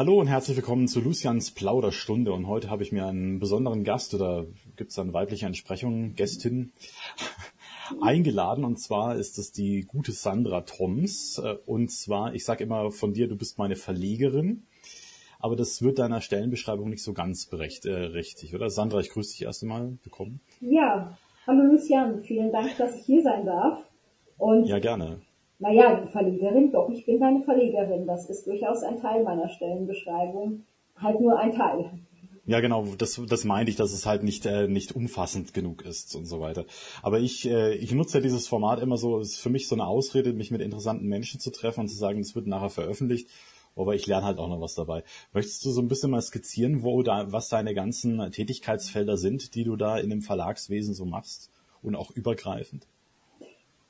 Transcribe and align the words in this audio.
Hallo 0.00 0.18
und 0.18 0.28
herzlich 0.28 0.56
willkommen 0.56 0.88
zu 0.88 1.02
Lucians 1.02 1.50
Plauderstunde. 1.50 2.32
Und 2.32 2.46
heute 2.46 2.70
habe 2.70 2.82
ich 2.82 2.90
mir 2.90 3.04
einen 3.04 3.38
besonderen 3.38 3.84
Gast 3.84 4.14
oder 4.14 4.46
gibt 4.74 4.92
es 4.92 4.98
eine 4.98 5.12
weibliche 5.12 5.44
Entsprechung, 5.44 6.14
Gästin, 6.14 6.72
eingeladen. 8.00 8.64
Und 8.64 8.78
zwar 8.80 9.16
ist 9.16 9.36
es 9.36 9.52
die 9.52 9.82
gute 9.82 10.12
Sandra 10.12 10.62
Toms. 10.62 11.38
Und 11.66 11.90
zwar, 11.90 12.32
ich 12.32 12.46
sage 12.46 12.64
immer 12.64 12.90
von 12.90 13.12
dir, 13.12 13.28
du 13.28 13.36
bist 13.36 13.58
meine 13.58 13.76
Verlegerin. 13.76 14.62
Aber 15.38 15.54
das 15.54 15.82
wird 15.82 15.98
deiner 15.98 16.22
Stellenbeschreibung 16.22 16.88
nicht 16.88 17.02
so 17.02 17.12
ganz 17.12 17.44
berecht, 17.44 17.84
äh, 17.84 17.92
richtig, 17.92 18.54
oder? 18.54 18.70
Sandra, 18.70 19.00
ich 19.00 19.10
grüße 19.10 19.32
dich 19.32 19.42
erst 19.42 19.64
einmal. 19.64 19.98
Willkommen. 20.02 20.40
Ja, 20.62 21.18
hallo 21.46 21.64
Lucian. 21.64 22.22
Vielen 22.22 22.50
Dank, 22.52 22.74
dass 22.78 22.96
ich 22.96 23.04
hier 23.04 23.20
sein 23.20 23.44
darf. 23.44 23.84
Und 24.38 24.64
ja, 24.64 24.78
gerne. 24.78 25.20
Naja, 25.60 26.00
die 26.00 26.10
Verlegerin, 26.10 26.72
doch, 26.72 26.88
ich 26.88 27.04
bin 27.04 27.20
deine 27.20 27.42
Verlegerin. 27.42 28.06
Das 28.06 28.30
ist 28.30 28.46
durchaus 28.46 28.82
ein 28.82 28.98
Teil 28.98 29.22
meiner 29.22 29.50
Stellenbeschreibung. 29.50 30.64
Halt 30.96 31.20
nur 31.20 31.38
ein 31.38 31.52
Teil. 31.52 31.90
Ja, 32.46 32.60
genau, 32.60 32.86
das, 32.96 33.20
das 33.28 33.44
meinte 33.44 33.70
ich, 33.70 33.76
dass 33.76 33.92
es 33.92 34.06
halt 34.06 34.22
nicht, 34.22 34.46
äh, 34.46 34.68
nicht 34.68 34.96
umfassend 34.96 35.52
genug 35.52 35.84
ist 35.84 36.16
und 36.16 36.24
so 36.24 36.40
weiter. 36.40 36.64
Aber 37.02 37.20
ich, 37.20 37.46
äh, 37.46 37.74
ich 37.74 37.92
nutze 37.92 38.18
ja 38.18 38.22
dieses 38.22 38.48
Format 38.48 38.80
immer 38.80 38.96
so, 38.96 39.18
es 39.20 39.32
ist 39.32 39.40
für 39.40 39.50
mich 39.50 39.68
so 39.68 39.74
eine 39.74 39.86
Ausrede, 39.86 40.32
mich 40.32 40.50
mit 40.50 40.62
interessanten 40.62 41.06
Menschen 41.06 41.40
zu 41.40 41.50
treffen 41.50 41.80
und 41.80 41.88
zu 41.88 41.96
sagen, 41.96 42.20
es 42.20 42.34
wird 42.34 42.46
nachher 42.46 42.70
veröffentlicht. 42.70 43.28
Aber 43.76 43.94
ich 43.94 44.06
lerne 44.06 44.26
halt 44.26 44.38
auch 44.38 44.48
noch 44.48 44.62
was 44.62 44.74
dabei. 44.74 45.04
Möchtest 45.34 45.64
du 45.64 45.70
so 45.70 45.82
ein 45.82 45.88
bisschen 45.88 46.10
mal 46.10 46.22
skizzieren, 46.22 46.82
wo 46.82 47.02
da, 47.02 47.30
was 47.30 47.50
deine 47.50 47.74
ganzen 47.74 48.32
Tätigkeitsfelder 48.32 49.18
sind, 49.18 49.54
die 49.54 49.64
du 49.64 49.76
da 49.76 49.98
in 49.98 50.08
dem 50.08 50.22
Verlagswesen 50.22 50.94
so 50.94 51.04
machst 51.04 51.50
und 51.82 51.94
auch 51.94 52.10
übergreifend? 52.10 52.86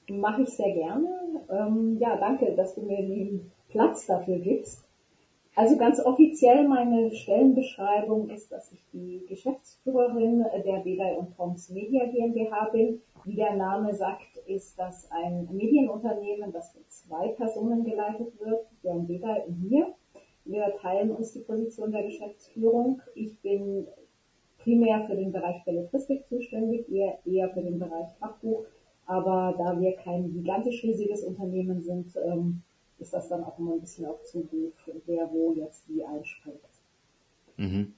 Mache 0.09 0.43
ich 0.43 0.49
sehr 0.51 0.73
gerne. 0.73 1.09
Ähm, 1.51 1.97
ja, 1.99 2.17
danke, 2.17 2.55
dass 2.57 2.75
du 2.75 2.83
mir 2.83 2.99
den 2.99 3.53
Platz 3.69 4.07
dafür 4.07 4.39
gibst. 4.39 4.85
Also 5.57 5.77
ganz 5.77 6.01
offiziell 6.05 6.67
meine 6.67 7.11
Stellenbeschreibung 7.11 8.31
ist, 8.31 8.51
dass 8.53 8.73
ich 8.73 8.89
die 8.93 9.25
Geschäftsführerin 9.29 10.45
der 10.65 10.81
Bedei 10.81 11.17
und 11.17 11.37
Toms 11.37 11.71
Media 11.71 12.07
GmbH 12.07 12.71
bin. 12.71 13.03
Wie 13.25 13.35
der 13.35 13.57
Name 13.57 13.93
sagt, 13.93 14.37
ist 14.47 14.79
das 14.79 15.11
ein 15.11 15.49
Medienunternehmen, 15.51 16.53
das 16.53 16.73
von 16.73 16.83
zwei 16.89 17.29
Personen 17.29 17.85
geleitet 17.85 18.39
wird, 18.41 18.67
Björn 18.81 19.07
Bedei 19.07 19.45
und 19.47 19.63
mir. 19.63 19.95
Wir 20.45 20.75
teilen 20.81 21.11
uns 21.11 21.33
die 21.33 21.41
Position 21.41 21.93
der 21.93 22.05
Geschäftsführung. 22.05 23.03
Ich 23.15 23.39
bin 23.41 23.87
primär 24.59 25.05
für 25.07 25.17
den 25.17 25.33
Bereich 25.33 25.65
Belletristik 25.65 26.27
zuständig, 26.29 26.91
eher, 26.91 27.19
eher 27.25 27.51
für 27.51 27.63
den 27.63 27.79
Bereich 27.79 28.09
Fachbuch 28.19 28.65
aber 29.11 29.57
da 29.59 29.81
wir 29.81 29.97
kein 29.97 30.31
gigantisch 30.33 30.85
riesiges 30.85 31.25
Unternehmen 31.25 31.83
sind, 31.83 32.17
ähm, 32.25 32.63
ist 33.01 33.13
das 33.13 33.29
dann 33.29 33.43
auch 33.43 33.59
immer 33.59 33.73
ein 33.73 33.81
bisschen 33.81 34.07
auf 34.07 34.23
Zuruf, 34.23 34.73
wer 35.05 35.29
wo 35.33 35.53
jetzt 35.53 35.89
wie 35.89 36.05
einspringt. 36.05 36.61
Mhm. 37.57 37.93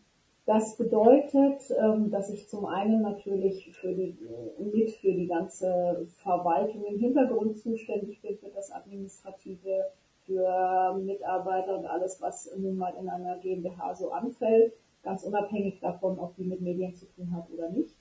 Das 0.47 0.75
bedeutet, 0.79 1.71
ähm, 1.79 2.11
dass 2.11 2.31
ich 2.31 2.49
zum 2.49 2.65
einen 2.65 3.03
natürlich 3.03 3.77
für 3.77 3.93
die, 3.93 4.17
mit 4.59 4.91
für 4.93 5.13
die 5.13 5.27
ganze 5.27 6.07
Verwaltung 6.23 6.83
im 6.87 6.99
Hintergrund 6.99 7.59
zuständig 7.59 8.23
bin, 8.23 8.39
für 8.39 8.49
das 8.49 8.73
Administrative, 8.73 9.85
für 10.25 10.99
Mitarbeiter 11.05 11.79
und 11.79 11.85
alles, 11.85 12.23
was 12.23 12.51
nun 12.57 12.77
mal 12.77 12.95
in 12.99 13.11
einer 13.11 13.37
GmbH 13.37 13.95
so 13.95 14.13
anfällt, 14.13 14.73
ganz 15.03 15.25
unabhängig 15.25 15.79
davon, 15.81 16.19
ob 16.19 16.35
die 16.37 16.45
mit 16.45 16.63
Medien 16.63 16.95
zu 16.95 17.05
tun 17.05 17.37
hat 17.37 17.51
oder 17.53 17.69
nicht. 17.69 17.95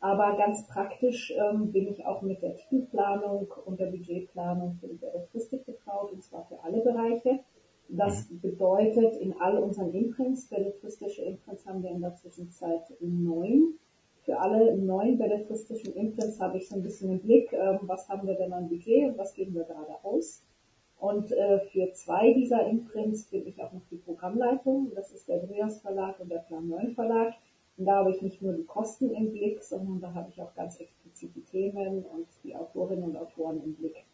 Aber 0.00 0.36
ganz 0.36 0.66
praktisch 0.68 1.32
ähm, 1.36 1.72
bin 1.72 1.88
ich 1.88 2.06
auch 2.06 2.22
mit 2.22 2.40
der 2.40 2.54
Titelplanung 2.54 3.52
und 3.64 3.80
der 3.80 3.86
Budgetplanung 3.86 4.76
für 4.80 4.86
die 4.86 4.94
Belletristik 4.94 5.66
betraut, 5.66 6.12
und 6.12 6.22
zwar 6.22 6.46
für 6.46 6.62
alle 6.62 6.80
Bereiche. 6.80 7.40
Das 7.88 8.30
mhm. 8.30 8.40
bedeutet, 8.40 9.16
in 9.16 9.34
all 9.40 9.58
unseren 9.58 9.92
Imprints, 9.92 10.48
belletristische 10.48 11.22
Imprints 11.22 11.66
haben 11.66 11.82
wir 11.82 11.90
in 11.90 12.00
der 12.00 12.14
Zwischenzeit 12.14 12.82
neun. 13.00 13.74
Für 14.22 14.38
alle 14.38 14.76
neun 14.76 15.18
belletristischen 15.18 15.94
Imprints 15.94 16.38
habe 16.38 16.58
ich 16.58 16.68
so 16.68 16.76
ein 16.76 16.82
bisschen 16.82 17.10
im 17.10 17.20
Blick, 17.20 17.52
äh, 17.52 17.78
was 17.82 18.08
haben 18.08 18.28
wir 18.28 18.34
denn 18.34 18.52
an 18.52 18.68
Budget 18.68 19.10
und 19.10 19.18
was 19.18 19.34
geben 19.34 19.54
wir 19.54 19.64
gerade 19.64 19.94
aus. 20.04 20.44
Und 20.98 21.32
äh, 21.32 21.60
für 21.60 21.92
zwei 21.92 22.32
dieser 22.34 22.66
Imprints 22.66 23.30
bin 23.30 23.46
ich 23.46 23.62
auch 23.62 23.72
noch 23.72 23.86
die 23.90 23.96
Programmleitung. 23.96 24.92
Das 24.94 25.12
ist 25.12 25.28
der 25.28 25.38
Drias 25.38 25.80
Verlag 25.80 26.20
und 26.20 26.30
der 26.30 26.38
Plan 26.38 26.68
9 26.68 26.92
Verlag. 26.92 27.34
Und 27.78 27.86
da 27.86 27.96
habe 27.96 28.10
ich 28.10 28.20
nicht 28.20 28.42
nur 28.42 28.54
die 28.54 28.64
Kosten 28.64 29.10
im 29.14 29.30
Blick, 29.30 29.62
sondern 29.62 30.00
da 30.00 30.12
habe 30.12 30.30
ich 30.30 30.42
auch 30.42 30.52
ganz 30.54 30.80
explizit 30.80 31.30
die 31.36 31.42
Themen 31.42 32.04
und 32.04 32.26
die 32.42 32.54
Autorinnen 32.54 33.04
und 33.04 33.16
Autoren 33.16 33.62
im 33.62 33.74
Blick. 33.74 34.04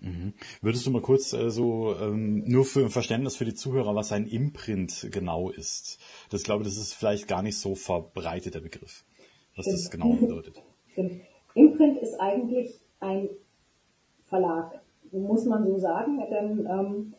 Mhm. 0.00 0.32
Würdest 0.60 0.86
du 0.86 0.90
mal 0.90 1.02
kurz 1.02 1.32
äh, 1.32 1.50
so 1.50 1.94
ähm, 2.00 2.44
nur 2.44 2.64
für 2.64 2.80
ein 2.80 2.90
Verständnis 2.90 3.36
für 3.36 3.44
die 3.44 3.54
Zuhörer, 3.54 3.94
was 3.94 4.12
ein 4.12 4.26
Imprint 4.26 5.08
genau 5.10 5.50
ist? 5.50 5.98
Das 6.30 6.44
glaube, 6.44 6.64
das 6.64 6.76
ist 6.76 6.94
vielleicht 6.94 7.28
gar 7.28 7.42
nicht 7.42 7.58
so 7.58 7.74
verbreitet 7.74 8.54
der 8.54 8.60
Begriff, 8.60 9.04
was 9.56 9.64
Stimmt. 9.64 9.78
das 9.78 9.90
genau 9.90 10.12
bedeutet. 10.14 10.62
Stimmt. 10.92 11.20
Imprint 11.54 11.98
ist 11.98 12.14
eigentlich 12.20 12.80
ein 13.00 13.28
Verlag, 14.24 14.80
muss 15.10 15.44
man 15.44 15.66
so 15.66 15.78
sagen, 15.78 16.18
denn 16.30 16.66
ähm, 16.66 17.14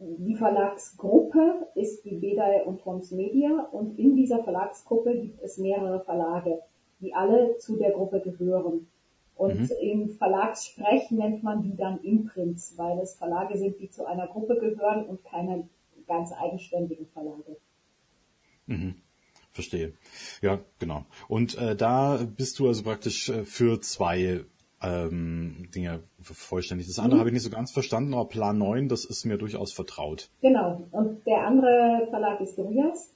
die 0.00 0.36
Verlagsgruppe 0.36 1.66
ist 1.74 2.04
die 2.04 2.16
Bedei 2.16 2.62
und 2.64 2.80
Fons 2.80 3.10
Media 3.10 3.68
und 3.72 3.98
in 3.98 4.14
dieser 4.14 4.44
Verlagsgruppe 4.44 5.18
gibt 5.18 5.42
es 5.42 5.58
mehrere 5.58 6.00
Verlage, 6.04 6.60
die 7.00 7.14
alle 7.14 7.56
zu 7.58 7.76
der 7.76 7.90
Gruppe 7.90 8.20
gehören. 8.20 8.86
Und 9.34 9.60
mhm. 9.60 9.70
im 9.80 10.10
Verlagssprech 10.10 11.10
nennt 11.10 11.42
man 11.42 11.62
die 11.62 11.76
dann 11.76 12.00
Imprints, 12.02 12.74
weil 12.76 12.98
es 12.98 13.14
Verlage 13.14 13.56
sind, 13.56 13.78
die 13.78 13.88
zu 13.88 14.04
einer 14.04 14.26
Gruppe 14.26 14.58
gehören 14.58 15.06
und 15.06 15.24
keine 15.24 15.68
ganz 16.06 16.32
eigenständigen 16.32 17.06
Verlage. 17.06 17.56
Mhm. 18.66 18.96
Verstehe. 19.52 19.94
Ja, 20.42 20.60
genau. 20.78 21.04
Und 21.26 21.58
äh, 21.58 21.74
da 21.74 22.24
bist 22.36 22.58
du 22.58 22.68
also 22.68 22.82
praktisch 22.84 23.28
äh, 23.28 23.44
für 23.44 23.80
zwei 23.80 24.44
ähm, 24.82 25.68
Dinge 25.74 26.00
vollständig. 26.20 26.86
Das 26.86 26.98
andere 26.98 27.16
mhm. 27.16 27.20
habe 27.20 27.30
ich 27.30 27.34
nicht 27.34 27.42
so 27.42 27.50
ganz 27.50 27.72
verstanden, 27.72 28.14
aber 28.14 28.28
Plan 28.28 28.58
9, 28.58 28.88
das 28.88 29.04
ist 29.04 29.24
mir 29.24 29.38
durchaus 29.38 29.72
vertraut. 29.72 30.30
Genau. 30.40 30.82
Und 30.92 31.26
der 31.26 31.46
andere 31.46 32.06
Verlag 32.10 32.40
ist 32.40 32.58
Dorias. 32.58 33.14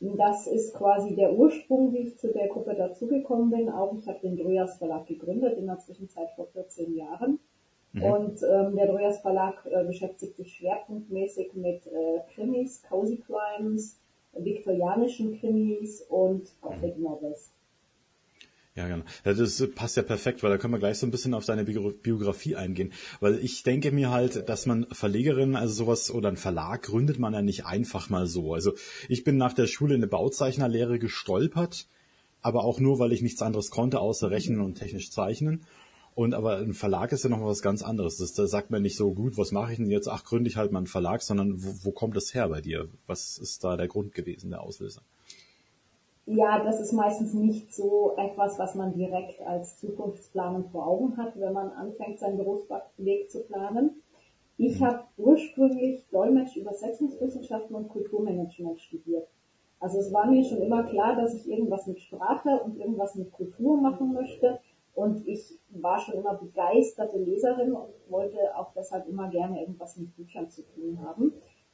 Das 0.00 0.48
ist 0.48 0.74
quasi 0.74 1.14
der 1.14 1.32
Ursprung, 1.32 1.92
wie 1.92 1.98
ich 1.98 2.18
zu 2.18 2.32
der 2.32 2.48
Gruppe 2.48 2.74
dazugekommen 2.74 3.50
bin. 3.50 3.68
Auch 3.68 3.96
ich 3.96 4.08
habe 4.08 4.18
den 4.20 4.36
Drojas 4.36 4.78
Verlag 4.78 5.06
gegründet 5.06 5.56
in 5.58 5.66
der 5.66 5.78
Zwischenzeit 5.78 6.28
vor 6.34 6.46
14 6.46 6.96
Jahren. 6.96 7.38
Mhm. 7.92 8.02
Und 8.02 8.42
ähm, 8.42 8.74
der 8.74 8.86
Drojas 8.86 9.20
Verlag 9.20 9.64
äh, 9.66 9.84
beschäftigt 9.84 10.36
sich 10.36 10.54
schwerpunktmäßig 10.54 11.54
mit 11.54 11.86
äh, 11.86 12.20
Krimis, 12.34 12.82
Cozy 12.82 13.22
Crimes, 13.24 14.00
viktorianischen 14.32 15.38
Krimis 15.38 16.02
und 16.08 16.50
Gothic 16.60 16.98
Novels. 16.98 17.52
Ja, 18.74 18.88
genau. 18.88 19.04
Das 19.24 19.62
passt 19.74 19.98
ja 19.98 20.02
perfekt, 20.02 20.42
weil 20.42 20.50
da 20.50 20.56
können 20.56 20.72
wir 20.72 20.78
gleich 20.78 20.98
so 20.98 21.06
ein 21.06 21.10
bisschen 21.10 21.34
auf 21.34 21.44
deine 21.44 21.64
Biografie 21.64 22.56
eingehen. 22.56 22.92
Weil 23.20 23.38
ich 23.38 23.62
denke 23.64 23.92
mir 23.92 24.10
halt, 24.10 24.48
dass 24.48 24.64
man 24.64 24.86
Verlegerin, 24.90 25.56
also 25.56 25.74
sowas 25.74 26.10
oder 26.10 26.30
ein 26.30 26.38
Verlag 26.38 26.82
gründet 26.82 27.18
man 27.18 27.34
ja 27.34 27.42
nicht 27.42 27.66
einfach 27.66 28.08
mal 28.08 28.26
so. 28.26 28.54
Also 28.54 28.72
ich 29.10 29.24
bin 29.24 29.36
nach 29.36 29.52
der 29.52 29.66
Schule 29.66 29.94
in 29.94 30.00
eine 30.00 30.08
Bauzeichnerlehre 30.08 30.98
gestolpert, 30.98 31.86
aber 32.40 32.64
auch 32.64 32.80
nur, 32.80 32.98
weil 32.98 33.12
ich 33.12 33.20
nichts 33.20 33.42
anderes 33.42 33.70
konnte, 33.70 34.00
außer 34.00 34.30
rechnen 34.30 34.60
und 34.60 34.76
technisch 34.76 35.10
zeichnen. 35.10 35.66
Und 36.14 36.32
aber 36.32 36.58
ein 36.58 36.74
Verlag 36.74 37.12
ist 37.12 37.24
ja 37.24 37.30
noch 37.30 37.44
was 37.44 37.60
ganz 37.60 37.82
anderes. 37.82 38.16
Das, 38.18 38.32
da 38.32 38.46
sagt 38.46 38.70
man 38.70 38.80
nicht 38.80 38.96
so, 38.96 39.12
gut, 39.12 39.36
was 39.36 39.52
mache 39.52 39.72
ich 39.72 39.78
denn 39.78 39.90
jetzt? 39.90 40.08
Ach, 40.08 40.24
gründe 40.24 40.48
ich 40.48 40.56
halt 40.56 40.72
mal 40.72 40.78
einen 40.78 40.86
Verlag, 40.86 41.22
sondern 41.22 41.62
wo, 41.62 41.74
wo 41.82 41.92
kommt 41.92 42.16
das 42.16 42.32
her 42.32 42.48
bei 42.48 42.62
dir? 42.62 42.88
Was 43.06 43.36
ist 43.36 43.64
da 43.64 43.76
der 43.76 43.88
Grund 43.88 44.14
gewesen, 44.14 44.50
der 44.50 44.62
Auslöser? 44.62 45.02
Ja, 46.26 46.62
das 46.62 46.80
ist 46.80 46.92
meistens 46.92 47.34
nicht 47.34 47.74
so 47.74 48.14
etwas, 48.16 48.58
was 48.58 48.74
man 48.74 48.94
direkt 48.94 49.40
als 49.42 49.78
Zukunftsplanung 49.78 50.70
vor 50.70 50.86
Augen 50.86 51.16
hat, 51.16 51.38
wenn 51.38 51.52
man 51.52 51.70
anfängt, 51.70 52.20
seinen 52.20 52.38
Berufsweg 52.38 53.30
zu 53.30 53.40
planen. 53.42 54.02
Ich 54.56 54.80
habe 54.82 55.04
ursprünglich 55.16 56.06
Dolmetsch, 56.10 56.56
Übersetzungswissenschaften 56.56 57.74
und 57.74 57.88
Kulturmanagement 57.88 58.80
studiert. 58.80 59.26
Also 59.80 59.98
es 59.98 60.12
war 60.12 60.26
mir 60.26 60.44
schon 60.44 60.62
immer 60.62 60.84
klar, 60.84 61.16
dass 61.16 61.34
ich 61.34 61.50
irgendwas 61.50 61.88
mit 61.88 61.98
Sprache 61.98 62.60
und 62.64 62.78
irgendwas 62.78 63.16
mit 63.16 63.32
Kultur 63.32 63.80
machen 63.80 64.12
möchte. 64.12 64.60
Und 64.94 65.26
ich 65.26 65.58
war 65.70 65.98
schon 65.98 66.14
immer 66.14 66.34
begeisterte 66.34 67.18
Leserin 67.18 67.72
und 67.72 67.88
wollte 68.08 68.38
auch 68.56 68.72
deshalb 68.74 69.08
immer 69.08 69.28
gerne 69.28 69.60
irgendwas 69.60 69.96
mit 69.96 70.14
Büchern 70.14 70.48
zu 70.50 70.62
tun 70.62 71.00
haben. 71.02 71.32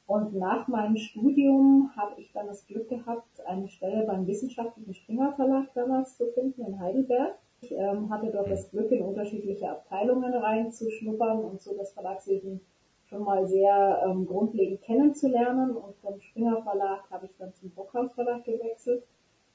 Und 0.09 0.35
nach 0.35 0.67
meinem 0.69 0.97
Studium 0.97 1.91
habe 1.95 2.19
ich 2.19 2.33
dann 2.33 2.47
das 2.47 2.67
Glück 2.67 2.89
gehabt, 2.89 3.47
eine 3.47 3.69
Stelle 3.69 4.07
beim 4.07 4.27
Wissenschaftlichen 4.27 4.95
Springer 4.95 5.35
Verlag 5.35 5.67
damals 5.75 6.17
zu 6.17 6.33
finden 6.33 6.65
in 6.65 6.81
Heidelberg. 6.81 7.35
Ich 7.61 7.73
ähm, 7.73 8.09
hatte 8.09 8.31
dort 8.33 8.51
das 8.51 8.71
Glück, 8.71 8.91
in 8.91 9.03
unterschiedliche 9.03 9.69
Abteilungen 9.69 10.33
reinzuschnuppern 10.33 11.41
und 11.41 11.61
so 11.61 11.77
das 11.77 11.93
Verlagswesen 11.93 12.63
schon 13.05 13.23
mal 13.23 13.47
sehr 13.47 14.03
ähm, 14.07 14.27
grundlegend 14.27 14.81
kennenzulernen. 14.81 15.77
Und 15.77 15.95
vom 15.97 16.19
Springer 16.23 16.63
Verlag 16.63 17.03
habe 17.11 17.27
ich 17.27 17.37
dann 17.39 17.53
zum 17.53 17.69
Brockhaus 17.73 18.11
Verlag 18.15 18.45
gewechselt. 18.45 19.05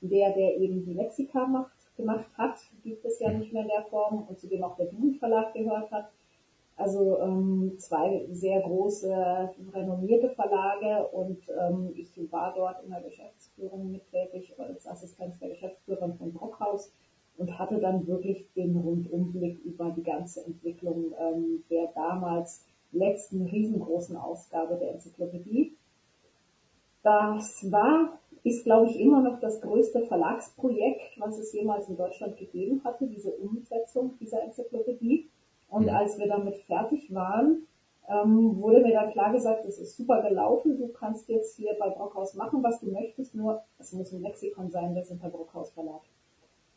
Der, 0.01 0.33
der 0.33 0.57
eben 0.57 0.85
die 0.85 0.93
Lexika 0.93 1.47
macht, 1.47 1.95
gemacht 1.97 2.29
hat, 2.37 2.59
gibt 2.83 3.03
es 3.05 3.19
ja 3.19 3.31
nicht 3.31 3.53
mehr 3.53 3.63
in 3.63 3.69
der 3.69 3.85
Form 3.85 4.27
und 4.27 4.39
zu 4.39 4.47
dem 4.47 4.63
auch 4.63 4.75
der 4.75 4.85
Duden 4.85 5.15
Verlag 5.15 5.51
gehört 5.53 5.89
hat. 5.89 6.11
Also 6.75 7.19
ähm, 7.19 7.75
zwei 7.77 8.25
sehr 8.31 8.61
große, 8.61 9.51
renommierte 9.73 10.29
Verlage 10.29 11.07
und 11.09 11.37
ähm, 11.49 11.91
ich 11.95 12.09
war 12.31 12.53
dort 12.55 12.83
in 12.83 12.89
der 12.89 13.01
Geschäftsführung 13.01 13.91
mit 13.91 14.09
tätig 14.09 14.55
als 14.57 14.87
Assistenz 14.87 15.37
der 15.39 15.49
Geschäftsführerin 15.49 16.15
von 16.15 16.33
Brockhaus 16.33 16.91
und 17.37 17.59
hatte 17.59 17.79
dann 17.79 18.07
wirklich 18.07 18.51
den 18.55 18.75
Rundumblick 18.75 19.59
über 19.63 19.91
die 19.91 20.03
ganze 20.03 20.45
Entwicklung 20.45 21.13
ähm, 21.19 21.63
der 21.69 21.91
damals 21.93 22.65
letzten 22.91 23.45
riesengroßen 23.45 24.17
Ausgabe 24.17 24.75
der 24.75 24.93
Enzyklopädie. 24.93 25.75
Das 27.03 27.69
war, 27.69 28.19
ist 28.43 28.63
glaube 28.63 28.87
ich 28.89 28.99
immer 28.99 29.21
noch 29.21 29.39
das 29.39 29.61
größte 29.61 30.05
Verlagsprojekt, 30.07 31.19
was 31.19 31.37
es 31.37 31.53
jemals 31.53 31.87
in 31.87 31.97
Deutschland 31.97 32.37
gegeben 32.37 32.81
hatte, 32.83 33.05
diese 33.05 33.31
Umsetzung 33.31 34.17
dieser 34.19 34.41
Enzyklopädie. 34.43 35.29
Und 35.73 35.87
mhm. 35.87 35.89
als 35.89 36.19
wir 36.19 36.27
damit 36.27 36.55
fertig 36.57 37.11
waren, 37.15 37.65
ähm, 38.07 38.61
wurde 38.61 38.81
mir 38.81 38.93
dann 38.93 39.11
klar 39.11 39.31
gesagt, 39.31 39.65
es 39.65 39.79
ist 39.79 39.97
super 39.97 40.21
gelaufen, 40.21 40.77
du 40.77 40.89
kannst 40.89 41.27
jetzt 41.29 41.55
hier 41.57 41.73
bei 41.79 41.89
Brockhaus 41.89 42.35
machen, 42.35 42.61
was 42.61 42.79
du 42.79 42.91
möchtest, 42.91 43.33
nur 43.33 43.63
es 43.79 43.91
muss 43.91 44.11
ein 44.13 44.21
Lexikon 44.21 44.69
sein, 44.69 44.93
wir 44.93 45.03
sind 45.03 45.23
der 45.23 45.29
Brockhaus 45.29 45.71
Verlag. 45.71 46.01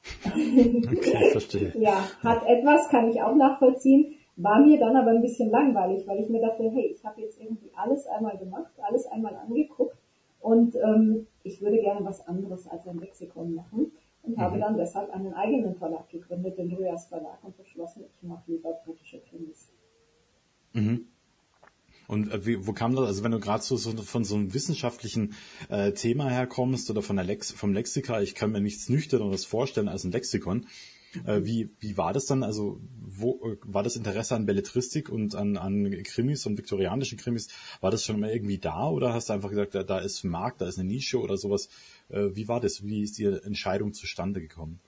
Okay, 0.35 1.31
verstehe. 1.31 1.73
ja, 1.79 1.99
hat 2.23 2.47
etwas, 2.47 2.89
kann 2.89 3.09
ich 3.11 3.21
auch 3.21 3.35
nachvollziehen. 3.35 4.15
War 4.37 4.61
mir 4.61 4.79
dann 4.79 4.97
aber 4.97 5.11
ein 5.11 5.23
bisschen 5.23 5.51
langweilig, 5.51 6.07
weil 6.07 6.21
ich 6.21 6.29
mir 6.31 6.41
dachte, 6.41 6.71
hey, 6.71 6.87
ich 6.87 7.05
habe 7.05 7.21
jetzt 7.21 7.41
irgendwie 7.41 7.71
alles 7.75 8.07
einmal 8.07 8.39
gemacht, 8.39 8.73
alles 8.81 9.07
einmal 9.07 9.35
angeguckt 9.35 9.97
und 10.41 10.75
ähm, 10.77 11.27
ich 11.43 11.61
würde 11.61 11.81
gerne 11.81 12.05
was 12.05 12.27
anderes 12.27 12.67
als 12.69 12.87
ein 12.87 12.99
Lexikon 12.99 13.55
machen 13.55 13.93
und 14.27 14.37
mhm. 14.37 14.41
habe 14.41 14.59
dann 14.59 14.77
deshalb 14.77 15.11
einen 15.11 15.33
eigenen 15.35 15.77
Verlag 15.77 16.09
gegründet, 16.11 16.59
den 16.59 16.73
Rührs 16.73 17.07
Verlag 17.07 17.39
und 17.43 17.57
beschlossen, 17.57 18.05
ich 18.05 18.23
mache 18.29 18.43
lieber 18.47 18.73
britische 18.85 19.21
Krimis. 19.21 19.71
Mhm. 20.73 21.07
Und 22.09 22.33
äh, 22.33 22.45
wie, 22.47 22.67
wo 22.67 22.73
kam 22.73 22.95
das? 22.95 23.07
Also 23.07 23.25
wenn 23.25 23.33
du 23.33 23.41
gerade 23.41 23.63
so, 23.63 23.77
so 23.77 23.91
von 24.03 24.25
so 24.25 24.37
einem 24.37 24.55
wissenschaftlichen 24.55 25.35
äh, 25.69 25.93
Thema 25.93 26.29
herkommst 26.29 26.91
oder 26.91 27.03
von 27.03 27.17
der 27.17 27.25
Lex 27.25 27.53
vom 27.53 27.73
Lexika, 27.73 28.21
ich 28.21 28.35
kann 28.35 28.53
mir 28.53 28.61
nichts 28.61 28.89
nüchterneres 28.89 29.45
vorstellen 29.45 29.89
als 29.89 30.05
ein 30.05 30.13
Lexikon. 30.13 30.67
Äh, 31.25 31.45
wie, 31.45 31.71
wie 31.81 31.97
war 31.97 32.13
das 32.13 32.27
dann? 32.27 32.43
Also 32.43 32.81
wo 33.01 33.41
äh, 33.45 33.57
war 33.63 33.83
das 33.83 33.97
Interesse 33.97 34.35
an 34.35 34.47
Belletristik 34.47 35.09
und 35.09 35.35
an, 35.35 35.57
an 35.57 35.91
Krimis 36.05 36.47
und 36.47 36.59
viktorianischen 36.59 37.19
Krimis? 37.19 37.49
War 37.81 37.91
das 37.91 38.05
schon 38.05 38.21
mal 38.21 38.31
irgendwie 38.31 38.59
da 38.59 38.89
oder 38.89 39.13
hast 39.13 39.29
du 39.29 39.33
einfach 39.33 39.51
gesagt, 39.51 39.75
da, 39.75 39.83
da 39.83 39.99
ist 39.99 40.25
ein 40.25 40.31
Markt, 40.31 40.61
da 40.61 40.67
ist 40.67 40.79
eine 40.79 40.89
Nische 40.89 41.21
oder 41.21 41.37
sowas? 41.37 41.69
Äh, 42.09 42.31
wie 42.35 42.49
war 42.49 42.61
das? 42.61 42.85
Wie 42.85 43.03
ist 43.03 43.19
die 43.19 43.25
Entscheidung 43.25 43.93
zustande 43.93 44.41
gekommen? 44.41 44.81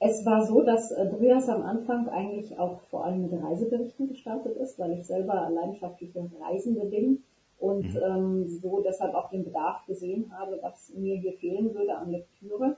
Es 0.00 0.24
war 0.26 0.44
so, 0.44 0.62
dass 0.62 0.90
äh, 0.90 1.06
Brüers 1.10 1.48
am 1.48 1.62
Anfang 1.62 2.08
eigentlich 2.08 2.58
auch 2.58 2.82
vor 2.90 3.06
allem 3.06 3.22
mit 3.22 3.32
Reiseberichten 3.32 4.08
gestartet 4.08 4.56
ist, 4.56 4.78
weil 4.78 4.98
ich 4.98 5.06
selber 5.06 5.48
leidenschaftliche 5.50 6.30
Reisende 6.40 6.84
bin 6.86 7.22
und 7.58 7.94
mhm. 7.94 8.00
ähm, 8.04 8.48
so 8.48 8.82
deshalb 8.84 9.14
auch 9.14 9.30
den 9.30 9.44
Bedarf 9.44 9.86
gesehen 9.86 10.30
habe, 10.36 10.58
was 10.60 10.92
mir 10.94 11.16
hier 11.16 11.32
fehlen 11.34 11.74
würde 11.74 11.96
an 11.96 12.10
Lektüre. 12.10 12.76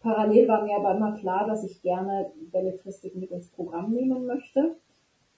Parallel 0.00 0.48
war 0.48 0.64
mir 0.64 0.76
aber 0.76 0.96
immer 0.96 1.18
klar, 1.18 1.46
dass 1.46 1.64
ich 1.64 1.82
gerne 1.82 2.30
Belletristik 2.52 3.14
mit 3.16 3.30
ins 3.30 3.48
Programm 3.48 3.92
nehmen 3.92 4.26
möchte. 4.26 4.76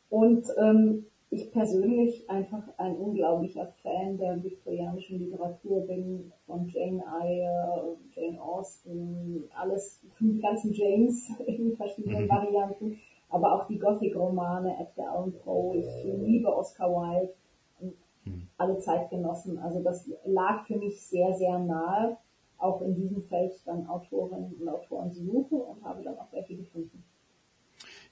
Und 0.08 0.46
ähm, 0.58 1.06
ich 1.36 1.52
persönlich 1.52 2.28
einfach 2.30 2.62
ein 2.78 2.96
unglaublicher 2.96 3.66
Fan 3.82 4.16
der 4.16 4.42
viktorianischen 4.42 5.18
Literatur 5.18 5.86
bin, 5.86 6.32
von 6.46 6.66
Jane 6.66 7.02
Eyre, 7.22 7.96
Jane 8.14 8.42
Austen, 8.42 9.44
alles, 9.54 10.02
die 10.18 10.40
ganzen 10.40 10.72
Janes 10.72 11.30
in 11.46 11.76
verschiedenen 11.76 12.24
mhm. 12.24 12.28
Varianten, 12.30 12.98
aber 13.28 13.52
auch 13.52 13.66
die 13.66 13.78
Gothic-Romane, 13.78 14.76
Edgar 14.80 15.14
Allan 15.14 15.34
Poe, 15.44 15.76
ich 15.76 15.86
liebe 16.04 16.54
Oscar 16.54 16.90
Wilde 16.90 17.34
und 17.80 17.94
mhm. 18.24 18.48
alle 18.56 18.78
Zeitgenossen. 18.78 19.58
Also 19.58 19.82
das 19.82 20.10
lag 20.24 20.66
für 20.66 20.76
mich 20.76 21.06
sehr, 21.06 21.34
sehr 21.34 21.58
nahe, 21.58 22.16
auch 22.56 22.80
in 22.80 22.94
diesem 22.94 23.20
Feld 23.20 23.52
dann 23.66 23.86
Autorinnen 23.86 24.56
und 24.58 24.68
Autoren 24.68 25.12
zu 25.12 25.22
suchen 25.22 25.60
und 25.60 25.84
habe 25.84 26.02
dann 26.02 26.18
auch 26.18 26.32
welche 26.32 26.56
gefunden. 26.56 27.04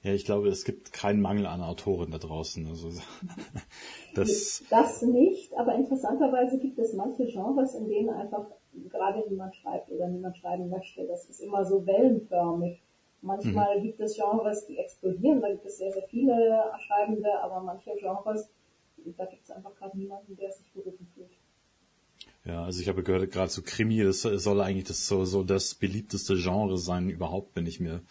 Ja, 0.05 0.13
ich 0.13 0.23
glaube, 0.23 0.49
es 0.49 0.65
gibt 0.65 0.93
keinen 0.93 1.19
Mangel 1.19 1.47
an 1.47 1.63
Autoren 1.63 2.11
da 2.11 2.19
draußen. 2.19 2.67
Also, 2.67 2.89
das, 4.13 4.63
das 4.69 5.01
nicht, 5.01 5.51
aber 5.57 5.73
interessanterweise 5.73 6.59
gibt 6.59 6.77
es 6.77 6.93
manche 6.93 7.25
Genres, 7.25 7.73
in 7.73 7.87
denen 7.87 8.09
einfach 8.11 8.45
gerade 8.91 9.27
niemand 9.27 9.55
schreibt 9.55 9.89
oder 9.89 10.07
niemand 10.07 10.37
schreiben 10.37 10.69
möchte. 10.69 11.07
Das 11.07 11.25
ist 11.27 11.39
immer 11.39 11.65
so 11.65 11.87
wellenförmig. 11.87 12.83
Manchmal 13.23 13.79
mhm. 13.79 13.81
gibt 13.81 13.99
es 13.99 14.15
Genres, 14.15 14.67
die 14.67 14.77
explodieren, 14.77 15.41
da 15.41 15.49
gibt 15.49 15.65
es 15.65 15.79
sehr, 15.79 15.91
sehr 15.91 16.03
viele 16.03 16.63
Schreibende, 16.85 17.39
aber 17.41 17.61
manche 17.61 17.89
Genres, 17.99 18.47
da 19.17 19.25
gibt 19.25 19.43
es 19.43 19.49
einfach 19.49 19.73
gerade 19.73 19.97
niemanden, 19.97 20.37
der 20.37 20.51
sich 20.51 20.71
berufen 20.71 21.07
fühlt. 21.15 21.31
Ja, 22.43 22.63
also 22.63 22.79
ich 22.79 22.89
habe 22.89 23.01
gehört, 23.01 23.31
gerade 23.31 23.49
so 23.49 23.63
Krimi, 23.63 24.03
das 24.03 24.21
soll 24.21 24.61
eigentlich 24.61 24.83
das 24.83 25.07
so, 25.07 25.25
so 25.25 25.43
das 25.43 25.73
beliebteste 25.73 26.35
Genre 26.35 26.77
sein 26.77 27.09
überhaupt, 27.09 27.55
wenn 27.55 27.65
ich 27.65 27.79
mir 27.79 28.01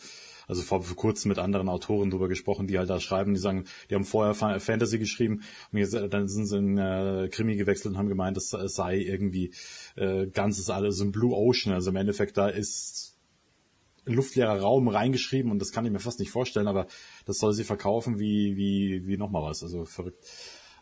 also 0.46 0.62
vor, 0.62 0.82
vor 0.82 0.96
kurzem 0.96 1.28
mit 1.28 1.38
anderen 1.38 1.68
Autoren 1.68 2.10
drüber 2.10 2.28
gesprochen, 2.28 2.66
die 2.66 2.78
halt 2.78 2.90
da 2.90 3.00
schreiben, 3.00 3.34
die 3.34 3.40
sagen, 3.40 3.64
die 3.90 3.94
haben 3.94 4.04
vorher 4.04 4.34
Fantasy 4.34 4.98
geschrieben 4.98 5.42
und 5.72 5.78
jetzt, 5.78 5.94
äh, 5.94 6.08
dann 6.08 6.28
sind 6.28 6.46
sie 6.46 6.58
in 6.58 6.78
äh, 6.78 7.28
Krimi 7.30 7.56
gewechselt 7.56 7.94
und 7.94 7.98
haben 7.98 8.08
gemeint, 8.08 8.36
es 8.36 8.50
sei 8.50 8.98
irgendwie 8.98 9.52
äh, 9.96 10.26
ganzes 10.26 10.70
alles 10.70 11.00
ein 11.00 11.12
Blue 11.12 11.34
Ocean. 11.34 11.74
Also 11.74 11.90
im 11.90 11.96
Endeffekt 11.96 12.36
da 12.36 12.48
ist 12.48 13.14
luftleerer 14.06 14.60
Raum 14.60 14.88
reingeschrieben 14.88 15.50
und 15.50 15.60
das 15.60 15.72
kann 15.72 15.86
ich 15.86 15.92
mir 15.92 15.98
fast 15.98 16.20
nicht 16.20 16.30
vorstellen, 16.30 16.68
aber 16.68 16.86
das 17.26 17.38
soll 17.38 17.52
sie 17.52 17.64
verkaufen 17.64 18.18
wie, 18.18 18.56
wie, 18.56 19.06
wie 19.06 19.16
nochmal 19.16 19.42
was. 19.42 19.62
Also 19.62 19.84
verrückt. 19.84 20.18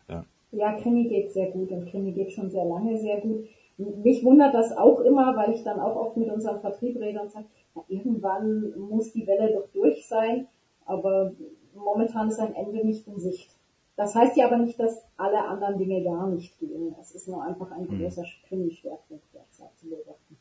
Ja. 0.09 0.25
ja, 0.51 0.79
Krimi 0.81 1.07
geht 1.07 1.31
sehr 1.31 1.51
gut 1.51 1.71
und 1.71 1.89
Krimi 1.89 2.11
geht 2.11 2.33
schon 2.33 2.49
sehr 2.49 2.65
lange 2.65 2.99
sehr 2.99 3.21
gut. 3.21 3.45
Mich 3.77 4.23
wundert 4.23 4.53
das 4.53 4.75
auch 4.77 4.99
immer, 4.99 5.35
weil 5.35 5.53
ich 5.55 5.63
dann 5.63 5.79
auch 5.79 5.95
oft 5.95 6.17
mit 6.17 6.29
unserem 6.29 6.61
Vertrieb 6.61 6.95
rede 6.97 7.19
und 7.21 7.31
sage, 7.31 7.47
irgendwann 7.87 8.77
muss 8.77 9.13
die 9.13 9.25
Welle 9.27 9.53
doch 9.53 9.69
durch 9.71 10.07
sein, 10.07 10.47
aber 10.85 11.33
momentan 11.75 12.29
ist 12.29 12.39
ein 12.39 12.55
Ende 12.55 12.85
nicht 12.85 13.07
in 13.07 13.19
Sicht. 13.19 13.49
Das 13.95 14.15
heißt 14.15 14.35
ja 14.37 14.47
aber 14.47 14.57
nicht, 14.57 14.79
dass 14.79 15.03
alle 15.17 15.45
anderen 15.45 15.77
Dinge 15.77 16.03
gar 16.03 16.27
nicht 16.27 16.57
gehen. 16.59 16.95
Es 16.99 17.11
ist 17.11 17.27
nur 17.27 17.43
einfach 17.43 17.71
ein 17.71 17.87
hm. 17.87 17.99
großer 17.99 18.25
Krimi-Schwerpunkt 18.47 19.23
derzeit 19.33 19.77
zu 19.77 19.87
beobachten. 19.87 20.37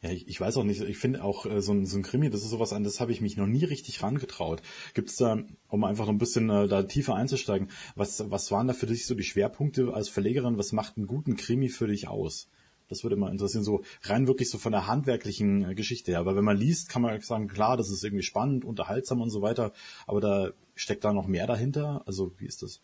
Ja, 0.00 0.10
ich, 0.10 0.28
ich 0.28 0.38
weiß 0.38 0.58
auch 0.58 0.64
nicht, 0.64 0.82
ich 0.82 0.98
finde 0.98 1.24
auch 1.24 1.46
äh, 1.46 1.62
so, 1.62 1.72
ein, 1.72 1.86
so 1.86 1.96
ein 1.96 2.02
Krimi, 2.02 2.28
das 2.28 2.42
ist 2.42 2.50
sowas 2.50 2.74
an, 2.74 2.84
das 2.84 3.00
habe 3.00 3.10
ich 3.10 3.22
mich 3.22 3.38
noch 3.38 3.46
nie 3.46 3.64
richtig 3.64 4.02
rangetraut. 4.02 4.60
Gibt 4.92 5.08
es 5.08 5.16
da, 5.16 5.38
um 5.68 5.82
einfach 5.82 6.04
noch 6.04 6.12
ein 6.12 6.18
bisschen 6.18 6.50
äh, 6.50 6.68
da 6.68 6.82
tiefer 6.82 7.14
einzusteigen, 7.14 7.70
was, 7.96 8.30
was 8.30 8.50
waren 8.50 8.66
da 8.66 8.74
für 8.74 8.84
dich 8.84 9.06
so 9.06 9.14
die 9.14 9.22
Schwerpunkte 9.22 9.94
als 9.94 10.10
Verlegerin? 10.10 10.58
Was 10.58 10.72
macht 10.72 10.98
einen 10.98 11.06
guten 11.06 11.36
Krimi 11.36 11.70
für 11.70 11.86
dich 11.86 12.06
aus? 12.06 12.50
Das 12.88 13.02
würde 13.02 13.16
mal 13.16 13.30
interessieren, 13.30 13.64
so 13.64 13.82
rein 14.02 14.26
wirklich 14.26 14.50
so 14.50 14.58
von 14.58 14.72
der 14.72 14.86
handwerklichen 14.86 15.70
äh, 15.70 15.74
Geschichte 15.74 16.12
her. 16.12 16.20
Aber 16.20 16.36
wenn 16.36 16.44
man 16.44 16.56
liest, 16.56 16.88
kann 16.88 17.02
man 17.02 17.18
sagen, 17.20 17.48
klar, 17.48 17.76
das 17.76 17.90
ist 17.90 18.04
irgendwie 18.04 18.22
spannend, 18.22 18.64
unterhaltsam 18.64 19.20
und 19.20 19.30
so 19.30 19.42
weiter, 19.42 19.72
aber 20.06 20.20
da 20.20 20.50
steckt 20.74 21.04
da 21.04 21.12
noch 21.12 21.26
mehr 21.26 21.46
dahinter. 21.46 22.02
Also 22.06 22.32
wie 22.38 22.46
ist 22.46 22.62
das? 22.62 22.80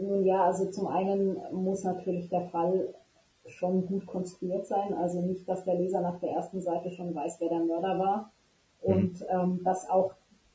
Nun 0.00 0.24
ja, 0.24 0.44
also 0.44 0.70
zum 0.70 0.86
einen 0.86 1.36
muss 1.52 1.82
natürlich 1.82 2.28
der 2.28 2.48
Fall 2.48 2.94
schon 3.46 3.86
gut 3.86 4.06
konstruiert 4.06 4.66
sein. 4.66 4.94
Also 4.94 5.22
nicht, 5.22 5.48
dass 5.48 5.64
der 5.64 5.74
Leser 5.74 6.00
nach 6.00 6.20
der 6.20 6.30
ersten 6.30 6.60
Seite 6.60 6.90
schon 6.90 7.14
weiß, 7.14 7.36
wer 7.40 7.48
der 7.48 7.64
Mörder 7.64 7.98
war. 7.98 8.32
Und 8.80 9.20
mhm. 9.20 9.26
ähm, 9.30 9.60
dass 9.64 9.88
auch 9.88 10.12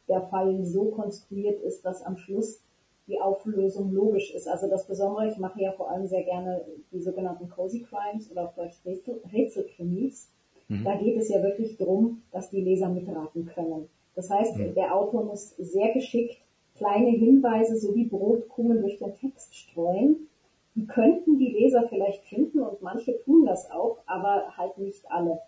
der 0.07 0.21
Fall 0.21 0.63
so 0.65 0.85
konstruiert 0.91 1.61
ist, 1.61 1.83
dass 1.83 2.03
am 2.03 2.17
Schluss 2.17 2.61
die 3.07 3.19
Auflösung 3.19 3.91
logisch 3.91 4.33
ist. 4.33 4.47
Also 4.47 4.69
das 4.69 4.87
Besondere, 4.87 5.27
ich 5.27 5.37
mache 5.37 5.61
ja 5.61 5.71
vor 5.73 5.89
allem 5.91 6.07
sehr 6.07 6.23
gerne 6.23 6.65
die 6.91 7.01
sogenannten 7.01 7.49
Cozy 7.49 7.81
Crimes 7.81 8.31
oder 8.31 8.45
auf 8.45 8.55
Deutsch 8.55 8.81
Rätselkrimis. 8.85 10.31
Mhm. 10.69 10.83
Da 10.83 10.95
geht 10.95 11.17
es 11.17 11.29
ja 11.29 11.43
wirklich 11.43 11.77
darum, 11.77 12.21
dass 12.31 12.49
die 12.49 12.61
Leser 12.61 12.89
mitraten 12.89 13.45
können. 13.45 13.89
Das 14.15 14.29
heißt, 14.29 14.57
mhm. 14.57 14.73
der 14.75 14.95
Autor 14.95 15.25
muss 15.25 15.55
sehr 15.57 15.91
geschickt 15.91 16.37
kleine 16.75 17.11
Hinweise 17.11 17.77
sowie 17.77 18.05
Brotkrumen 18.05 18.81
durch 18.81 18.97
den 18.97 19.15
Text 19.15 19.55
streuen. 19.55 20.27
Die 20.75 20.87
könnten 20.87 21.37
die 21.37 21.51
Leser 21.51 21.87
vielleicht 21.87 22.23
finden 22.25 22.59
und 22.59 22.81
manche 22.81 23.19
tun 23.23 23.45
das 23.45 23.69
auch, 23.69 23.99
aber 24.05 24.57
halt 24.57 24.77
nicht 24.77 25.09
alle. 25.11 25.39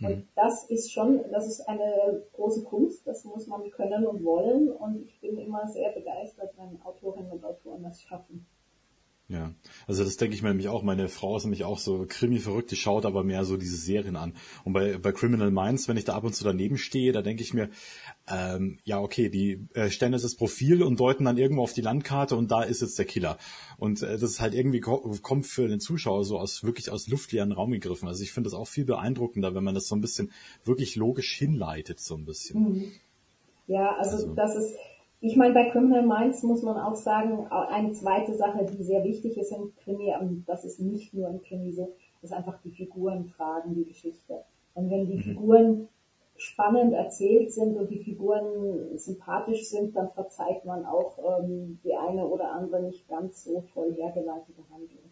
Und 0.00 0.16
mhm. 0.16 0.28
das 0.34 0.64
ist 0.68 0.92
schon, 0.92 1.24
das 1.30 1.46
ist 1.46 1.66
eine 1.68 2.22
große 2.34 2.64
Kunst, 2.64 3.06
das 3.06 3.24
muss 3.24 3.46
man 3.46 3.70
können 3.70 4.06
und 4.06 4.22
wollen. 4.24 4.70
Und 4.70 5.02
ich 5.02 5.20
bin 5.20 5.38
immer 5.38 5.66
sehr 5.66 5.90
begeistert, 5.92 6.54
wenn 6.58 6.80
Autorinnen 6.82 7.32
und 7.32 7.44
Autoren 7.44 7.82
das 7.82 8.02
schaffen. 8.02 8.46
Ja, 9.28 9.52
also 9.88 10.04
das 10.04 10.16
denke 10.18 10.36
ich 10.36 10.42
mir 10.42 10.50
nämlich 10.50 10.68
auch. 10.68 10.84
Meine 10.84 11.08
Frau 11.08 11.36
ist 11.36 11.42
nämlich 11.42 11.64
auch 11.64 11.80
so 11.80 12.06
Krimi-verrückt, 12.08 12.70
die 12.70 12.76
schaut 12.76 13.04
aber 13.04 13.24
mehr 13.24 13.44
so 13.44 13.56
diese 13.56 13.76
Serien 13.76 14.14
an. 14.14 14.34
Und 14.62 14.72
bei, 14.72 14.98
bei 14.98 15.10
Criminal 15.10 15.50
Minds, 15.50 15.88
wenn 15.88 15.96
ich 15.96 16.04
da 16.04 16.14
ab 16.14 16.22
und 16.22 16.32
zu 16.32 16.44
daneben 16.44 16.78
stehe, 16.78 17.10
da 17.10 17.22
denke 17.22 17.42
ich 17.42 17.52
mir, 17.52 17.68
ähm, 18.28 18.78
ja 18.84 19.00
okay, 19.00 19.28
die 19.28 19.66
äh, 19.74 19.90
stellen 19.90 20.12
jetzt 20.12 20.24
das 20.24 20.36
Profil 20.36 20.84
und 20.84 21.00
deuten 21.00 21.24
dann 21.24 21.38
irgendwo 21.38 21.62
auf 21.62 21.72
die 21.72 21.80
Landkarte 21.80 22.36
und 22.36 22.52
da 22.52 22.62
ist 22.62 22.82
jetzt 22.82 23.00
der 23.00 23.04
Killer. 23.04 23.36
Und 23.78 24.00
äh, 24.02 24.12
das 24.12 24.22
ist 24.22 24.40
halt 24.40 24.54
irgendwie 24.54 24.80
kommt 24.80 25.46
für 25.46 25.66
den 25.66 25.80
Zuschauer 25.80 26.24
so 26.24 26.38
aus 26.38 26.62
wirklich 26.62 26.90
aus 26.90 27.08
luftleeren 27.08 27.50
Raum 27.50 27.72
gegriffen. 27.72 28.06
Also 28.06 28.22
ich 28.22 28.30
finde 28.32 28.48
das 28.48 28.56
auch 28.56 28.68
viel 28.68 28.84
beeindruckender, 28.84 29.56
wenn 29.56 29.64
man 29.64 29.74
das 29.74 29.88
so 29.88 29.96
ein 29.96 30.00
bisschen 30.00 30.30
wirklich 30.64 30.94
logisch 30.94 31.32
hinleitet, 31.36 31.98
so 31.98 32.14
ein 32.14 32.26
bisschen. 32.26 32.60
Mhm. 32.60 32.92
Ja, 33.66 33.96
also, 33.98 34.18
also. 34.18 34.34
das 34.34 34.54
ist 34.54 34.76
ich 35.26 35.36
meine, 35.36 35.54
bei 35.54 35.68
Criminal 35.70 36.06
Minds 36.06 36.42
muss 36.44 36.62
man 36.62 36.76
auch 36.76 36.94
sagen, 36.94 37.46
eine 37.48 37.92
zweite 37.92 38.34
Sache, 38.34 38.64
die 38.64 38.82
sehr 38.82 39.02
wichtig 39.02 39.36
ist 39.36 39.50
im 39.50 39.72
Krimi, 39.82 40.14
und 40.20 40.44
das 40.46 40.64
ist 40.64 40.78
nicht 40.78 41.14
nur 41.14 41.28
im 41.28 41.42
Krimi 41.42 41.72
so, 41.72 41.96
ist 42.22 42.32
einfach 42.32 42.60
die 42.62 42.70
Figuren 42.70 43.26
tragen 43.36 43.74
die 43.74 43.84
Geschichte. 43.84 44.44
Und 44.74 44.88
wenn 44.90 45.06
die 45.06 45.16
mhm. 45.16 45.22
Figuren 45.22 45.88
spannend 46.36 46.92
erzählt 46.92 47.50
sind 47.52 47.76
und 47.76 47.90
die 47.90 48.04
Figuren 48.04 48.98
sympathisch 48.98 49.68
sind, 49.68 49.96
dann 49.96 50.10
verzeiht 50.12 50.64
man 50.64 50.84
auch 50.84 51.18
ähm, 51.18 51.80
die 51.82 51.94
eine 51.94 52.26
oder 52.26 52.52
andere 52.52 52.82
nicht 52.82 53.08
ganz 53.08 53.44
so 53.44 53.64
toll 53.74 53.94
hergeleitete 53.96 54.62
Handlung. 54.70 55.10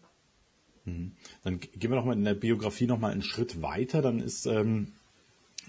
Mhm. 0.85 1.11
Dann 1.43 1.59
gehen 1.59 1.91
wir 1.91 1.97
noch 1.97 2.05
mal 2.05 2.13
in 2.13 2.23
der 2.23 2.35
Biografie 2.35 2.87
noch 2.87 2.99
mal 2.99 3.11
einen 3.11 3.23
Schritt 3.23 3.61
weiter. 3.61 4.01
Dann 4.01 4.19
ist, 4.19 4.45
ähm, 4.45 4.93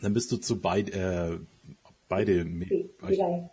dann 0.03 0.13
bist 0.13 0.31
du 0.31 0.37
zu 0.37 0.61
beid, 0.61 0.91
äh, 0.91 1.39
beide 2.09 2.45
Bedei. 2.45 3.51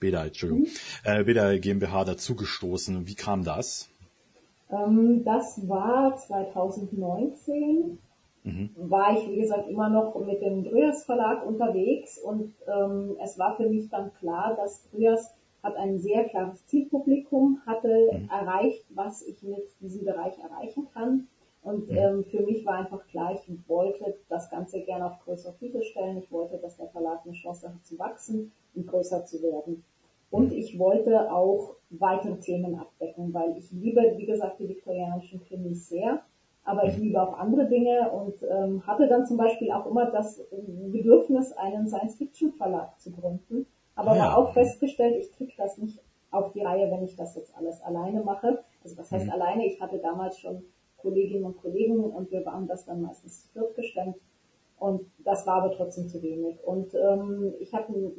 Bedei, 0.00 0.26
Entschuldigung, 0.26 0.64
mhm. 0.64 0.68
äh, 1.04 1.24
Bedei 1.24 1.58
GmbH 1.58 2.04
dazugestoßen. 2.04 3.06
Wie 3.06 3.14
kam 3.14 3.44
das? 3.44 3.88
Ähm, 4.70 5.24
das 5.24 5.68
war 5.68 6.16
2019 6.16 7.98
mhm. 8.44 8.70
war 8.76 9.18
ich, 9.18 9.28
wie 9.28 9.40
gesagt, 9.40 9.68
immer 9.68 9.88
noch 9.88 10.14
mit 10.24 10.40
dem 10.40 10.64
Drüers 10.64 11.04
Verlag 11.04 11.44
unterwegs 11.46 12.18
und 12.18 12.54
ähm, 12.66 13.16
es 13.22 13.38
war 13.38 13.56
für 13.56 13.68
mich 13.68 13.88
dann 13.88 14.12
klar, 14.14 14.54
dass 14.56 14.88
Drüers 14.90 15.34
hat 15.62 15.76
ein 15.76 15.98
sehr 15.98 16.24
klares 16.28 16.66
Zielpublikum, 16.66 17.60
hatte 17.66 18.10
mhm. 18.12 18.28
erreicht, 18.28 18.84
was 18.90 19.22
ich 19.22 19.42
mit 19.42 19.64
diesem 19.80 20.04
Bereich 20.04 20.38
erreichen 20.38 20.86
kann. 20.92 21.26
Und 21.64 21.90
ähm, 21.90 22.24
für 22.24 22.42
mich 22.42 22.64
war 22.64 22.74
einfach 22.74 23.04
klar, 23.08 23.34
ich 23.34 23.68
wollte 23.68 24.16
das 24.28 24.48
Ganze 24.50 24.82
gerne 24.82 25.06
auf 25.06 25.18
größere 25.24 25.54
Füße 25.54 25.82
stellen. 25.82 26.18
Ich 26.18 26.30
wollte, 26.30 26.58
dass 26.58 26.76
der 26.76 26.88
Verlag 26.88 27.22
eine 27.24 27.34
Chance 27.34 27.68
hat 27.68 27.84
zu 27.84 27.98
wachsen 27.98 28.52
und 28.74 28.86
größer 28.86 29.24
zu 29.24 29.42
werden. 29.42 29.82
Und 30.30 30.52
ich 30.52 30.78
wollte 30.78 31.32
auch 31.32 31.76
weitere 31.90 32.38
Themen 32.38 32.78
abdecken, 32.78 33.32
weil 33.34 33.56
ich 33.56 33.72
liebe, 33.72 34.14
wie 34.16 34.26
gesagt, 34.26 34.60
die 34.60 34.68
viktorianischen 34.68 35.42
Krimis 35.42 35.88
sehr 35.88 36.22
aber 36.64 36.84
ich 36.84 36.96
liebe 36.96 37.20
auch 37.20 37.38
andere 37.38 37.66
Dinge 37.66 38.10
und 38.10 38.42
ähm, 38.42 38.86
hatte 38.86 39.06
dann 39.06 39.26
zum 39.26 39.36
Beispiel 39.36 39.70
auch 39.70 39.86
immer 39.86 40.10
das 40.10 40.42
Bedürfnis, 40.50 41.52
einen 41.52 41.86
Science-Fiction-Verlag 41.86 42.98
zu 42.98 43.12
gründen, 43.12 43.66
aber 43.94 44.12
ah 44.12 44.16
ja. 44.16 44.22
war 44.24 44.38
auch 44.38 44.52
festgestellt, 44.54 45.16
ich 45.20 45.30
kriege 45.32 45.52
das 45.56 45.78
nicht 45.78 46.00
auf 46.30 46.52
die 46.52 46.62
Reihe, 46.62 46.90
wenn 46.90 47.04
ich 47.04 47.16
das 47.16 47.36
jetzt 47.36 47.54
alles 47.56 47.80
alleine 47.82 48.22
mache. 48.22 48.64
Also 48.82 48.96
was 48.96 49.12
heißt 49.12 49.26
mhm. 49.26 49.32
alleine? 49.32 49.66
Ich 49.66 49.80
hatte 49.80 49.98
damals 49.98 50.38
schon 50.38 50.64
Kolleginnen 51.04 51.44
und 51.44 51.60
Kollegen 51.60 52.02
und 52.02 52.32
wir 52.32 52.44
waren 52.44 52.66
das 52.66 52.86
dann 52.86 53.02
meistens 53.02 53.42
zu 53.42 53.52
viert 53.52 53.76
gestemmt 53.76 54.16
und 54.78 55.02
das 55.18 55.46
war 55.46 55.62
aber 55.62 55.76
trotzdem 55.76 56.08
zu 56.08 56.20
wenig. 56.22 56.56
Und 56.64 56.94
ähm, 56.94 57.54
ich 57.60 57.72
hatte 57.74 58.12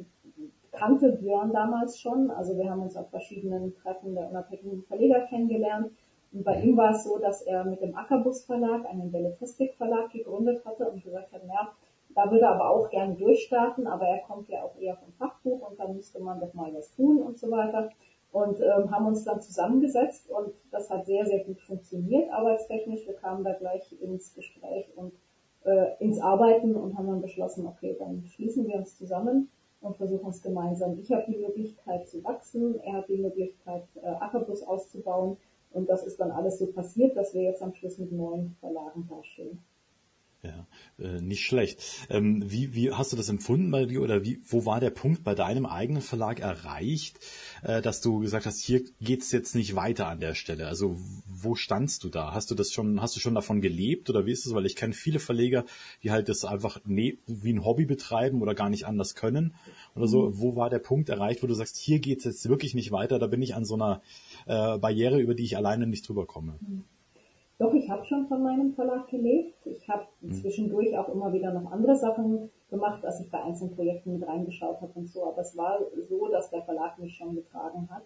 kannte 0.70 1.12
Björn 1.12 1.52
damals 1.52 1.98
schon, 1.98 2.30
also 2.30 2.56
wir 2.56 2.70
haben 2.70 2.82
uns 2.82 2.96
auf 2.96 3.10
verschiedenen 3.10 3.74
Treffen 3.74 4.14
der 4.14 4.30
unabhängigen 4.30 4.84
Verleger 4.84 5.20
kennengelernt 5.26 5.90
und 6.32 6.44
bei 6.44 6.60
ihm 6.60 6.76
war 6.76 6.90
es 6.90 7.04
so, 7.04 7.18
dass 7.18 7.42
er 7.42 7.64
mit 7.64 7.80
dem 7.80 7.96
Ackerbus 7.96 8.44
Verlag 8.44 8.84
einen 8.86 9.10
Belletristik 9.10 9.74
Verlag 9.74 10.10
gegründet 10.10 10.64
hatte 10.64 10.90
und 10.90 11.02
gesagt 11.02 11.32
hat, 11.32 11.44
naja, 11.46 11.72
da 12.14 12.30
würde 12.30 12.44
er 12.44 12.52
aber 12.52 12.70
auch 12.70 12.88
gerne 12.90 13.14
durchstarten, 13.14 13.86
aber 13.86 14.06
er 14.06 14.20
kommt 14.20 14.48
ja 14.48 14.62
auch 14.62 14.76
eher 14.78 14.96
vom 14.96 15.12
Fachbuch 15.12 15.68
und 15.68 15.78
da 15.78 15.88
müsste 15.88 16.20
man 16.20 16.40
doch 16.40 16.54
mal 16.54 16.72
was 16.74 16.94
tun 16.94 17.22
und 17.22 17.38
so 17.38 17.50
weiter. 17.50 17.90
Und 18.36 18.60
ähm, 18.60 18.90
haben 18.90 19.06
uns 19.06 19.24
dann 19.24 19.40
zusammengesetzt 19.40 20.28
und 20.30 20.52
das 20.70 20.90
hat 20.90 21.06
sehr, 21.06 21.24
sehr 21.24 21.42
gut 21.44 21.58
funktioniert 21.62 22.30
arbeitstechnisch. 22.30 23.06
Wir 23.06 23.14
kamen 23.14 23.42
da 23.42 23.54
gleich 23.54 23.90
ins 23.98 24.34
Gespräch 24.34 24.92
und 24.94 25.14
äh, 25.64 25.96
ins 26.00 26.20
Arbeiten 26.20 26.74
und 26.74 26.98
haben 26.98 27.06
dann 27.06 27.22
beschlossen, 27.22 27.66
okay, 27.66 27.96
dann 27.98 28.26
schließen 28.26 28.66
wir 28.66 28.76
uns 28.76 28.98
zusammen 28.98 29.48
und 29.80 29.96
versuchen 29.96 30.28
es 30.28 30.42
gemeinsam. 30.42 30.98
Ich 30.98 31.10
habe 31.10 31.24
die 31.26 31.38
Möglichkeit 31.38 32.06
zu 32.10 32.22
wachsen, 32.24 32.78
er 32.80 32.98
hat 32.98 33.08
die 33.08 33.16
Möglichkeit, 33.16 33.84
äh, 34.02 34.06
Ackerbus 34.06 34.62
auszubauen 34.64 35.38
und 35.70 35.88
das 35.88 36.04
ist 36.04 36.20
dann 36.20 36.30
alles 36.30 36.58
so 36.58 36.66
passiert, 36.66 37.16
dass 37.16 37.32
wir 37.32 37.40
jetzt 37.40 37.62
am 37.62 37.72
Schluss 37.72 37.96
mit 37.96 38.12
neun 38.12 38.54
Verlagen 38.60 39.08
dastehen. 39.08 39.64
Ja, 40.46 40.66
äh, 41.04 41.20
nicht 41.20 41.44
schlecht. 41.44 41.82
Ähm, 42.08 42.42
wie, 42.50 42.74
wie 42.74 42.92
hast 42.92 43.12
du 43.12 43.16
das 43.16 43.28
empfunden 43.28 43.70
bei 43.70 43.84
dir 43.86 44.00
oder 44.00 44.22
wie, 44.24 44.40
wo 44.46 44.64
war 44.64 44.78
der 44.78 44.90
Punkt 44.90 45.24
bei 45.24 45.34
deinem 45.34 45.66
eigenen 45.66 46.02
Verlag 46.02 46.38
erreicht, 46.38 47.18
äh, 47.62 47.82
dass 47.82 48.00
du 48.00 48.20
gesagt 48.20 48.46
hast, 48.46 48.60
hier 48.60 48.84
geht's 49.00 49.32
jetzt 49.32 49.56
nicht 49.56 49.74
weiter 49.74 50.06
an 50.06 50.20
der 50.20 50.34
Stelle? 50.34 50.68
Also 50.68 50.96
wo 51.26 51.56
standst 51.56 52.04
du 52.04 52.10
da? 52.10 52.32
Hast 52.32 52.50
du 52.50 52.54
das 52.54 52.72
schon, 52.72 53.00
hast 53.00 53.16
du 53.16 53.20
schon 53.20 53.34
davon 53.34 53.60
gelebt 53.60 54.08
oder 54.08 54.24
wie 54.24 54.32
ist 54.32 54.46
es? 54.46 54.54
Weil 54.54 54.66
ich 54.66 54.76
kenne 54.76 54.92
viele 54.92 55.18
Verleger, 55.18 55.64
die 56.04 56.12
halt 56.12 56.28
das 56.28 56.44
einfach 56.44 56.80
ne, 56.84 57.18
wie 57.26 57.52
ein 57.52 57.64
Hobby 57.64 57.86
betreiben 57.86 58.40
oder 58.40 58.54
gar 58.54 58.70
nicht 58.70 58.86
anders 58.86 59.16
können 59.16 59.54
oder 59.96 60.06
so. 60.06 60.28
Mhm. 60.28 60.38
Wo 60.38 60.56
war 60.56 60.70
der 60.70 60.78
Punkt 60.78 61.08
erreicht, 61.08 61.42
wo 61.42 61.48
du 61.48 61.54
sagst, 61.54 61.76
hier 61.76 61.98
geht's 61.98 62.24
jetzt 62.24 62.48
wirklich 62.48 62.74
nicht 62.74 62.92
weiter? 62.92 63.18
Da 63.18 63.26
bin 63.26 63.42
ich 63.42 63.56
an 63.56 63.64
so 63.64 63.74
einer 63.74 64.00
äh, 64.46 64.78
Barriere, 64.78 65.18
über 65.18 65.34
die 65.34 65.44
ich 65.44 65.56
alleine 65.56 65.86
nicht 65.86 66.08
drüber 66.08 66.26
komme. 66.26 66.58
Mhm. 66.60 66.84
Doch, 67.58 67.72
ich 67.72 67.88
habe 67.88 68.04
schon 68.04 68.26
von 68.26 68.42
meinem 68.42 68.74
Verlag 68.74 69.08
gelebt. 69.08 69.66
Ich 69.66 69.88
habe 69.88 70.06
mhm. 70.20 70.32
zwischendurch 70.32 70.96
auch 70.98 71.08
immer 71.08 71.32
wieder 71.32 71.52
noch 71.52 71.70
andere 71.72 71.96
Sachen 71.96 72.50
gemacht, 72.68 73.04
als 73.04 73.20
ich 73.20 73.30
bei 73.30 73.42
einzelnen 73.42 73.74
Projekten 73.74 74.18
mit 74.18 74.28
reingeschaut 74.28 74.80
habe 74.80 74.92
und 74.94 75.08
so. 75.08 75.24
Aber 75.26 75.40
es 75.40 75.56
war 75.56 75.78
so, 75.96 76.28
dass 76.28 76.50
der 76.50 76.62
Verlag 76.62 76.98
mich 76.98 77.16
schon 77.16 77.34
getragen 77.34 77.88
hat. 77.90 78.02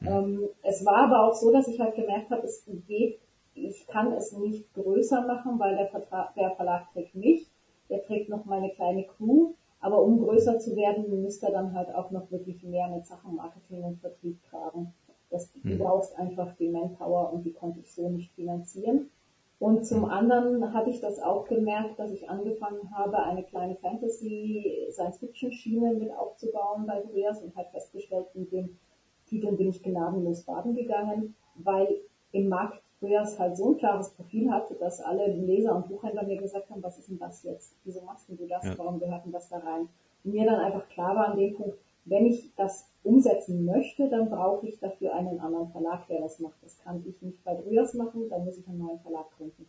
Mhm. 0.00 0.08
Ähm, 0.08 0.48
es 0.62 0.84
war 0.84 0.98
aber 0.98 1.24
auch 1.24 1.34
so, 1.34 1.52
dass 1.52 1.66
ich 1.66 1.80
halt 1.80 1.96
gemerkt 1.96 2.30
habe, 2.30 2.42
es 2.42 2.64
geht, 2.86 3.18
ich 3.54 3.86
kann 3.88 4.12
es 4.12 4.32
nicht 4.36 4.72
größer 4.74 5.26
machen, 5.26 5.58
weil 5.58 5.76
der, 5.76 5.88
Vertrag, 5.88 6.34
der 6.34 6.52
Verlag 6.52 6.92
trägt 6.92 7.14
mich, 7.14 7.50
der 7.88 8.04
trägt 8.04 8.28
noch 8.28 8.44
meine 8.44 8.70
kleine 8.70 9.04
Crew. 9.04 9.54
Aber 9.80 10.02
um 10.02 10.18
größer 10.18 10.58
zu 10.58 10.74
werden, 10.76 11.22
müsste 11.22 11.46
er 11.46 11.52
dann 11.52 11.74
halt 11.74 11.94
auch 11.94 12.10
noch 12.10 12.30
wirklich 12.30 12.62
mehr 12.62 12.88
mit 12.88 13.06
Sachen 13.06 13.36
Marketing 13.36 13.82
und 13.82 14.00
Vertrieb 14.00 14.42
tragen. 14.44 14.94
Das, 15.30 15.52
du 15.52 15.68
mhm. 15.68 15.78
brauchst 15.78 16.18
einfach 16.18 16.54
die 16.56 16.68
Manpower 16.68 17.32
und 17.32 17.44
die 17.44 17.52
konnte 17.52 17.78
ich 17.80 17.92
so 17.92 18.08
nicht 18.08 18.32
finanzieren. 18.34 19.10
Und 19.58 19.86
zum 19.86 20.04
anderen 20.04 20.74
habe 20.74 20.90
ich 20.90 21.00
das 21.00 21.18
auch 21.18 21.46
gemerkt, 21.46 21.98
dass 21.98 22.10
ich 22.10 22.28
angefangen 22.28 22.94
habe, 22.94 23.22
eine 23.22 23.42
kleine 23.42 23.76
Fantasy-Science-Fiction-Schiene 23.76 25.94
mit 25.94 26.14
aufzubauen 26.14 26.84
bei 26.86 27.00
Dreas 27.00 27.40
und 27.42 27.56
habe 27.56 27.70
festgestellt, 27.70 28.26
mit 28.34 28.52
dem 28.52 28.78
Titeln 29.26 29.56
bin 29.56 29.70
ich 29.70 29.82
gnadenlos 29.82 30.42
baden 30.42 30.74
gegangen, 30.74 31.34
weil 31.54 31.88
im 32.32 32.48
Markt 32.48 32.82
Dreas 33.00 33.38
halt 33.38 33.56
so 33.56 33.70
ein 33.70 33.78
klares 33.78 34.10
Profil 34.10 34.50
hatte, 34.50 34.74
dass 34.74 35.00
alle 35.00 35.26
Leser 35.26 35.74
und 35.74 35.88
Buchhändler 35.88 36.24
mir 36.24 36.36
gesagt 36.36 36.68
haben, 36.70 36.82
was 36.82 36.98
ist 36.98 37.08
denn 37.08 37.18
das 37.18 37.42
jetzt? 37.42 37.74
Wieso 37.84 38.02
machst 38.02 38.28
du 38.28 38.34
das? 38.46 38.62
Ja. 38.64 38.76
Warum 38.76 38.98
gehört 38.98 39.24
denn 39.24 39.32
das 39.32 39.48
da 39.48 39.56
rein? 39.58 39.88
Und 40.24 40.32
mir 40.32 40.44
dann 40.44 40.60
einfach 40.60 40.86
klar 40.88 41.16
war 41.16 41.28
an 41.28 41.38
dem 41.38 41.54
Punkt, 41.54 41.78
wenn 42.06 42.26
ich 42.26 42.52
das 42.56 42.88
umsetzen 43.02 43.64
möchte, 43.64 44.08
dann 44.08 44.30
brauche 44.30 44.66
ich 44.66 44.78
dafür 44.78 45.14
einen 45.14 45.38
anderen 45.40 45.70
Verlag, 45.70 46.06
der 46.08 46.20
das 46.20 46.38
macht. 46.40 46.56
Das 46.62 46.78
kann 46.78 47.04
ich 47.06 47.20
nicht 47.20 47.42
bei 47.44 47.54
Brüers 47.54 47.94
machen, 47.94 48.28
dann 48.30 48.44
muss 48.44 48.58
ich 48.58 48.66
einen 48.66 48.78
neuen 48.78 49.00
Verlag 49.00 49.26
gründen. 49.36 49.66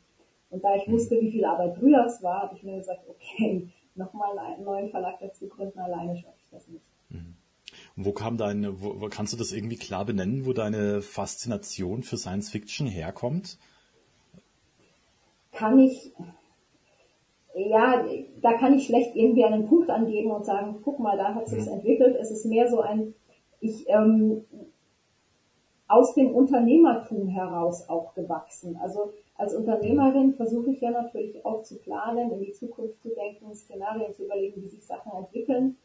Und 0.50 0.64
da 0.64 0.76
ich 0.76 0.88
mhm. 0.88 0.94
wusste, 0.94 1.20
wie 1.20 1.32
viel 1.32 1.46
Arbeit 1.46 1.76
Brüers 1.80 2.24
war, 2.24 2.44
habe 2.44 2.56
ich 2.56 2.64
mir 2.64 2.78
gesagt, 2.78 3.02
okay, 3.10 3.70
nochmal 3.96 4.38
einen 4.40 4.64
neuen 4.64 4.90
Verlag 4.90 5.20
dazu 5.20 5.48
gründen, 5.48 5.80
alleine 5.80 6.16
schaffe 6.16 6.38
ich 6.40 6.50
das 6.52 6.68
nicht. 6.68 6.86
Mhm. 7.10 7.36
Und 7.96 8.06
wo 8.06 8.12
kam 8.12 8.38
deine, 8.38 8.82
wo, 8.82 9.08
kannst 9.10 9.34
du 9.34 9.38
das 9.38 9.52
irgendwie 9.52 9.76
klar 9.76 10.06
benennen, 10.06 10.46
wo 10.46 10.54
deine 10.54 11.02
Faszination 11.02 12.04
für 12.04 12.18
Science 12.18 12.50
Fiction 12.50 12.88
herkommt? 12.88 13.58
Kann 15.52 15.80
ich, 15.80 16.14
ja, 17.58 18.06
da 18.42 18.54
kann 18.54 18.74
ich 18.74 18.86
schlecht 18.86 19.16
irgendwie 19.16 19.44
einen 19.44 19.68
Punkt 19.68 19.90
angeben 19.90 20.32
und 20.32 20.46
sagen, 20.46 20.78
guck 20.84 21.00
mal, 21.00 21.18
da 21.18 21.34
hat 21.34 21.48
sich's 21.48 21.68
entwickelt. 21.68 22.16
Es 22.20 22.32
ist 22.32 22.46
mehr 22.46 22.70
so 22.70 22.82
ein, 22.82 23.14
ich 23.60 23.86
ähm, 23.90 24.46
aus 25.88 26.14
dem 26.14 26.36
Unternehmertum 26.36 27.28
heraus 27.28 27.88
auch 27.90 28.14
gewachsen. 28.14 28.78
Also 28.82 29.14
als 29.36 29.56
Unternehmerin 29.56 30.34
versuche 30.34 30.72
ich 30.72 30.82
ja 30.82 30.92
natürlich 30.92 31.46
auch 31.46 31.64
zu 31.64 31.78
planen, 31.80 32.32
in 32.32 32.42
die 32.42 32.52
Zukunft 32.52 33.02
zu 33.02 33.10
denken, 33.10 33.54
Szenarien 33.54 34.14
zu 34.14 34.26
überlegen, 34.26 34.62
wie 34.64 34.68
sich 34.68 34.86
Sachen 34.86 35.12
entwickeln. 35.14 35.78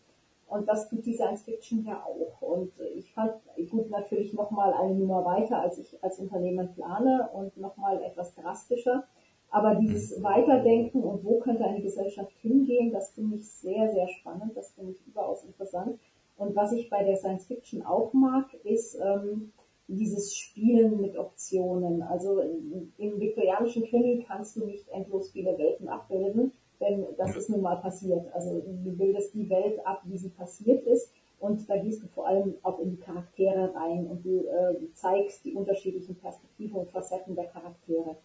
Und 0.48 0.68
das 0.68 0.90
tut 0.90 1.06
die 1.06 1.14
Science 1.14 1.44
Fiction 1.44 1.84
ja 1.86 2.04
auch. 2.04 2.42
Und 2.42 2.72
ich 2.94 3.12
fand, 3.12 3.32
gut, 3.70 3.88
natürlich 3.88 4.34
nochmal 4.34 4.74
eine 4.74 4.94
Nummer 4.94 5.24
weiter, 5.24 5.60
als 5.60 5.78
ich 5.78 6.02
als 6.02 6.18
Unternehmen 6.18 6.74
plane 6.74 7.30
und 7.32 7.56
nochmal 7.56 8.02
etwas 8.02 8.34
drastischer. 8.34 9.04
Aber 9.52 9.74
dieses 9.74 10.22
Weiterdenken 10.22 11.04
und 11.04 11.24
wo 11.24 11.38
könnte 11.38 11.64
eine 11.64 11.82
Gesellschaft 11.82 12.32
hingehen, 12.40 12.90
das 12.90 13.10
finde 13.10 13.36
ich 13.36 13.46
sehr, 13.46 13.92
sehr 13.92 14.08
spannend, 14.08 14.56
das 14.56 14.72
finde 14.72 14.92
ich 14.92 15.06
überaus 15.06 15.44
interessant. 15.44 15.98
Und 16.38 16.56
was 16.56 16.72
ich 16.72 16.88
bei 16.88 17.04
der 17.04 17.16
Science 17.16 17.44
Fiction 17.44 17.82
auch 17.82 18.14
mag, 18.14 18.46
ist 18.64 18.98
ähm, 18.98 19.52
dieses 19.88 20.34
Spielen 20.34 21.02
mit 21.02 21.18
Optionen. 21.18 22.00
Also 22.02 22.40
im 22.40 23.20
viktorianischen 23.20 23.84
Krimi 23.84 24.24
kannst 24.26 24.56
du 24.56 24.64
nicht 24.64 24.88
endlos 24.88 25.30
viele 25.32 25.58
Welten 25.58 25.86
abbilden, 25.86 26.52
denn 26.80 27.04
das 27.18 27.36
ist 27.36 27.50
nun 27.50 27.60
mal 27.60 27.76
passiert. 27.76 28.32
Also 28.32 28.58
du 28.58 28.96
bildest 28.96 29.34
die 29.34 29.50
Welt 29.50 29.86
ab, 29.86 30.00
wie 30.04 30.16
sie 30.16 30.30
passiert 30.30 30.86
ist. 30.86 31.12
Und 31.38 31.68
da 31.68 31.76
gehst 31.76 32.02
du 32.02 32.06
vor 32.06 32.28
allem 32.28 32.54
auch 32.62 32.78
in 32.78 32.92
die 32.92 33.00
Charaktere 33.00 33.74
rein 33.74 34.06
und 34.06 34.24
du 34.24 34.46
äh, 34.46 34.76
zeigst 34.94 35.44
die 35.44 35.54
unterschiedlichen 35.54 36.14
Perspektiven 36.14 36.76
und 36.76 36.90
Facetten 36.90 37.34
der 37.34 37.46
Charaktere. 37.46 38.16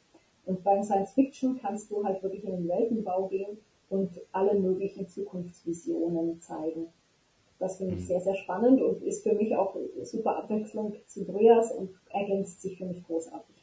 Und 0.47 0.63
beim 0.63 0.81
Science 0.81 1.11
Fiction 1.11 1.59
kannst 1.61 1.91
du 1.91 2.03
halt 2.03 2.23
wirklich 2.23 2.43
in 2.43 2.51
den 2.51 2.67
Weltenbau 2.67 3.27
gehen 3.27 3.57
und 3.89 4.09
alle 4.31 4.57
möglichen 4.59 5.07
Zukunftsvisionen 5.07 6.39
zeigen. 6.41 6.87
Das 7.59 7.77
finde 7.77 7.95
ich 7.95 8.01
mhm. 8.01 8.05
sehr, 8.05 8.21
sehr 8.21 8.35
spannend 8.35 8.81
und 8.81 9.03
ist 9.03 9.23
für 9.23 9.33
mich 9.33 9.55
auch 9.55 9.75
super 10.03 10.37
Abwechslung 10.37 10.95
zu 11.05 11.25
Brüers 11.25 11.71
und 11.71 11.89
ergänzt 12.09 12.61
sich 12.61 12.77
für 12.77 12.85
mich 12.85 13.03
großartig. 13.03 13.55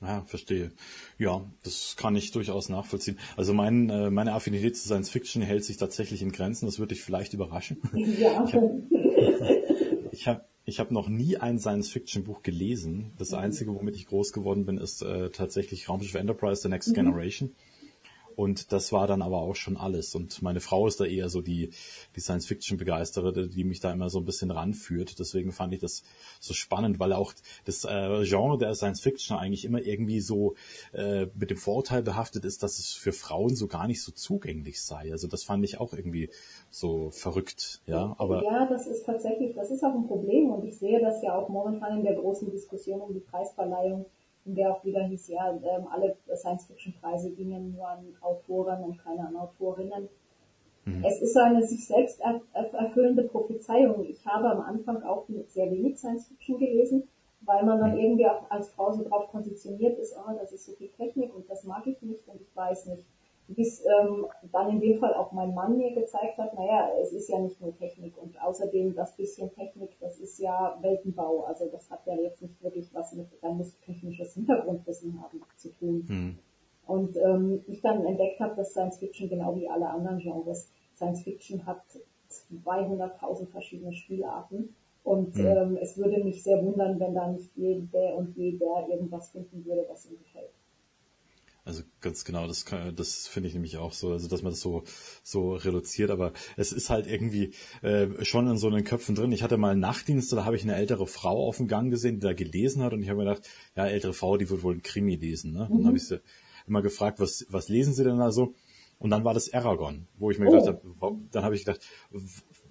Ja, 0.00 0.22
verstehe. 0.22 0.72
Ja, 1.18 1.44
das 1.62 1.94
kann 1.96 2.16
ich 2.16 2.30
durchaus 2.32 2.70
nachvollziehen. 2.70 3.18
Also 3.36 3.52
mein, 3.52 3.90
äh, 3.90 4.10
meine 4.10 4.32
Affinität 4.32 4.76
zu 4.76 4.88
Science 4.88 5.10
Fiction 5.10 5.42
hält 5.42 5.64
sich 5.64 5.76
tatsächlich 5.76 6.22
in 6.22 6.32
Grenzen. 6.32 6.66
Das 6.66 6.78
würde 6.78 6.94
dich 6.94 7.02
vielleicht 7.02 7.34
überraschen. 7.34 7.82
Ja. 8.18 8.44
Ich 8.44 8.54
habe 8.54 8.82
ich 10.10 10.26
hab 10.26 10.49
noch 10.90 11.08
nie 11.08 11.36
ein 11.36 11.58
Science-Fiction-Buch 11.58 12.42
gelesen. 12.42 13.12
Das 13.18 13.30
mhm. 13.30 13.38
Einzige, 13.38 13.74
womit 13.74 13.96
ich 13.96 14.06
groß 14.06 14.32
geworden 14.32 14.66
bin, 14.66 14.78
ist 14.78 15.02
äh, 15.02 15.30
tatsächlich 15.30 15.88
Raumschiff 15.88 16.14
Enterprise, 16.14 16.62
The 16.62 16.68
Next 16.68 16.88
mhm. 16.90 16.94
Generation. 16.94 17.54
Und 18.40 18.72
das 18.72 18.90
war 18.90 19.06
dann 19.06 19.20
aber 19.20 19.42
auch 19.42 19.54
schon 19.54 19.76
alles. 19.76 20.14
Und 20.14 20.40
meine 20.40 20.60
Frau 20.60 20.86
ist 20.86 20.98
da 20.98 21.04
eher 21.04 21.28
so 21.28 21.42
die, 21.42 21.72
die 22.16 22.20
Science-Fiction-Begeistere, 22.20 23.48
die 23.48 23.64
mich 23.64 23.80
da 23.80 23.92
immer 23.92 24.08
so 24.08 24.18
ein 24.18 24.24
bisschen 24.24 24.50
ranführt. 24.50 25.18
Deswegen 25.18 25.52
fand 25.52 25.74
ich 25.74 25.80
das 25.80 26.04
so 26.40 26.54
spannend, 26.54 26.98
weil 26.98 27.12
auch 27.12 27.34
das 27.66 27.84
äh, 27.84 28.24
Genre 28.24 28.56
der 28.56 28.74
Science-Fiction 28.74 29.36
eigentlich 29.36 29.66
immer 29.66 29.82
irgendwie 29.82 30.20
so 30.20 30.54
äh, 30.94 31.26
mit 31.34 31.50
dem 31.50 31.58
Vorurteil 31.58 32.02
behaftet 32.02 32.46
ist, 32.46 32.62
dass 32.62 32.78
es 32.78 32.92
für 32.92 33.12
Frauen 33.12 33.54
so 33.54 33.66
gar 33.66 33.86
nicht 33.86 34.02
so 34.02 34.10
zugänglich 34.10 34.80
sei. 34.80 35.12
Also 35.12 35.28
das 35.28 35.42
fand 35.42 35.62
ich 35.66 35.78
auch 35.78 35.92
irgendwie 35.92 36.30
so 36.70 37.10
verrückt. 37.10 37.82
Ja, 37.84 38.16
aber 38.16 38.42
ja, 38.42 38.66
das 38.70 38.86
ist 38.86 39.04
tatsächlich, 39.04 39.54
das 39.54 39.70
ist 39.70 39.84
auch 39.84 39.94
ein 39.94 40.06
Problem. 40.06 40.50
Und 40.50 40.64
ich 40.64 40.78
sehe 40.78 40.98
das 40.98 41.22
ja 41.22 41.34
auch 41.34 41.50
momentan 41.50 41.98
in 41.98 42.04
der 42.04 42.14
großen 42.14 42.50
Diskussion 42.50 43.02
um 43.02 43.12
die 43.12 43.20
Preisverleihung 43.20 44.06
in 44.50 44.56
der 44.56 44.72
auch 44.74 44.84
wieder 44.84 45.04
hieß, 45.04 45.28
ja, 45.28 45.50
ähm, 45.50 45.86
alle 45.88 46.16
Science-Fiction-Preise 46.34 47.30
gingen 47.30 47.72
nur 47.72 47.86
an 47.86 48.04
Autoren 48.20 48.82
und 48.82 48.98
keine 48.98 49.28
an 49.28 49.36
Autorinnen. 49.36 50.08
Mhm. 50.84 51.04
Es 51.04 51.22
ist 51.22 51.34
so 51.34 51.40
eine 51.40 51.62
sich 51.62 51.86
selbst 51.86 52.20
erfüllende 52.52 53.24
Prophezeiung. 53.24 54.04
Ich 54.04 54.26
habe 54.26 54.50
am 54.50 54.60
Anfang 54.60 55.02
auch 55.04 55.26
sehr 55.46 55.70
wenig 55.70 55.98
Science-Fiction 55.98 56.58
gelesen, 56.58 57.08
weil 57.42 57.64
man 57.64 57.78
dann 57.78 57.92
mhm. 57.92 58.00
irgendwie 58.00 58.26
auch 58.26 58.50
als 58.50 58.70
Frau 58.70 58.92
so 58.92 59.04
drauf 59.04 59.28
konditioniert 59.30 59.98
ist, 59.98 60.16
oh, 60.16 60.32
das 60.36 60.52
ist 60.52 60.66
so 60.66 60.72
viel 60.72 60.88
Technik 60.88 61.34
und 61.34 61.48
das 61.48 61.64
mag 61.64 61.86
ich 61.86 62.02
nicht 62.02 62.26
und 62.26 62.40
ich 62.40 62.54
weiß 62.56 62.86
nicht 62.86 63.04
bis 63.56 63.84
ähm, 63.84 64.26
dann 64.52 64.70
in 64.70 64.80
dem 64.80 64.98
Fall 64.98 65.14
auch 65.14 65.32
mein 65.32 65.54
Mann 65.54 65.76
mir 65.76 65.92
gezeigt 65.92 66.38
hat, 66.38 66.54
naja, 66.54 66.90
es 67.02 67.12
ist 67.12 67.28
ja 67.28 67.38
nicht 67.40 67.60
nur 67.60 67.76
Technik 67.76 68.16
und 68.16 68.40
außerdem 68.40 68.94
das 68.94 69.16
bisschen 69.16 69.52
Technik, 69.52 69.90
das 70.00 70.18
ist 70.18 70.38
ja 70.38 70.78
Weltenbau, 70.80 71.44
also 71.44 71.66
das 71.66 71.90
hat 71.90 72.06
ja 72.06 72.14
jetzt 72.14 72.42
nicht 72.42 72.62
wirklich 72.62 72.94
was 72.94 73.12
mit, 73.14 73.26
muss 73.42 73.78
technisches 73.80 74.34
Hintergrundwissen 74.34 75.20
haben 75.20 75.40
zu 75.56 75.70
tun. 75.70 76.04
Hm. 76.06 76.38
Und 76.86 77.16
ähm, 77.16 77.62
ich 77.66 77.80
dann 77.80 78.04
entdeckt 78.04 78.40
habe, 78.40 78.54
dass 78.56 78.70
Science 78.70 78.98
Fiction 78.98 79.28
genau 79.28 79.56
wie 79.56 79.68
alle 79.68 79.88
anderen 79.88 80.18
Genres, 80.18 80.70
Science 80.94 81.22
Fiction 81.22 81.66
hat 81.66 81.82
200.000 82.64 83.48
verschiedene 83.48 83.92
Spielarten 83.92 84.74
und 85.02 85.34
hm. 85.34 85.46
ähm, 85.46 85.78
es 85.80 85.98
würde 85.98 86.22
mich 86.22 86.42
sehr 86.42 86.64
wundern, 86.64 87.00
wenn 87.00 87.14
da 87.14 87.26
nicht 87.26 87.50
jeder 87.56 88.14
und 88.16 88.36
jeder 88.36 88.86
irgendwas 88.88 89.30
finden 89.30 89.64
würde, 89.64 89.84
was 89.88 90.06
ihm 90.06 90.18
gefällt. 90.18 90.50
Also 91.64 91.82
ganz 92.00 92.24
genau, 92.24 92.46
das, 92.46 92.64
das 92.96 93.26
finde 93.26 93.48
ich 93.48 93.54
nämlich 93.54 93.76
auch 93.76 93.92
so, 93.92 94.12
also 94.12 94.28
dass 94.28 94.42
man 94.42 94.52
das 94.52 94.60
so 94.60 94.82
so 95.22 95.54
reduziert, 95.54 96.10
aber 96.10 96.32
es 96.56 96.72
ist 96.72 96.90
halt 96.90 97.06
irgendwie 97.06 97.52
äh, 97.82 98.24
schon 98.24 98.48
in 98.48 98.56
so 98.56 98.70
den 98.70 98.84
Köpfen 98.84 99.14
drin. 99.14 99.32
Ich 99.32 99.42
hatte 99.42 99.58
mal 99.58 99.72
einen 99.72 99.80
Nachtdienst, 99.80 100.32
da 100.32 100.44
habe 100.44 100.56
ich 100.56 100.62
eine 100.62 100.76
ältere 100.76 101.06
Frau 101.06 101.46
auf 101.46 101.58
dem 101.58 101.68
Gang 101.68 101.90
gesehen, 101.90 102.16
die 102.16 102.26
da 102.26 102.32
gelesen 102.32 102.82
hat 102.82 102.92
und 102.92 103.02
ich 103.02 103.08
habe 103.08 103.18
mir 103.18 103.26
gedacht, 103.26 103.48
ja, 103.76 103.86
ältere 103.86 104.14
Frau, 104.14 104.36
die 104.36 104.48
wird 104.48 104.62
wohl 104.62 104.74
ein 104.74 104.82
Krimi 104.82 105.16
lesen. 105.16 105.52
Ne? 105.52 105.68
Mhm. 105.70 105.78
Dann 105.78 105.86
habe 105.86 105.96
ich 105.96 106.06
sie 106.06 106.20
immer 106.66 106.82
gefragt, 106.82 107.20
was 107.20 107.46
was 107.50 107.68
lesen 107.68 107.92
Sie 107.94 108.04
denn 108.04 108.18
da 108.18 108.32
so? 108.32 108.54
Und 108.98 109.10
dann 109.10 109.24
war 109.24 109.32
das 109.32 109.52
Aragon, 109.52 110.06
wo 110.18 110.30
ich 110.30 110.38
mir 110.38 110.46
oh. 110.46 110.50
gedacht 110.50 110.66
habe, 110.68 111.18
dann 111.30 111.42
habe 111.42 111.54
ich 111.54 111.64
gedacht, 111.64 111.80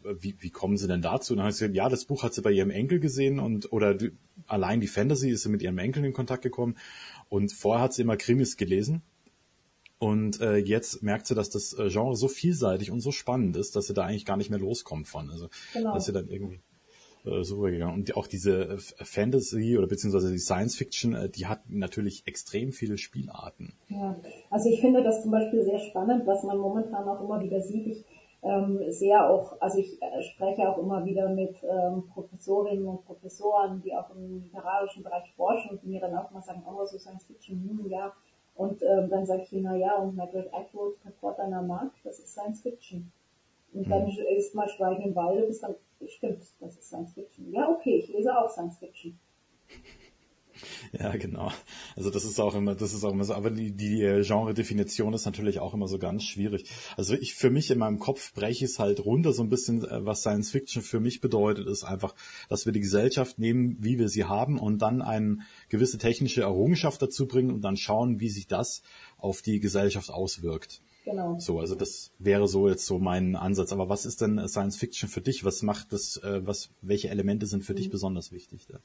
wie, 0.03 0.35
wie 0.39 0.49
kommen 0.49 0.77
Sie 0.77 0.87
denn 0.87 1.01
dazu? 1.01 1.33
Und 1.33 1.37
dann 1.37 1.45
habe 1.45 1.51
ich 1.51 1.59
gesagt, 1.59 1.75
ja, 1.75 1.89
das 1.89 2.05
Buch 2.05 2.23
hat 2.23 2.33
sie 2.33 2.41
bei 2.41 2.51
ihrem 2.51 2.69
Enkel 2.69 2.99
gesehen 2.99 3.39
und 3.39 3.71
oder 3.71 3.93
die, 3.95 4.11
allein 4.47 4.79
die 4.79 4.87
Fantasy 4.87 5.29
ist 5.29 5.43
sie 5.43 5.49
mit 5.49 5.61
ihrem 5.61 5.77
Enkel 5.77 6.05
in 6.05 6.13
Kontakt 6.13 6.43
gekommen 6.43 6.77
und 7.29 7.53
vorher 7.53 7.83
hat 7.83 7.93
sie 7.93 8.01
immer 8.01 8.17
Krimis 8.17 8.57
gelesen. 8.57 9.01
Und 9.99 10.39
äh, 10.39 10.55
jetzt 10.55 11.03
merkt 11.03 11.27
sie, 11.27 11.35
dass 11.35 11.49
das 11.49 11.73
äh, 11.73 11.89
Genre 11.89 12.15
so 12.15 12.29
vielseitig 12.29 12.89
und 12.89 13.01
so 13.01 13.11
spannend 13.11 13.57
ist, 13.57 13.75
dass 13.75 13.87
sie 13.87 13.93
da 13.93 14.05
eigentlich 14.05 14.25
gar 14.25 14.37
nicht 14.37 14.49
mehr 14.49 14.59
loskommt 14.59 15.07
von. 15.07 15.29
Also 15.29 15.49
genau. 15.73 15.93
dass 15.93 16.05
sie 16.05 16.13
dann 16.13 16.29
irgendwie 16.29 16.61
äh, 17.25 17.43
so 17.43 17.57
rübergegangen. 17.57 17.95
Und 17.95 18.15
auch 18.15 18.27
diese 18.27 18.69
äh, 18.69 18.77
Fantasy 18.77 19.77
oder 19.77 19.87
beziehungsweise 19.87 20.31
die 20.31 20.39
Science 20.39 20.77
Fiction, 20.77 21.13
äh, 21.13 21.29
die 21.29 21.47
hat 21.47 21.69
natürlich 21.69 22.23
extrem 22.25 22.71
viele 22.71 22.97
Spielarten. 22.97 23.73
Ja, 23.89 24.17
also 24.49 24.69
ich 24.69 24.79
finde 24.79 25.03
das 25.03 25.21
zum 25.21 25.31
Beispiel 25.31 25.63
sehr 25.63 25.79
spannend, 25.79 26.25
was 26.25 26.43
man 26.43 26.57
momentan 26.57 27.07
auch 27.07 27.21
immer 27.21 27.43
wieder 27.43 27.61
sieht. 27.61 27.87
Ich 27.87 28.05
ähm, 28.41 28.79
sehr 28.89 29.29
auch, 29.29 29.59
also 29.59 29.79
ich 29.79 30.01
äh, 30.01 30.21
spreche 30.21 30.69
auch 30.69 30.77
immer 30.77 31.03
wieder 31.03 31.27
mit 31.29 31.61
ähm, 31.63 32.07
Professorinnen 32.13 32.87
und 32.87 33.05
Professoren, 33.05 33.81
die 33.81 33.93
auch 33.93 34.09
im 34.11 34.43
literarischen 34.43 35.03
Bereich 35.03 35.33
forschen 35.35 35.71
und 35.71 35.83
mir 35.83 35.99
dann 35.99 36.15
auch 36.15 36.31
mal 36.31 36.41
sagen, 36.41 36.63
oh, 36.65 36.85
so 36.85 36.97
Science 36.97 37.25
Fiction, 37.25 37.57
hm, 37.57 37.89
ja. 37.89 38.13
Und 38.55 38.81
ähm, 38.83 39.09
dann 39.09 39.25
sage 39.25 39.43
ich 39.43 39.53
ihnen, 39.53 39.63
na 39.63 39.75
ja, 39.75 39.95
und 39.95 40.15
Margaret 40.15 40.53
Atwood, 40.53 40.97
Report 41.05 41.39
einer 41.39 41.61
Markt, 41.61 41.97
das 42.03 42.19
ist 42.19 42.33
Science 42.33 42.61
Fiction. 42.61 43.11
Und 43.73 43.87
mhm. 43.87 43.91
dann 43.91 44.07
ist 44.07 44.55
mal 44.55 44.67
Schweigen 44.69 45.03
im 45.03 45.15
Walde, 45.15 45.43
bis 45.43 45.59
dann, 45.59 45.75
stimmt, 46.07 46.43
das 46.59 46.77
ist 46.77 46.87
Science 46.87 47.13
Fiction. 47.13 47.51
Ja, 47.51 47.69
okay, 47.69 47.97
ich 47.97 48.09
lese 48.09 48.37
auch 48.37 48.49
Science 48.49 48.77
Fiction. 48.77 49.19
Ja, 50.97 51.15
genau. 51.15 51.51
Also 51.95 52.09
das 52.09 52.25
ist 52.25 52.39
auch 52.39 52.55
immer, 52.55 52.75
das 52.75 52.93
ist 52.93 53.03
auch 53.03 53.11
immer 53.11 53.23
so, 53.23 53.33
aber 53.33 53.49
die, 53.49 53.71
die 53.71 54.01
äh, 54.03 54.23
Genre-Definition 54.23 55.13
ist 55.13 55.25
natürlich 55.25 55.59
auch 55.59 55.73
immer 55.73 55.87
so 55.87 55.99
ganz 55.99 56.23
schwierig. 56.23 56.69
Also 56.97 57.15
ich 57.15 57.35
für 57.35 57.49
mich 57.49 57.71
in 57.71 57.79
meinem 57.79 57.99
Kopf 57.99 58.33
breche 58.33 58.65
ich 58.65 58.71
es 58.71 58.79
halt 58.79 59.03
runter 59.05 59.33
so 59.33 59.43
ein 59.43 59.49
bisschen, 59.49 59.83
äh, 59.83 60.05
was 60.05 60.21
Science 60.21 60.51
Fiction 60.51 60.81
für 60.81 60.99
mich 60.99 61.21
bedeutet, 61.21 61.67
ist 61.67 61.83
einfach, 61.83 62.15
dass 62.49 62.65
wir 62.65 62.73
die 62.73 62.79
Gesellschaft 62.79 63.39
nehmen, 63.39 63.77
wie 63.79 63.99
wir 63.99 64.09
sie 64.09 64.25
haben 64.25 64.59
und 64.59 64.79
dann 64.81 65.01
eine 65.01 65.39
gewisse 65.69 65.97
technische 65.97 66.41
Errungenschaft 66.41 67.01
dazu 67.01 67.27
bringen 67.27 67.51
und 67.51 67.61
dann 67.61 67.77
schauen, 67.77 68.19
wie 68.19 68.29
sich 68.29 68.47
das 68.47 68.81
auf 69.17 69.41
die 69.41 69.59
Gesellschaft 69.59 70.09
auswirkt. 70.09 70.81
Genau. 71.05 71.39
So, 71.39 71.59
also 71.59 71.75
das 71.75 72.11
wäre 72.19 72.47
so 72.47 72.69
jetzt 72.69 72.85
so 72.85 72.99
mein 72.99 73.35
Ansatz. 73.35 73.71
Aber 73.71 73.89
was 73.89 74.05
ist 74.05 74.21
denn 74.21 74.47
Science 74.47 74.77
Fiction 74.77 75.09
für 75.09 75.21
dich? 75.21 75.43
Was 75.43 75.63
macht 75.63 75.91
das, 75.93 76.17
äh, 76.17 76.45
was, 76.45 76.69
welche 76.81 77.09
Elemente 77.09 77.45
sind 77.47 77.63
für 77.63 77.73
mhm. 77.73 77.77
dich 77.77 77.89
besonders 77.89 78.31
wichtig? 78.31 78.67
Da? 78.67 78.79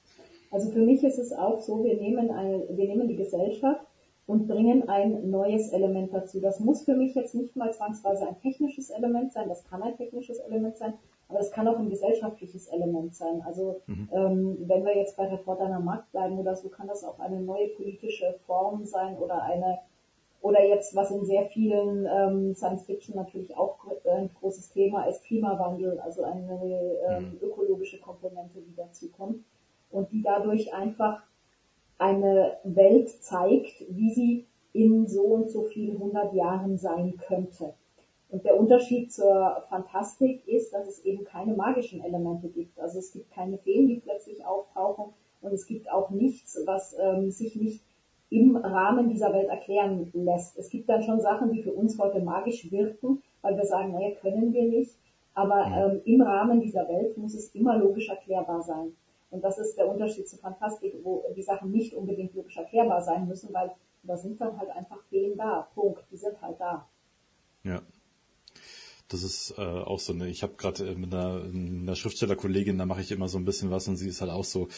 Also 0.55 0.71
für 0.71 0.83
mich 0.83 1.03
ist 1.03 1.19
es 1.19 1.33
auch 1.33 1.59
so, 1.59 1.83
wir 1.83 1.97
nehmen, 1.97 2.31
eine, 2.31 2.65
wir 2.69 2.87
nehmen 2.87 3.09
die 3.09 3.17
Gesellschaft 3.17 3.85
und 4.25 4.47
bringen 4.47 4.89
ein 4.89 5.29
neues 5.29 5.73
Element 5.73 6.15
dazu. 6.15 6.41
Das 6.41 6.61
muss 6.61 6.85
für 6.85 6.95
mich 6.95 7.17
jetzt 7.17 7.35
nicht 7.35 7.57
mal 7.57 7.73
zwangsweise 7.73 8.29
ein 8.29 8.39
technisches 8.41 8.91
Element 8.91 9.33
sein, 9.33 9.49
das 9.49 9.65
kann 9.65 9.83
ein 9.83 9.97
technisches 9.97 10.39
Element 10.39 10.77
sein, 10.77 10.95
aber 11.29 11.41
es 11.41 11.51
kann 11.51 11.67
auch 11.67 11.77
ein 11.81 11.91
gesellschaftliches 11.91 12.69
Element 12.69 13.17
sein. 13.17 13.43
Also 13.45 13.81
mhm. 13.89 14.09
ähm, 14.13 14.57
wenn 14.69 14.85
wir 14.85 14.97
jetzt 14.97 15.17
bei 15.17 15.27
Reporter 15.27 15.67
am 15.67 15.87
Markt 15.87 16.13
bleiben 16.13 16.39
oder 16.39 16.55
so, 16.55 16.69
kann 16.69 16.87
das 16.87 17.03
auch 17.03 17.19
eine 17.19 17.41
neue 17.41 17.71
politische 17.71 18.37
Form 18.47 18.85
sein 18.85 19.19
oder 19.19 19.43
eine 19.43 19.81
oder 20.41 20.65
jetzt, 20.65 20.95
was 20.95 21.11
in 21.11 21.25
sehr 21.25 21.47
vielen 21.47 22.07
ähm, 22.07 22.55
Science 22.55 22.85
Fiction 22.85 23.17
natürlich 23.17 23.57
auch 23.57 23.79
ein 24.09 24.31
großes 24.39 24.71
Thema 24.71 25.07
ist, 25.07 25.25
Klimawandel, 25.25 25.99
also 25.99 26.23
eine 26.23 26.61
ähm, 27.09 27.25
mhm. 27.25 27.39
ökologische 27.41 27.99
Komponente, 27.99 28.61
die 28.61 28.77
dazu 28.77 29.11
kommt 29.11 29.43
und 29.95 30.11
die 30.13 30.23
dadurch 30.23 30.75
einfach 30.75 31.23
eine 31.99 32.59
Welt 32.65 33.09
zeigt, 33.23 33.85
wie 33.89 34.11
sie 34.13 34.47
in 34.73 35.07
so 35.07 35.23
und 35.23 35.51
so 35.51 35.63
vielen 35.63 35.99
hundert 35.99 36.35
Jahren 36.35 36.77
sein 36.77 37.15
könnte. 37.17 37.75
Und 38.29 38.45
der 38.45 38.59
Unterschied 38.59 39.13
zur 39.13 39.65
Fantastik 39.69 40.47
ist, 40.49 40.75
dass 40.75 40.89
es 40.89 41.05
eben 41.05 41.25
keine 41.25 41.55
magischen 41.55 42.03
Elemente 42.03 42.49
gibt. 42.49 42.81
Also 42.81 42.99
es 42.99 43.13
gibt 43.13 43.31
keine 43.31 43.59
Feen, 43.59 43.87
die 43.87 44.01
plötzlich 44.01 44.45
auftauchen 44.45 45.15
und 45.41 45.53
es 45.53 45.67
gibt 45.67 45.89
auch 45.91 46.11
nichts, 46.11 46.61
was 46.67 46.97
ähm, 46.99 47.31
sich 47.31 47.55
nicht 47.55 47.85
im 48.31 48.57
Rahmen 48.57 49.09
dieser 49.09 49.33
Welt 49.33 49.49
erklären 49.49 50.11
lässt. 50.13 50.59
Es 50.59 50.69
gibt 50.69 50.89
dann 50.89 51.05
schon 51.05 51.21
Sachen, 51.21 51.53
die 51.53 51.63
für 51.63 51.73
uns 51.73 51.97
heute 52.01 52.19
magisch 52.21 52.69
wirken, 52.73 53.23
weil 53.43 53.57
wir 53.57 53.65
sagen, 53.65 53.93
naja, 53.93 54.11
können 54.21 54.53
wir 54.53 54.65
nicht. 54.65 54.97
Aber 55.35 55.67
ähm, 55.67 56.01
im 56.05 56.23
Rahmen 56.23 56.61
dieser 56.61 56.89
Welt 56.89 57.17
muss 57.17 57.35
es 57.35 57.55
immer 57.55 57.77
logisch 57.77 58.09
erklärbar 58.09 58.63
sein. 58.63 58.97
Und 59.31 59.43
das 59.43 59.59
ist 59.59 59.77
der 59.77 59.89
Unterschied 59.89 60.29
zu 60.29 60.37
Fantastik, 60.37 60.95
wo 61.03 61.25
die 61.35 61.43
Sachen 61.43 61.71
nicht 61.71 61.95
unbedingt 61.95 62.35
logisch 62.35 62.57
erklärbar 62.57 63.03
sein 63.03 63.27
müssen, 63.27 63.53
weil 63.53 63.73
da 64.03 64.17
sind 64.17 64.41
dann 64.41 64.59
halt 64.59 64.71
einfach 64.71 65.03
Feen 65.09 65.37
da. 65.37 65.69
Punkt. 65.75 66.05
Die 66.11 66.17
sind 66.17 66.41
halt 66.41 66.61
da. 66.61 66.87
Ja. 67.63 67.81
Das 69.09 69.23
ist 69.23 69.55
äh, 69.59 69.61
auch 69.61 70.01
so 70.01 70.15
eine, 70.15 70.29
ich 70.29 70.43
habe 70.43 70.55
gerade 70.55 70.89
äh, 70.89 70.95
mit 70.95 71.13
einer, 71.13 71.43
einer 71.45 71.95
Schriftstellerkollegin, 71.95 72.79
da 72.79 72.87
mache 72.87 73.03
ich 73.03 73.13
immer 73.13 73.29
so 73.29 73.37
ein 73.37 73.45
bisschen 73.45 73.71
was 73.71 73.87
und 73.87 73.97
sie 73.97 74.09
ist 74.09 74.23
halt 74.23 74.31
auch 74.31 74.45
so 74.45 74.69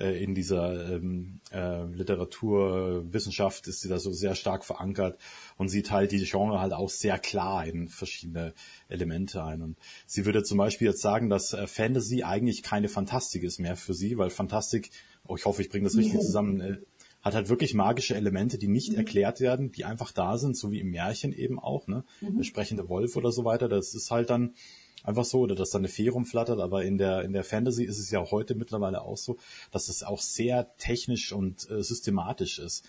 äh, 0.00 0.22
in 0.24 0.34
dieser 0.34 0.94
ähm, 0.94 1.40
äh, 1.52 1.84
Literaturwissenschaft 1.84 3.66
ist 3.68 3.82
sie 3.82 3.88
da 3.90 3.98
so 3.98 4.10
sehr 4.10 4.34
stark 4.36 4.64
verankert 4.64 5.20
und 5.58 5.68
sie 5.68 5.82
teilt 5.82 6.12
die 6.12 6.24
Genre 6.24 6.60
halt 6.60 6.72
auch 6.72 6.88
sehr 6.88 7.18
klar 7.18 7.66
in 7.66 7.88
verschiedene 7.88 8.54
Elemente 8.88 9.44
ein. 9.44 9.60
Und 9.60 9.76
sie 10.06 10.24
würde 10.24 10.42
zum 10.42 10.56
Beispiel 10.56 10.88
jetzt 10.88 11.02
sagen, 11.02 11.28
dass 11.28 11.52
äh, 11.52 11.66
Fantasy 11.66 12.22
eigentlich 12.22 12.62
keine 12.62 12.88
Fantastik 12.88 13.42
ist 13.42 13.58
mehr 13.60 13.76
für 13.76 13.92
sie, 13.92 14.16
weil 14.16 14.30
Fantastik, 14.30 14.90
oh, 15.26 15.36
ich 15.36 15.44
hoffe, 15.44 15.60
ich 15.60 15.68
bringe 15.68 15.84
das 15.84 15.96
richtig 15.96 16.20
zusammen, 16.20 16.60
äh, 16.60 16.78
hat 17.24 17.34
halt 17.34 17.48
wirklich 17.48 17.72
magische 17.72 18.14
Elemente, 18.14 18.58
die 18.58 18.68
nicht 18.68 18.92
mhm. 18.92 18.98
erklärt 18.98 19.40
werden, 19.40 19.72
die 19.72 19.86
einfach 19.86 20.12
da 20.12 20.36
sind, 20.36 20.56
so 20.56 20.70
wie 20.70 20.80
im 20.80 20.90
Märchen 20.90 21.32
eben 21.32 21.58
auch, 21.58 21.86
ne? 21.86 22.04
Mhm. 22.20 22.36
Der 22.36 22.44
sprechende 22.44 22.88
Wolf 22.88 23.16
oder 23.16 23.32
so 23.32 23.44
weiter. 23.44 23.68
Das 23.68 23.94
ist 23.94 24.10
halt 24.10 24.28
dann 24.28 24.54
einfach 25.02 25.24
so, 25.24 25.40
oder 25.40 25.54
dass 25.54 25.70
da 25.70 25.78
eine 25.78 25.88
Fee 25.88 26.08
rumflattert, 26.08 26.60
aber 26.60 26.84
in 26.84 26.98
der, 26.98 27.22
in 27.22 27.32
der 27.32 27.42
Fantasy 27.42 27.84
ist 27.84 27.98
es 27.98 28.10
ja 28.10 28.30
heute 28.30 28.54
mittlerweile 28.54 29.02
auch 29.02 29.16
so, 29.16 29.38
dass 29.70 29.88
es 29.88 30.02
auch 30.02 30.20
sehr 30.20 30.76
technisch 30.76 31.32
und 31.32 31.68
äh, 31.70 31.82
systematisch 31.82 32.58
ist, 32.58 32.84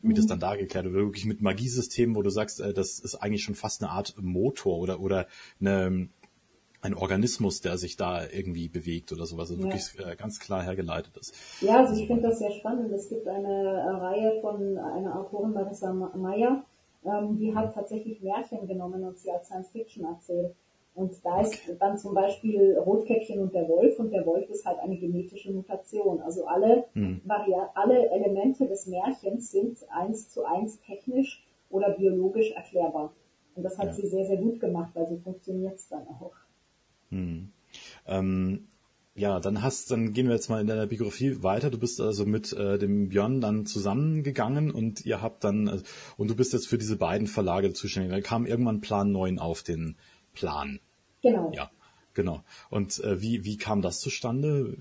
wie 0.00 0.08
mhm. 0.08 0.14
das 0.14 0.26
dann 0.26 0.40
dargeklärt 0.40 0.84
wird. 0.84 0.94
Wirklich 0.94 1.24
mit 1.24 1.40
Magiesystemen, 1.40 2.14
wo 2.14 2.22
du 2.22 2.30
sagst, 2.30 2.60
äh, 2.60 2.74
das 2.74 2.98
ist 2.98 3.14
eigentlich 3.14 3.42
schon 3.42 3.54
fast 3.54 3.82
eine 3.82 3.90
Art 3.90 4.14
Motor 4.20 4.78
oder, 4.78 5.00
oder 5.00 5.26
eine, 5.60 6.10
ein 6.80 6.94
Organismus, 6.94 7.60
der 7.60 7.76
sich 7.76 7.96
da 7.96 8.22
irgendwie 8.24 8.68
bewegt 8.68 9.12
oder 9.12 9.26
sowas, 9.26 9.50
also 9.50 9.62
ja. 9.62 9.68
wirklich 9.68 9.88
äh, 9.98 10.16
ganz 10.16 10.38
klar 10.38 10.62
hergeleitet 10.62 11.16
ist. 11.16 11.34
Ja, 11.60 11.78
also 11.78 12.00
ich 12.00 12.06
finde 12.06 12.22
das 12.22 12.38
sehr 12.38 12.52
spannend. 12.52 12.92
Es 12.92 13.08
gibt 13.08 13.26
eine 13.26 14.00
Reihe 14.00 14.40
von 14.40 14.78
einer 14.78 15.18
Autorin, 15.18 15.52
Marissa 15.52 15.92
Meyer, 15.92 16.64
ähm, 17.04 17.36
die 17.36 17.54
hat 17.54 17.74
tatsächlich 17.74 18.22
Märchen 18.22 18.66
genommen 18.66 19.04
und 19.04 19.18
sie 19.18 19.30
als 19.30 19.46
Science 19.46 19.70
Fiction 19.70 20.04
erzählt. 20.04 20.54
Und 20.94 21.24
da 21.24 21.40
ist 21.42 21.60
dann 21.78 21.96
zum 21.96 22.12
Beispiel 22.12 22.76
Rotkäppchen 22.76 23.40
und 23.40 23.54
der 23.54 23.68
Wolf 23.68 24.00
und 24.00 24.10
der 24.10 24.26
Wolf 24.26 24.50
ist 24.50 24.66
halt 24.66 24.80
eine 24.80 24.98
genetische 24.98 25.52
Mutation. 25.52 26.20
Also 26.20 26.46
alle, 26.46 26.86
hm. 26.94 27.22
alle 27.74 28.10
Elemente 28.10 28.66
des 28.66 28.88
Märchens 28.88 29.52
sind 29.52 29.78
eins 29.90 30.28
zu 30.28 30.44
eins 30.44 30.80
technisch 30.80 31.46
oder 31.70 31.90
biologisch 31.90 32.50
erklärbar. 32.50 33.12
Und 33.54 33.62
das 33.62 33.78
hat 33.78 33.86
ja. 33.86 33.92
sie 33.92 34.08
sehr, 34.08 34.24
sehr 34.24 34.38
gut 34.38 34.58
gemacht, 34.58 34.90
weil 34.94 35.06
so 35.06 35.16
funktioniert 35.18 35.76
es 35.76 35.88
dann 35.88 36.06
auch. 36.08 36.34
Hm. 37.10 37.50
Ähm, 38.06 38.68
ja, 39.18 39.40
dann 39.40 39.62
hast, 39.62 39.90
dann 39.90 40.12
gehen 40.12 40.28
wir 40.28 40.34
jetzt 40.34 40.48
mal 40.48 40.60
in 40.60 40.68
deiner 40.68 40.86
Biografie 40.86 41.42
weiter. 41.42 41.70
Du 41.70 41.78
bist 41.78 42.00
also 42.00 42.24
mit 42.24 42.52
äh, 42.52 42.78
dem 42.78 43.08
Björn 43.08 43.40
dann 43.40 43.66
zusammengegangen 43.66 44.70
und 44.70 45.04
ihr 45.04 45.20
habt 45.20 45.42
dann 45.42 45.66
äh, 45.66 45.82
und 46.16 46.30
du 46.30 46.36
bist 46.36 46.52
jetzt 46.52 46.68
für 46.68 46.78
diese 46.78 46.96
beiden 46.96 47.26
Verlage 47.26 47.72
zuständig. 47.72 48.12
Dann 48.12 48.22
kam 48.22 48.46
irgendwann 48.46 48.80
Plan 48.80 49.10
9 49.10 49.40
auf 49.40 49.64
den 49.64 49.96
Plan. 50.34 50.78
Genau. 51.22 51.50
Ja, 51.52 51.70
genau. 52.14 52.44
Und 52.70 53.02
äh, 53.02 53.20
wie 53.20 53.44
wie 53.44 53.56
kam 53.56 53.82
das 53.82 53.98
zustande? 53.98 54.76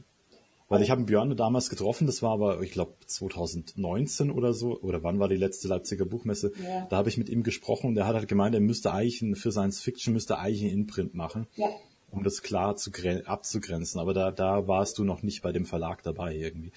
Weil 0.70 0.82
ich 0.82 0.92
habe 0.92 1.04
Björn 1.04 1.36
damals 1.38 1.70
getroffen, 1.70 2.08
das 2.08 2.22
war 2.22 2.32
aber, 2.32 2.62
ich 2.62 2.72
glaube, 2.72 2.94
2019 3.06 4.30
oder 4.30 4.54
so, 4.54 4.78
oder 4.82 5.02
wann 5.02 5.18
war 5.18 5.30
die 5.30 5.38
letzte 5.38 5.70
Leipziger 5.70 6.04
Buchmesse? 6.04 6.52
Ja. 6.62 6.86
Da 6.90 6.98
habe 6.98 7.08
ich 7.08 7.18
mit 7.18 7.30
ihm 7.30 7.44
gesprochen 7.44 7.88
und 7.88 7.98
er 7.98 8.06
hat 8.06 8.16
halt 8.16 8.28
gemeint, 8.28 8.54
er 8.54 8.60
müsste 8.60 8.92
eigentlich 8.92 9.24
für 9.40 9.54
Science 9.54 9.80
Fiction 9.80 10.13
müsste 10.13 10.38
eigentlich 10.38 10.63
einen 10.63 10.82
Imprint 10.82 11.16
machen. 11.16 11.48
Ja 11.56 11.70
um 12.12 12.24
das 12.24 12.41
klar 12.41 12.76
zu 12.76 12.91
abzugrenzen. 13.26 14.00
Aber 14.00 14.13
da, 14.13 14.32
da 14.32 14.67
warst 14.67 14.98
du 14.98 15.04
noch 15.04 15.24
nicht 15.24 15.41
bei 15.41 15.52
dem 15.52 15.65
Verlag 15.65 16.04
dabei 16.04 16.36
irgendwie. 16.36 16.72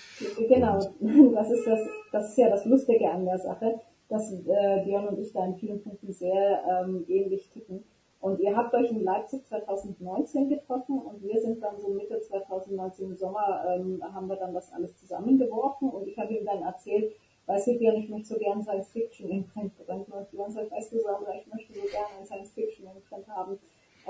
Genau, 0.48 0.78
und 1.00 1.32
das 1.34 1.50
ist 1.50 1.66
das, 1.66 1.80
das 2.12 2.30
ist 2.30 2.38
ja 2.38 2.50
das 2.50 2.64
Lustige 2.64 3.10
an 3.10 3.24
der 3.24 3.38
Sache, 3.38 3.80
dass 4.08 4.32
äh, 4.32 4.84
Björn 4.84 5.08
und 5.08 5.18
ich 5.18 5.32
da 5.32 5.44
in 5.44 5.54
vielen 5.54 5.82
Punkten 5.82 6.12
sehr 6.12 6.62
ähm, 6.68 7.04
ähnlich 7.08 7.48
ticken. 7.50 7.84
Und 8.20 8.38
ihr 8.40 8.54
habt 8.54 8.74
euch 8.74 8.90
in 8.90 9.02
Leipzig 9.02 9.46
2019 9.46 10.50
getroffen 10.50 10.98
und 10.98 11.22
wir 11.22 11.40
sind 11.40 11.62
dann 11.62 11.80
so 11.80 11.88
Mitte 11.88 12.20
2019 12.20 13.06
im 13.06 13.16
Sommer, 13.16 13.64
ähm, 13.66 14.02
haben 14.12 14.28
wir 14.28 14.36
dann 14.36 14.52
das 14.52 14.70
alles 14.74 14.94
zusammengeworfen 14.98 15.88
und 15.88 16.06
ich 16.06 16.18
habe 16.18 16.34
ihm 16.34 16.44
dann 16.44 16.62
erzählt, 16.62 17.14
weißt 17.46 17.68
du, 17.68 17.78
Björn, 17.78 17.96
ich 17.96 18.10
möchte 18.10 18.28
so 18.28 18.38
gerne 18.38 18.62
Science 18.62 18.90
Fiction 18.90 19.30
in 19.30 19.46
Print. 19.46 19.72
Und 19.86 20.30
Björn 20.30 20.50
sagt, 20.50 20.70
weißt 20.70 20.92
du, 20.92 21.00
Sandra, 21.00 21.34
ich 21.34 21.46
möchte 21.52 21.72
so 21.72 21.80
gerne 21.80 22.18
ein 22.18 22.26
Science 22.26 22.52
Fiction 22.52 22.86
in 22.94 23.02
Print 23.08 23.26
haben. 23.28 23.58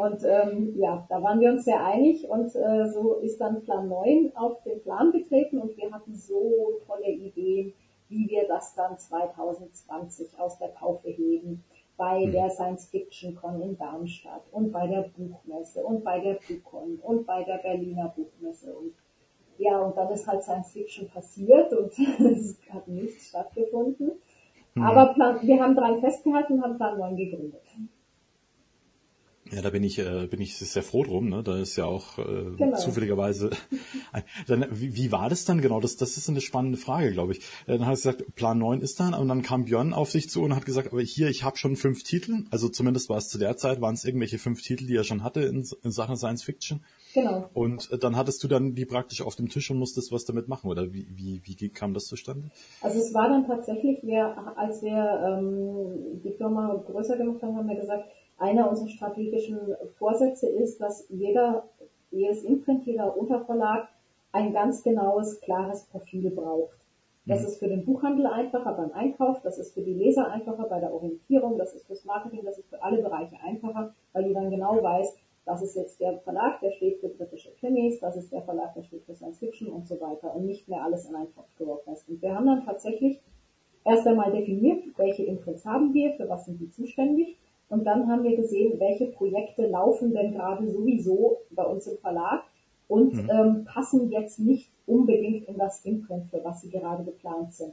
Und 0.00 0.24
ähm, 0.24 0.72
ja, 0.76 1.04
da 1.10 1.22
waren 1.22 1.40
wir 1.40 1.50
uns 1.50 1.66
sehr 1.66 1.84
einig 1.84 2.26
und 2.26 2.56
äh, 2.56 2.88
so 2.88 3.16
ist 3.16 3.38
dann 3.38 3.62
Plan 3.62 3.86
9 3.86 4.32
auf 4.34 4.62
den 4.62 4.80
Plan 4.82 5.12
getreten 5.12 5.58
und 5.58 5.76
wir 5.76 5.92
hatten 5.92 6.14
so 6.14 6.80
tolle 6.86 7.10
Ideen, 7.10 7.74
wie 8.08 8.26
wir 8.30 8.48
das 8.48 8.74
dann 8.74 8.96
2020 8.96 10.38
aus 10.38 10.58
der 10.58 10.72
Taufe 10.72 11.10
heben 11.10 11.62
bei 11.98 12.24
mhm. 12.24 12.32
der 12.32 12.48
Science 12.48 12.86
Fiction 12.86 13.36
Con 13.36 13.60
in 13.60 13.76
Darmstadt 13.76 14.44
und 14.52 14.72
bei 14.72 14.86
der 14.86 15.10
Buchmesse 15.14 15.84
und 15.84 16.02
bei 16.02 16.18
der 16.18 16.38
Buchcon 16.48 16.98
und 17.02 17.26
bei 17.26 17.44
der 17.44 17.58
Berliner 17.58 18.14
Buchmesse 18.16 18.72
und 18.72 18.94
ja, 19.58 19.78
und 19.80 19.94
dann 19.98 20.10
ist 20.10 20.26
halt 20.26 20.42
Science 20.42 20.72
Fiction 20.72 21.10
passiert 21.10 21.70
und 21.74 21.92
es 22.20 22.56
hat 22.70 22.88
nichts 22.88 23.28
stattgefunden. 23.28 24.12
Mhm. 24.74 24.82
Aber 24.82 25.12
Plan, 25.12 25.40
wir 25.42 25.62
haben 25.62 25.74
daran 25.74 26.00
festgehalten 26.00 26.54
und 26.54 26.62
haben 26.62 26.78
Plan 26.78 26.96
9 26.96 27.16
gegründet. 27.16 27.60
Ja, 29.52 29.62
da 29.62 29.70
bin 29.70 29.82
ich, 29.82 29.98
äh, 29.98 30.26
bin 30.26 30.40
ich 30.40 30.56
sehr 30.56 30.82
froh 30.82 31.02
drum. 31.02 31.28
Ne? 31.28 31.42
Da 31.42 31.58
ist 31.58 31.76
ja 31.76 31.84
auch 31.84 32.18
äh, 32.18 32.54
genau. 32.56 32.76
zufälligerweise. 32.76 33.50
dann, 34.46 34.66
wie, 34.70 34.94
wie 34.94 35.10
war 35.10 35.28
das 35.28 35.44
dann 35.44 35.60
genau? 35.60 35.80
Das, 35.80 35.96
das 35.96 36.16
ist 36.16 36.28
eine 36.28 36.40
spannende 36.40 36.78
Frage, 36.78 37.12
glaube 37.12 37.32
ich. 37.32 37.40
Äh, 37.66 37.78
dann 37.78 37.86
hat 37.86 37.92
er 37.92 37.96
gesagt, 37.96 38.34
Plan 38.36 38.58
9 38.58 38.80
ist 38.80 39.00
dann, 39.00 39.14
und 39.14 39.28
dann 39.28 39.42
kam 39.42 39.64
Björn 39.64 39.92
auf 39.92 40.10
sich 40.10 40.30
zu 40.30 40.42
und 40.42 40.54
hat 40.54 40.66
gesagt, 40.66 40.92
aber 40.92 41.02
hier, 41.02 41.28
ich 41.28 41.42
habe 41.42 41.56
schon 41.56 41.76
fünf 41.76 42.04
Titel. 42.04 42.44
Also 42.50 42.68
zumindest 42.68 43.08
war 43.08 43.18
es 43.18 43.28
zu 43.28 43.38
der 43.38 43.56
Zeit, 43.56 43.80
waren 43.80 43.94
es 43.94 44.04
irgendwelche 44.04 44.38
fünf 44.38 44.62
Titel, 44.62 44.86
die 44.86 44.96
er 44.96 45.04
schon 45.04 45.24
hatte 45.24 45.40
in, 45.42 45.66
in 45.82 45.90
Sachen 45.90 46.16
Science 46.16 46.44
Fiction. 46.44 46.84
Genau. 47.14 47.50
Und 47.54 47.90
äh, 47.90 47.98
dann 47.98 48.16
hattest 48.16 48.44
du 48.44 48.48
dann 48.48 48.74
die 48.74 48.84
praktisch 48.84 49.22
auf 49.22 49.34
dem 49.34 49.48
Tisch 49.48 49.70
und 49.70 49.78
musstest 49.78 50.12
was 50.12 50.24
damit 50.24 50.48
machen, 50.48 50.70
oder 50.70 50.92
wie, 50.92 51.06
wie, 51.10 51.42
wie 51.44 51.68
kam 51.70 51.92
das 51.94 52.06
zustande? 52.06 52.50
Also 52.82 53.00
es 53.00 53.12
war 53.12 53.28
dann 53.28 53.46
tatsächlich, 53.46 53.98
wir, 54.02 54.36
als 54.56 54.82
wir 54.82 54.92
ähm, 54.92 56.20
die 56.22 56.32
Firma 56.36 56.74
größer 56.86 57.16
gemacht 57.16 57.42
haben, 57.42 57.56
haben 57.56 57.68
wir 57.68 57.76
gesagt, 57.76 58.04
einer 58.40 58.68
unserer 58.68 58.88
strategischen 58.88 59.58
Vorsätze 59.98 60.48
ist, 60.48 60.80
dass 60.80 61.06
jeder, 61.10 61.64
jedes 62.10 62.42
Imprint, 62.42 62.86
jeder 62.86 63.16
Unterverlag 63.16 63.88
ein 64.32 64.52
ganz 64.52 64.82
genaues, 64.82 65.40
klares 65.40 65.84
Profil 65.84 66.30
braucht. 66.30 66.78
Das 67.26 67.40
mhm. 67.40 67.46
ist 67.46 67.58
für 67.58 67.68
den 67.68 67.84
Buchhandel 67.84 68.26
einfacher 68.26 68.72
beim 68.72 68.92
Einkauf, 68.92 69.40
das 69.42 69.58
ist 69.58 69.74
für 69.74 69.82
die 69.82 69.92
Leser 69.92 70.30
einfacher 70.30 70.64
bei 70.64 70.80
der 70.80 70.92
Orientierung, 70.92 71.58
das 71.58 71.74
ist 71.74 71.86
fürs 71.86 72.04
Marketing, 72.04 72.40
das 72.44 72.58
ist 72.58 72.68
für 72.68 72.82
alle 72.82 73.02
Bereiche 73.02 73.36
einfacher, 73.44 73.94
weil 74.12 74.24
du 74.24 74.32
dann 74.32 74.50
genau 74.50 74.82
weißt, 74.82 75.18
das 75.44 75.62
ist 75.62 75.74
jetzt 75.74 76.00
der 76.00 76.18
Verlag, 76.20 76.60
der 76.60 76.70
steht 76.70 76.98
für 77.00 77.08
britische 77.08 77.50
Krimis, 77.58 78.00
das 78.00 78.16
ist 78.16 78.32
der 78.32 78.42
Verlag, 78.42 78.72
der 78.74 78.84
steht 78.84 79.04
für 79.04 79.14
Science 79.14 79.38
Fiction 79.38 79.68
und 79.68 79.86
so 79.86 80.00
weiter 80.00 80.34
und 80.34 80.46
nicht 80.46 80.68
mehr 80.68 80.82
alles 80.82 81.08
in 81.08 81.14
einen 81.14 81.32
Topf 81.34 81.54
geworfen 81.58 81.92
ist. 81.92 82.08
Und 82.08 82.22
wir 82.22 82.34
haben 82.34 82.46
dann 82.46 82.64
tatsächlich 82.64 83.20
erst 83.84 84.06
einmal 84.06 84.30
definiert, 84.32 84.84
welche 84.96 85.24
Imprints 85.24 85.64
haben 85.64 85.92
wir, 85.92 86.12
für 86.12 86.28
was 86.28 86.44
sind 86.46 86.60
die 86.60 86.70
zuständig 86.70 87.36
und 87.70 87.84
dann 87.84 88.08
haben 88.08 88.24
wir 88.24 88.36
gesehen, 88.36 88.78
welche 88.78 89.06
Projekte 89.06 89.66
laufen 89.66 90.12
denn 90.12 90.32
gerade 90.32 90.68
sowieso 90.68 91.38
bei 91.50 91.64
uns 91.64 91.86
im 91.86 91.96
Verlag 91.98 92.42
und 92.88 93.14
mhm. 93.14 93.30
ähm, 93.30 93.64
passen 93.64 94.10
jetzt 94.10 94.40
nicht 94.40 94.72
unbedingt 94.86 95.48
in 95.48 95.56
das 95.56 95.84
Imprint, 95.84 96.26
für 96.26 96.42
was 96.44 96.62
sie 96.62 96.70
gerade 96.70 97.04
geplant 97.04 97.54
sind. 97.54 97.72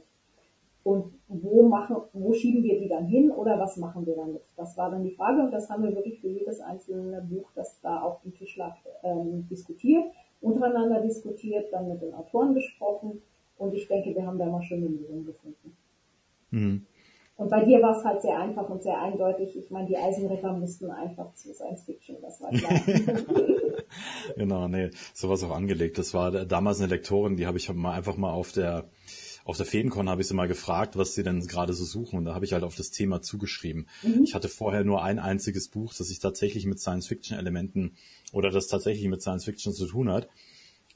Und 0.84 1.12
wo 1.26 1.68
machen, 1.68 1.96
wo 2.12 2.32
schieben 2.32 2.62
wir 2.62 2.78
die 2.78 2.88
dann 2.88 3.06
hin 3.06 3.32
oder 3.32 3.58
was 3.58 3.76
machen 3.76 4.06
wir 4.06 4.14
damit? 4.14 4.42
Das 4.56 4.78
war 4.78 4.90
dann 4.90 5.02
die 5.02 5.10
Frage 5.10 5.42
und 5.42 5.50
das 5.50 5.68
haben 5.68 5.82
wir 5.82 5.94
wirklich 5.94 6.20
für 6.20 6.28
jedes 6.28 6.60
einzelne 6.60 7.20
Buch, 7.20 7.50
das 7.56 7.80
da 7.80 8.00
auf 8.00 8.22
dem 8.22 8.32
Tisch 8.32 8.56
lag, 8.56 8.76
ähm, 9.02 9.48
diskutiert, 9.50 10.04
untereinander 10.40 11.02
diskutiert, 11.02 11.72
dann 11.72 11.88
mit 11.88 12.00
den 12.00 12.14
Autoren 12.14 12.54
gesprochen 12.54 13.20
und 13.58 13.74
ich 13.74 13.88
denke, 13.88 14.14
wir 14.14 14.24
haben 14.24 14.38
da 14.38 14.46
mal 14.46 14.62
schöne 14.62 14.86
Lösungen 14.86 15.26
gefunden. 15.26 15.76
Mhm. 16.52 16.86
Und 17.38 17.50
bei 17.50 17.64
dir 17.64 17.80
war 17.80 17.96
es 17.96 18.04
halt 18.04 18.20
sehr 18.20 18.36
einfach 18.36 18.68
und 18.68 18.82
sehr 18.82 19.00
eindeutig. 19.00 19.56
Ich 19.56 19.70
meine, 19.70 19.86
die 19.86 19.96
Eisenritter 19.96 20.52
mussten 20.52 20.90
einfach 20.90 21.32
zu 21.34 21.54
Science 21.54 21.84
Fiction, 21.84 22.16
das 22.20 22.40
war 22.40 22.50
klar. 22.50 22.80
genau, 24.36 24.66
nee, 24.66 24.90
sowas 25.14 25.44
auch 25.44 25.52
angelegt. 25.52 25.98
Das 25.98 26.14
war 26.14 26.32
damals 26.32 26.80
eine 26.80 26.88
Lektorin, 26.88 27.36
die 27.36 27.46
habe 27.46 27.56
ich 27.56 27.72
mal 27.72 27.92
einfach 27.92 28.16
mal 28.16 28.32
auf 28.32 28.50
der 28.50 28.86
auf 29.44 29.56
der 29.56 29.64
Feencon 29.64 30.10
habe 30.10 30.20
ich 30.20 30.28
sie 30.28 30.34
mal 30.34 30.48
gefragt, 30.48 30.98
was 30.98 31.14
sie 31.14 31.22
denn 31.22 31.46
gerade 31.46 31.72
so 31.72 31.84
suchen 31.84 32.18
und 32.18 32.26
da 32.26 32.34
habe 32.34 32.44
ich 32.44 32.52
halt 32.52 32.64
auf 32.64 32.74
das 32.74 32.90
Thema 32.90 33.22
zugeschrieben. 33.22 33.88
Mhm. 34.02 34.24
Ich 34.24 34.34
hatte 34.34 34.48
vorher 34.48 34.84
nur 34.84 35.02
ein 35.02 35.18
einziges 35.18 35.68
Buch, 35.68 35.94
das 35.94 36.08
sich 36.08 36.18
tatsächlich 36.18 36.66
mit 36.66 36.80
Science-Fiction-Elementen 36.80 37.96
oder 38.32 38.50
das 38.50 38.66
tatsächlich 38.66 39.08
mit 39.08 39.22
Science-Fiction 39.22 39.72
zu 39.72 39.86
tun 39.86 40.10
hat. 40.10 40.28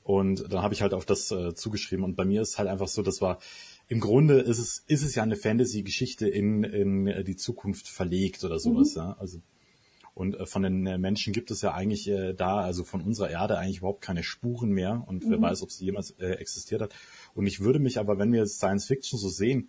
Und 0.03 0.53
dann 0.53 0.63
habe 0.63 0.75
ich 0.75 0.83
halt 0.83 0.93
auf 0.93 1.07
das 1.07 1.31
äh, 1.31 1.55
zugeschrieben 1.55 2.05
und 2.05 2.17
bei 2.17 2.25
mir 2.25 2.43
ist 2.43 2.59
halt 2.59 2.69
einfach 2.69 2.89
so, 2.89 3.01
das 3.03 3.23
war 3.23 3.39
im 3.93 4.01
Grunde 4.01 4.39
ist 4.39 4.59
es, 4.59 4.83
ist 4.87 5.03
es 5.03 5.15
ja 5.15 5.23
eine 5.23 5.37
Fantasy-Geschichte 5.37 6.27
in, 6.27 6.65
in 6.65 7.07
äh, 7.07 7.25
die 7.25 7.37
Zukunft 7.37 7.89
verlegt 7.89 8.43
oder 8.43 8.59
sowas, 8.59 8.95
mhm. 8.95 9.03
ja. 9.03 9.17
Also, 9.19 9.43
und 10.15 10.35
äh, 10.35 10.47
von 10.47 10.63
den 10.63 10.87
äh, 10.87 10.97
Menschen 10.97 11.35
gibt 11.35 11.51
es 11.51 11.61
ja 11.61 11.75
eigentlich 11.75 12.09
äh, 12.09 12.33
da, 12.33 12.61
also 12.61 12.85
von 12.85 13.03
unserer 13.03 13.29
Erde 13.29 13.59
eigentlich 13.59 13.79
überhaupt 13.79 14.01
keine 14.01 14.23
Spuren 14.23 14.71
mehr 14.71 15.05
und 15.07 15.27
mhm. 15.27 15.31
wer 15.33 15.43
weiß, 15.43 15.63
ob 15.63 15.71
sie 15.71 15.85
jemals 15.85 16.13
äh, 16.13 16.31
existiert 16.33 16.81
hat. 16.81 16.95
Und 17.35 17.47
ich 17.47 17.61
würde 17.61 17.81
mich 17.81 17.99
aber, 17.99 18.19
wenn 18.19 18.33
wir 18.33 18.47
Science 18.47 18.87
Fiction 18.87 19.19
so 19.19 19.29
sehen, 19.29 19.69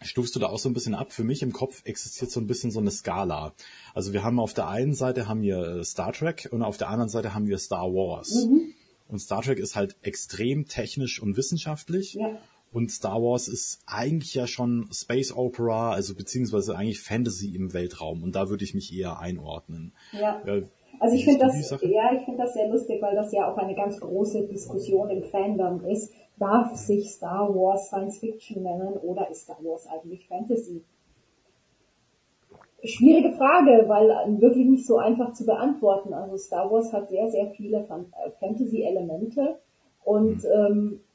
stufst 0.00 0.36
du 0.36 0.38
da 0.38 0.46
auch 0.46 0.60
so 0.60 0.68
ein 0.68 0.74
bisschen 0.74 0.94
ab. 0.94 1.12
Für 1.12 1.24
mich 1.24 1.42
im 1.42 1.52
Kopf 1.52 1.82
existiert 1.84 2.30
so 2.30 2.38
ein 2.38 2.46
bisschen 2.46 2.70
so 2.70 2.78
eine 2.78 2.92
Skala. 2.92 3.52
Also 3.94 4.12
wir 4.12 4.22
haben 4.22 4.38
auf 4.38 4.54
der 4.54 4.68
einen 4.68 4.94
Seite 4.94 5.26
haben 5.26 5.42
wir 5.42 5.82
Star 5.82 6.12
Trek 6.12 6.48
und 6.52 6.62
auf 6.62 6.76
der 6.76 6.88
anderen 6.88 7.08
Seite 7.08 7.34
haben 7.34 7.48
wir 7.48 7.58
Star 7.58 7.92
Wars. 7.92 8.46
Mhm. 8.46 8.74
Und 9.08 9.18
Star 9.18 9.42
Trek 9.42 9.58
ist 9.58 9.74
halt 9.74 9.96
extrem 10.02 10.66
technisch 10.66 11.20
und 11.20 11.36
wissenschaftlich. 11.36 12.14
Ja. 12.14 12.38
Und 12.74 12.90
Star 12.90 13.22
Wars 13.22 13.46
ist 13.46 13.84
eigentlich 13.86 14.34
ja 14.34 14.48
schon 14.48 14.88
Space 14.90 15.32
Opera, 15.36 15.92
also 15.92 16.16
beziehungsweise 16.16 16.76
eigentlich 16.76 17.00
Fantasy 17.00 17.54
im 17.54 17.72
Weltraum. 17.72 18.24
Und 18.24 18.34
da 18.34 18.48
würde 18.48 18.64
ich 18.64 18.74
mich 18.74 18.92
eher 18.92 19.20
einordnen. 19.20 19.92
Ja. 20.10 20.42
ja 20.44 20.62
also 20.98 21.14
ich 21.14 21.24
finde 21.24 21.46
das, 21.46 21.70
ja, 21.82 22.12
ich 22.14 22.24
finde 22.24 22.42
das 22.42 22.52
sehr 22.52 22.68
lustig, 22.68 23.00
weil 23.00 23.14
das 23.14 23.32
ja 23.32 23.48
auch 23.48 23.56
eine 23.58 23.76
ganz 23.76 24.00
große 24.00 24.48
Diskussion 24.48 25.08
im 25.10 25.22
Fandom 25.22 25.84
ist. 25.84 26.12
Darf 26.36 26.74
sich 26.74 27.10
Star 27.10 27.48
Wars 27.54 27.86
Science 27.86 28.18
Fiction 28.18 28.64
nennen 28.64 28.94
oder 28.94 29.30
ist 29.30 29.42
Star 29.42 29.58
Wars 29.62 29.86
eigentlich 29.86 30.26
Fantasy? 30.26 30.82
Schwierige 32.82 33.36
Frage, 33.36 33.84
weil 33.86 34.08
wirklich 34.40 34.66
nicht 34.66 34.84
so 34.84 34.98
einfach 34.98 35.32
zu 35.32 35.46
beantworten. 35.46 36.12
Also 36.12 36.36
Star 36.38 36.68
Wars 36.72 36.92
hat 36.92 37.08
sehr, 37.08 37.28
sehr 37.28 37.50
viele 37.50 37.78
äh, 37.78 38.30
Fantasy-Elemente 38.40 39.60
und 40.02 40.44
ähm, 40.52 41.00
ich 41.00 41.13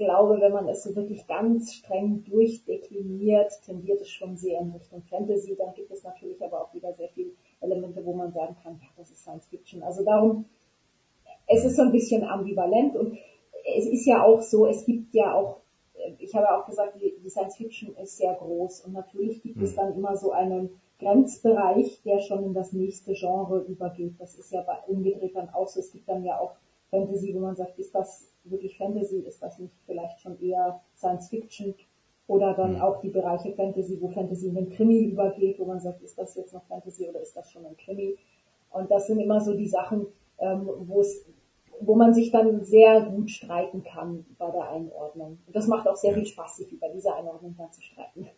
glaube, 0.00 0.40
wenn 0.40 0.52
man 0.52 0.68
es 0.68 0.82
so 0.82 0.96
wirklich 0.96 1.26
ganz 1.26 1.74
streng 1.74 2.24
durchdekliniert, 2.24 3.52
tendiert 3.64 4.00
es 4.00 4.10
schon 4.10 4.36
sehr 4.36 4.60
in 4.60 4.72
Richtung 4.72 5.02
Fantasy. 5.02 5.54
Dann 5.56 5.74
gibt 5.74 5.90
es 5.90 6.02
natürlich 6.02 6.42
aber 6.42 6.62
auch 6.62 6.74
wieder 6.74 6.92
sehr 6.94 7.08
viele 7.10 7.30
Elemente, 7.60 8.04
wo 8.04 8.14
man 8.14 8.32
sagen 8.32 8.56
kann, 8.62 8.80
ja, 8.80 8.88
das 8.96 9.10
ist 9.10 9.22
Science 9.22 9.46
Fiction. 9.46 9.82
Also 9.82 10.04
darum, 10.04 10.46
es 11.46 11.64
ist 11.64 11.76
so 11.76 11.82
ein 11.82 11.92
bisschen 11.92 12.24
ambivalent 12.24 12.96
und 12.96 13.18
es 13.76 13.86
ist 13.86 14.06
ja 14.06 14.24
auch 14.24 14.40
so, 14.40 14.66
es 14.66 14.84
gibt 14.84 15.14
ja 15.14 15.34
auch 15.34 15.60
ich 16.18 16.34
habe 16.34 16.50
auch 16.50 16.66
gesagt, 16.66 16.96
die 17.00 17.28
Science 17.28 17.56
Fiction 17.56 17.94
ist 17.96 18.16
sehr 18.16 18.34
groß 18.34 18.86
und 18.86 18.94
natürlich 18.94 19.42
gibt 19.42 19.58
mhm. 19.58 19.64
es 19.64 19.74
dann 19.74 19.94
immer 19.94 20.16
so 20.16 20.32
einen 20.32 20.80
Grenzbereich, 20.98 22.00
der 22.04 22.20
schon 22.20 22.44
in 22.44 22.54
das 22.54 22.72
nächste 22.72 23.12
Genre 23.12 23.60
übergeht. 23.60 24.14
Das 24.18 24.34
ist 24.34 24.50
ja 24.50 24.62
bei 24.62 24.78
umgedreht 24.86 25.34
dann 25.34 25.50
auch 25.50 25.68
so. 25.68 25.80
Es 25.80 25.92
gibt 25.92 26.08
dann 26.08 26.24
ja 26.24 26.38
auch 26.38 26.52
Fantasy, 26.90 27.34
wo 27.34 27.40
man 27.40 27.56
sagt, 27.56 27.78
ist 27.78 27.94
das 27.94 28.29
wirklich 28.44 28.78
Fantasy, 28.78 29.20
ist 29.20 29.42
das 29.42 29.58
nicht 29.58 29.74
vielleicht 29.86 30.20
schon 30.20 30.40
eher 30.40 30.80
Science 30.96 31.28
Fiction? 31.28 31.74
Oder 32.26 32.54
dann 32.54 32.74
mhm. 32.74 32.80
auch 32.80 33.00
die 33.00 33.08
Bereiche 33.08 33.52
Fantasy, 33.52 33.98
wo 34.00 34.08
Fantasy 34.08 34.48
in 34.48 34.54
den 34.54 34.70
Krimi 34.70 35.04
übergeht, 35.04 35.58
wo 35.58 35.64
man 35.64 35.80
sagt, 35.80 36.02
ist 36.02 36.16
das 36.16 36.36
jetzt 36.36 36.54
noch 36.54 36.64
Fantasy 36.66 37.08
oder 37.08 37.20
ist 37.20 37.36
das 37.36 37.50
schon 37.50 37.66
ein 37.66 37.76
Krimi? 37.76 38.16
Und 38.70 38.90
das 38.90 39.08
sind 39.08 39.18
immer 39.18 39.40
so 39.40 39.54
die 39.54 39.66
Sachen, 39.66 40.06
ähm, 40.38 40.68
wo 40.86 41.00
es 41.00 41.26
wo 41.80 41.94
man 41.94 42.12
sich 42.12 42.30
dann 42.30 42.62
sehr 42.62 43.00
gut 43.00 43.30
streiten 43.30 43.82
kann 43.82 44.26
bei 44.38 44.50
der 44.50 44.70
Einordnung. 44.70 45.38
Und 45.46 45.56
das 45.56 45.66
macht 45.66 45.88
auch 45.88 45.96
sehr 45.96 46.12
viel 46.12 46.26
Spaß, 46.26 46.58
sich 46.58 46.70
über 46.72 46.88
diese 46.90 47.14
Einordnung 47.14 47.54
dann 47.56 47.72
zu 47.72 47.80
streiten. 47.80 48.28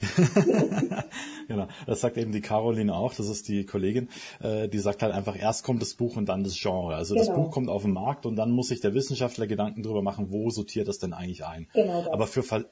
genau, 1.48 1.66
das 1.86 2.00
sagt 2.00 2.16
eben 2.18 2.32
die 2.32 2.40
Caroline 2.40 2.94
auch, 2.94 3.14
das 3.14 3.28
ist 3.28 3.48
die 3.48 3.64
Kollegin, 3.64 4.08
äh, 4.42 4.68
die 4.68 4.78
sagt 4.78 5.02
halt 5.02 5.14
einfach, 5.14 5.38
erst 5.38 5.64
kommt 5.64 5.80
das 5.80 5.94
Buch 5.94 6.16
und 6.16 6.28
dann 6.28 6.44
das 6.44 6.58
Genre. 6.60 6.94
Also 6.94 7.14
genau. 7.14 7.26
das 7.26 7.34
Buch 7.34 7.50
kommt 7.50 7.68
auf 7.68 7.82
den 7.82 7.92
Markt 7.92 8.26
und 8.26 8.36
dann 8.36 8.50
muss 8.50 8.68
sich 8.68 8.80
der 8.80 8.94
Wissenschaftler 8.94 9.46
Gedanken 9.46 9.82
darüber 9.82 10.02
machen, 10.02 10.26
wo 10.30 10.50
sortiert 10.50 10.88
das 10.88 10.98
denn 10.98 11.12
eigentlich 11.12 11.44
ein. 11.44 11.68
Genau 11.72 12.02
das. 12.02 12.12
Aber 12.12 12.26
für 12.26 12.42
Ver 12.42 12.64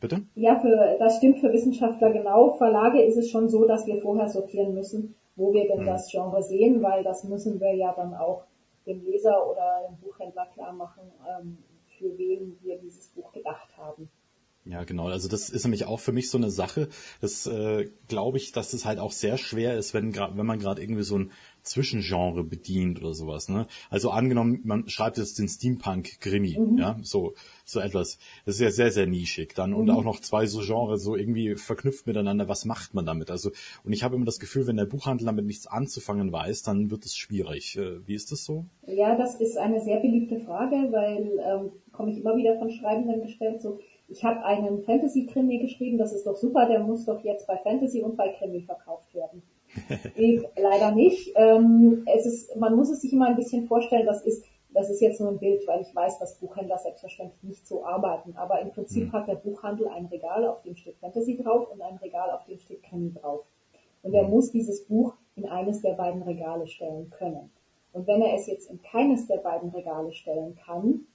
Bitte? 0.00 0.22
Ja, 0.34 0.58
für, 0.58 0.96
das 0.98 1.18
stimmt 1.18 1.38
für 1.38 1.52
Wissenschaftler 1.52 2.10
genau. 2.10 2.52
Verlage 2.52 3.02
ist 3.02 3.16
es 3.16 3.30
schon 3.30 3.48
so, 3.48 3.66
dass 3.66 3.86
wir 3.86 4.00
vorher 4.00 4.28
sortieren 4.28 4.74
müssen, 4.74 5.14
wo 5.36 5.52
wir 5.52 5.68
denn 5.68 5.80
hm. 5.80 5.86
das 5.86 6.10
Genre 6.10 6.42
sehen, 6.42 6.82
weil 6.82 7.04
das 7.04 7.24
müssen 7.24 7.60
wir 7.60 7.74
ja 7.74 7.92
dann 7.94 8.14
auch 8.14 8.44
dem 8.86 9.04
Leser 9.04 9.48
oder 9.48 9.82
dem 9.88 9.96
Buchhändler 9.98 10.46
klar 10.54 10.72
machen, 10.72 11.02
ähm, 11.28 11.58
für 11.98 12.16
wen 12.16 12.58
wir 12.62 12.78
dieses 12.78 13.08
Buch 13.08 13.32
gedacht 13.32 13.68
haben. 13.76 14.08
Ja, 14.68 14.82
genau. 14.82 15.06
Also 15.06 15.28
das 15.28 15.48
ist 15.48 15.64
nämlich 15.64 15.84
auch 15.84 16.00
für 16.00 16.12
mich 16.12 16.28
so 16.28 16.38
eine 16.38 16.50
Sache. 16.50 16.88
Das 17.20 17.46
äh, 17.46 17.88
glaube 18.08 18.36
ich, 18.36 18.50
dass 18.50 18.72
es 18.72 18.84
halt 18.84 18.98
auch 18.98 19.12
sehr 19.12 19.38
schwer 19.38 19.78
ist, 19.78 19.94
wenn, 19.94 20.14
wenn 20.14 20.46
man 20.46 20.58
gerade 20.58 20.82
irgendwie 20.82 21.04
so 21.04 21.18
ein 21.18 21.30
Zwischengenre 21.62 22.42
bedient 22.42 23.00
oder 23.00 23.14
sowas. 23.14 23.48
Ne? 23.48 23.66
Also 23.90 24.10
angenommen, 24.10 24.60
man 24.64 24.88
schreibt 24.88 25.18
jetzt 25.18 25.38
den 25.38 25.48
Steampunk-Krimi, 25.48 26.58
mhm. 26.58 26.78
ja, 26.78 26.96
so, 27.02 27.34
so 27.64 27.80
etwas. 27.80 28.18
Das 28.44 28.56
ist 28.56 28.60
ja 28.60 28.70
sehr, 28.70 28.90
sehr 28.90 29.06
nischig 29.06 29.54
dann 29.54 29.70
mhm. 29.70 29.76
und 29.76 29.90
auch 29.90 30.04
noch 30.04 30.20
zwei 30.20 30.46
so 30.46 30.60
Genres 30.60 31.02
so 31.02 31.16
irgendwie 31.16 31.54
verknüpft 31.54 32.06
miteinander. 32.06 32.48
Was 32.48 32.64
macht 32.64 32.94
man 32.94 33.06
damit? 33.06 33.30
Also, 33.30 33.50
und 33.84 33.92
ich 33.92 34.02
habe 34.02 34.16
immer 34.16 34.24
das 34.24 34.40
Gefühl, 34.40 34.66
wenn 34.66 34.76
der 34.76 34.86
Buchhandel 34.86 35.26
damit 35.26 35.46
nichts 35.46 35.66
anzufangen 35.66 36.32
weiß, 36.32 36.62
dann 36.62 36.90
wird 36.90 37.04
es 37.04 37.16
schwierig. 37.16 37.76
Äh, 37.76 38.06
wie 38.06 38.14
ist 38.14 38.32
das 38.32 38.44
so? 38.44 38.64
Ja, 38.86 39.16
das 39.16 39.36
ist 39.40 39.56
eine 39.58 39.80
sehr 39.80 40.00
beliebte 40.00 40.40
Frage, 40.40 40.76
weil 40.90 41.40
ähm, 41.44 41.70
komme 41.92 42.12
ich 42.12 42.18
immer 42.18 42.36
wieder 42.36 42.58
von 42.58 42.70
Schreibenden 42.70 43.22
gestellt, 43.22 43.60
so, 43.60 43.80
ich 44.08 44.24
habe 44.24 44.44
einen 44.44 44.82
Fantasy-Krimi 44.82 45.58
geschrieben, 45.58 45.98
das 45.98 46.12
ist 46.12 46.26
doch 46.26 46.36
super, 46.36 46.66
der 46.66 46.80
muss 46.80 47.04
doch 47.04 47.22
jetzt 47.24 47.46
bei 47.46 47.56
Fantasy 47.58 48.02
und 48.02 48.16
bei 48.16 48.28
Krimi 48.28 48.62
verkauft 48.62 49.14
werden. 49.14 49.42
Ich, 50.14 50.42
leider 50.56 50.92
nicht. 50.92 51.32
Ähm, 51.36 52.06
es 52.06 52.24
ist, 52.24 52.56
man 52.56 52.76
muss 52.76 52.88
es 52.88 53.00
sich 53.00 53.12
immer 53.12 53.26
ein 53.26 53.36
bisschen 53.36 53.66
vorstellen, 53.66 54.06
das 54.06 54.22
ist, 54.24 54.44
das 54.70 54.88
ist 54.88 55.00
jetzt 55.00 55.20
nur 55.20 55.30
ein 55.30 55.38
Bild, 55.38 55.66
weil 55.66 55.82
ich 55.82 55.94
weiß, 55.94 56.18
dass 56.18 56.38
Buchhändler 56.38 56.78
selbstverständlich 56.78 57.42
nicht 57.42 57.66
so 57.66 57.84
arbeiten. 57.84 58.34
Aber 58.36 58.60
im 58.60 58.70
Prinzip 58.70 59.08
mhm. 59.08 59.12
hat 59.12 59.28
der 59.28 59.34
Buchhandel 59.34 59.88
ein 59.88 60.06
Regal, 60.06 60.46
auf 60.46 60.62
dem 60.62 60.76
steht 60.76 60.96
Fantasy 60.98 61.36
drauf 61.36 61.70
und 61.70 61.82
ein 61.82 61.96
Regal, 61.96 62.30
auf 62.30 62.44
dem 62.46 62.58
steht 62.58 62.82
Krimi 62.84 63.12
drauf. 63.12 63.44
Und 64.02 64.14
er 64.14 64.24
mhm. 64.24 64.30
muss 64.30 64.52
dieses 64.52 64.86
Buch 64.86 65.14
in 65.34 65.46
eines 65.46 65.82
der 65.82 65.92
beiden 65.92 66.22
Regale 66.22 66.66
stellen 66.66 67.10
können. 67.10 67.50
Und 67.92 68.06
wenn 68.06 68.22
er 68.22 68.34
es 68.34 68.46
jetzt 68.46 68.70
in 68.70 68.80
keines 68.82 69.26
der 69.26 69.38
beiden 69.38 69.70
Regale 69.70 70.12
stellen 70.12 70.54
kann, 70.54 71.06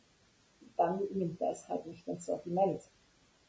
dann 0.81 0.99
nimmt 1.11 1.39
er 1.41 1.51
es 1.51 1.69
halt 1.69 1.85
nicht 1.85 2.07
ins 2.07 2.25
Sortiment. 2.25 2.81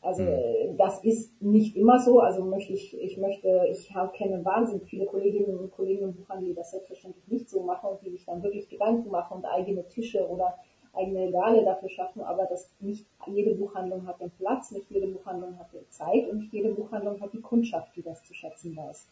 Also 0.02 0.24
mhm. 0.24 0.76
das 0.76 1.02
ist 1.04 1.40
nicht 1.40 1.76
immer 1.76 1.98
so. 2.00 2.20
Also 2.20 2.44
möchte 2.44 2.72
ich, 2.72 3.00
ich 3.00 3.16
möchte, 3.18 3.66
ich 3.70 3.92
kenne 4.14 4.44
wahnsinnig 4.44 4.84
viele 4.88 5.06
Kolleginnen 5.06 5.56
und 5.56 5.70
Kollegen 5.70 6.04
im 6.04 6.14
Buchhandel, 6.14 6.48
die 6.48 6.54
das 6.54 6.72
selbstverständlich 6.72 7.26
nicht 7.28 7.48
so 7.48 7.62
machen 7.62 7.90
und 7.90 8.02
die 8.02 8.10
sich 8.10 8.24
dann 8.24 8.42
wirklich 8.42 8.68
Gedanken 8.68 9.10
machen 9.10 9.38
und 9.38 9.44
eigene 9.44 9.86
Tische 9.88 10.28
oder 10.28 10.58
eigene 10.92 11.26
Regale 11.26 11.64
dafür 11.64 11.88
schaffen, 11.88 12.20
aber 12.22 12.44
das 12.44 12.68
nicht 12.80 13.06
jede 13.26 13.54
Buchhandlung 13.54 14.06
hat 14.06 14.20
den 14.20 14.30
Platz, 14.30 14.72
nicht 14.72 14.90
jede 14.90 15.06
Buchhandlung 15.06 15.58
hat 15.58 15.68
die 15.72 15.88
Zeit 15.88 16.28
und 16.28 16.38
nicht 16.38 16.52
jede 16.52 16.74
Buchhandlung 16.74 17.18
hat 17.20 17.32
die 17.32 17.40
Kundschaft, 17.40 17.96
die 17.96 18.02
das 18.02 18.22
zu 18.24 18.34
schätzen 18.34 18.76
weiß. 18.76 19.08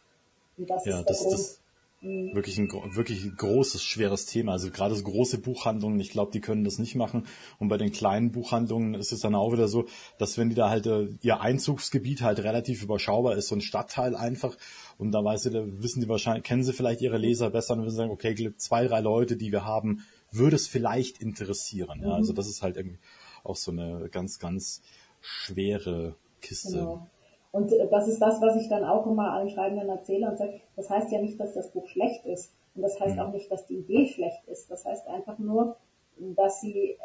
Und 0.58 0.68
das 0.68 0.84
ja, 0.84 0.98
ist 0.98 1.08
der 1.08 1.14
das, 1.14 1.22
Grund, 1.22 1.34
das 1.34 1.62
Mhm. 2.00 2.34
Wirklich 2.34 2.56
ein, 2.58 2.70
wirklich 2.94 3.24
ein 3.24 3.36
großes, 3.36 3.82
schweres 3.82 4.24
Thema. 4.26 4.52
Also 4.52 4.70
gerade 4.70 4.94
so 4.94 5.04
große 5.04 5.38
Buchhandlungen, 5.38 6.00
ich 6.00 6.10
glaube, 6.10 6.32
die 6.32 6.40
können 6.40 6.64
das 6.64 6.78
nicht 6.78 6.94
machen. 6.94 7.26
Und 7.58 7.68
bei 7.68 7.76
den 7.76 7.92
kleinen 7.92 8.32
Buchhandlungen 8.32 8.94
ist 8.94 9.12
es 9.12 9.20
dann 9.20 9.34
auch 9.34 9.52
wieder 9.52 9.68
so, 9.68 9.86
dass 10.18 10.38
wenn 10.38 10.48
die 10.48 10.54
da 10.54 10.70
halt 10.70 10.86
äh, 10.86 11.08
ihr 11.20 11.40
Einzugsgebiet 11.40 12.22
halt 12.22 12.38
relativ 12.40 12.82
überschaubar 12.82 13.36
ist, 13.36 13.48
so 13.48 13.54
ein 13.54 13.60
Stadtteil 13.60 14.16
einfach, 14.16 14.56
und 14.96 15.12
da 15.12 15.22
weiß 15.22 15.42
sie, 15.42 15.50
da 15.50 15.62
wissen 15.64 16.00
die 16.00 16.08
wahrscheinlich, 16.08 16.44
kennen 16.44 16.64
sie 16.64 16.72
vielleicht 16.72 17.02
ihre 17.02 17.18
Leser 17.18 17.50
besser 17.50 17.74
und 17.74 17.80
würden 17.80 17.94
sagen, 17.94 18.10
okay, 18.10 18.52
zwei, 18.56 18.86
drei 18.86 19.00
Leute, 19.00 19.36
die 19.36 19.52
wir 19.52 19.64
haben, 19.64 20.04
würde 20.32 20.56
es 20.56 20.68
vielleicht 20.68 21.20
interessieren. 21.20 22.00
Ja, 22.02 22.12
also 22.12 22.32
mhm. 22.32 22.36
das 22.36 22.48
ist 22.48 22.62
halt 22.62 22.76
irgendwie 22.76 22.98
auch 23.44 23.56
so 23.56 23.72
eine 23.72 24.08
ganz, 24.10 24.38
ganz 24.38 24.82
schwere 25.20 26.16
Kiste. 26.40 26.78
Genau. 26.78 27.10
Und 27.52 27.72
äh, 27.72 27.88
das 27.88 28.08
ist 28.08 28.20
das, 28.20 28.40
was 28.40 28.56
ich 28.56 28.68
dann 28.68 28.84
auch 28.84 29.06
immer 29.06 29.32
allen 29.32 29.50
Schreibenden 29.50 29.88
erzähle 29.88 30.28
und 30.28 30.38
sage, 30.38 30.60
das 30.76 30.88
heißt 30.90 31.10
ja 31.10 31.20
nicht, 31.20 31.38
dass 31.40 31.54
das 31.54 31.70
Buch 31.70 31.88
schlecht 31.88 32.24
ist. 32.26 32.54
Und 32.74 32.82
das 32.82 33.00
heißt 33.00 33.16
mhm. 33.16 33.22
auch 33.22 33.32
nicht, 33.32 33.50
dass 33.50 33.66
die 33.66 33.78
Idee 33.78 34.06
schlecht 34.06 34.46
ist. 34.46 34.70
Das 34.70 34.84
heißt 34.84 35.08
einfach 35.08 35.38
nur, 35.38 35.76
dass 36.16 36.60
sie, 36.60 36.96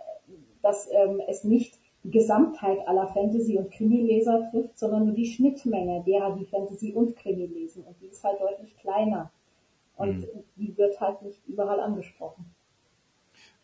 dass 0.62 0.90
ähm, 0.92 1.22
es 1.28 1.44
nicht 1.44 1.80
die 2.04 2.12
Gesamtheit 2.12 2.88
aller 2.88 3.08
Fantasy- 3.08 3.58
und 3.58 3.72
Krimi-Leser 3.72 4.50
trifft, 4.52 4.78
sondern 4.78 5.06
nur 5.06 5.16
die 5.16 5.26
Schnittmenge 5.26 6.04
derer, 6.06 6.36
die 6.36 6.46
Fantasy 6.46 6.94
und 6.94 7.16
Krimi 7.16 7.48
lesen. 7.48 7.84
Und 7.84 8.00
die 8.00 8.08
ist 8.08 8.24
halt 8.24 8.40
deutlich 8.40 8.78
kleiner. 8.78 9.32
Und 9.96 10.20
mhm. 10.20 10.44
die 10.56 10.78
wird 10.78 11.00
halt 11.02 11.24
nicht 11.24 11.42
überall 11.48 11.80
angesprochen. 11.80 12.54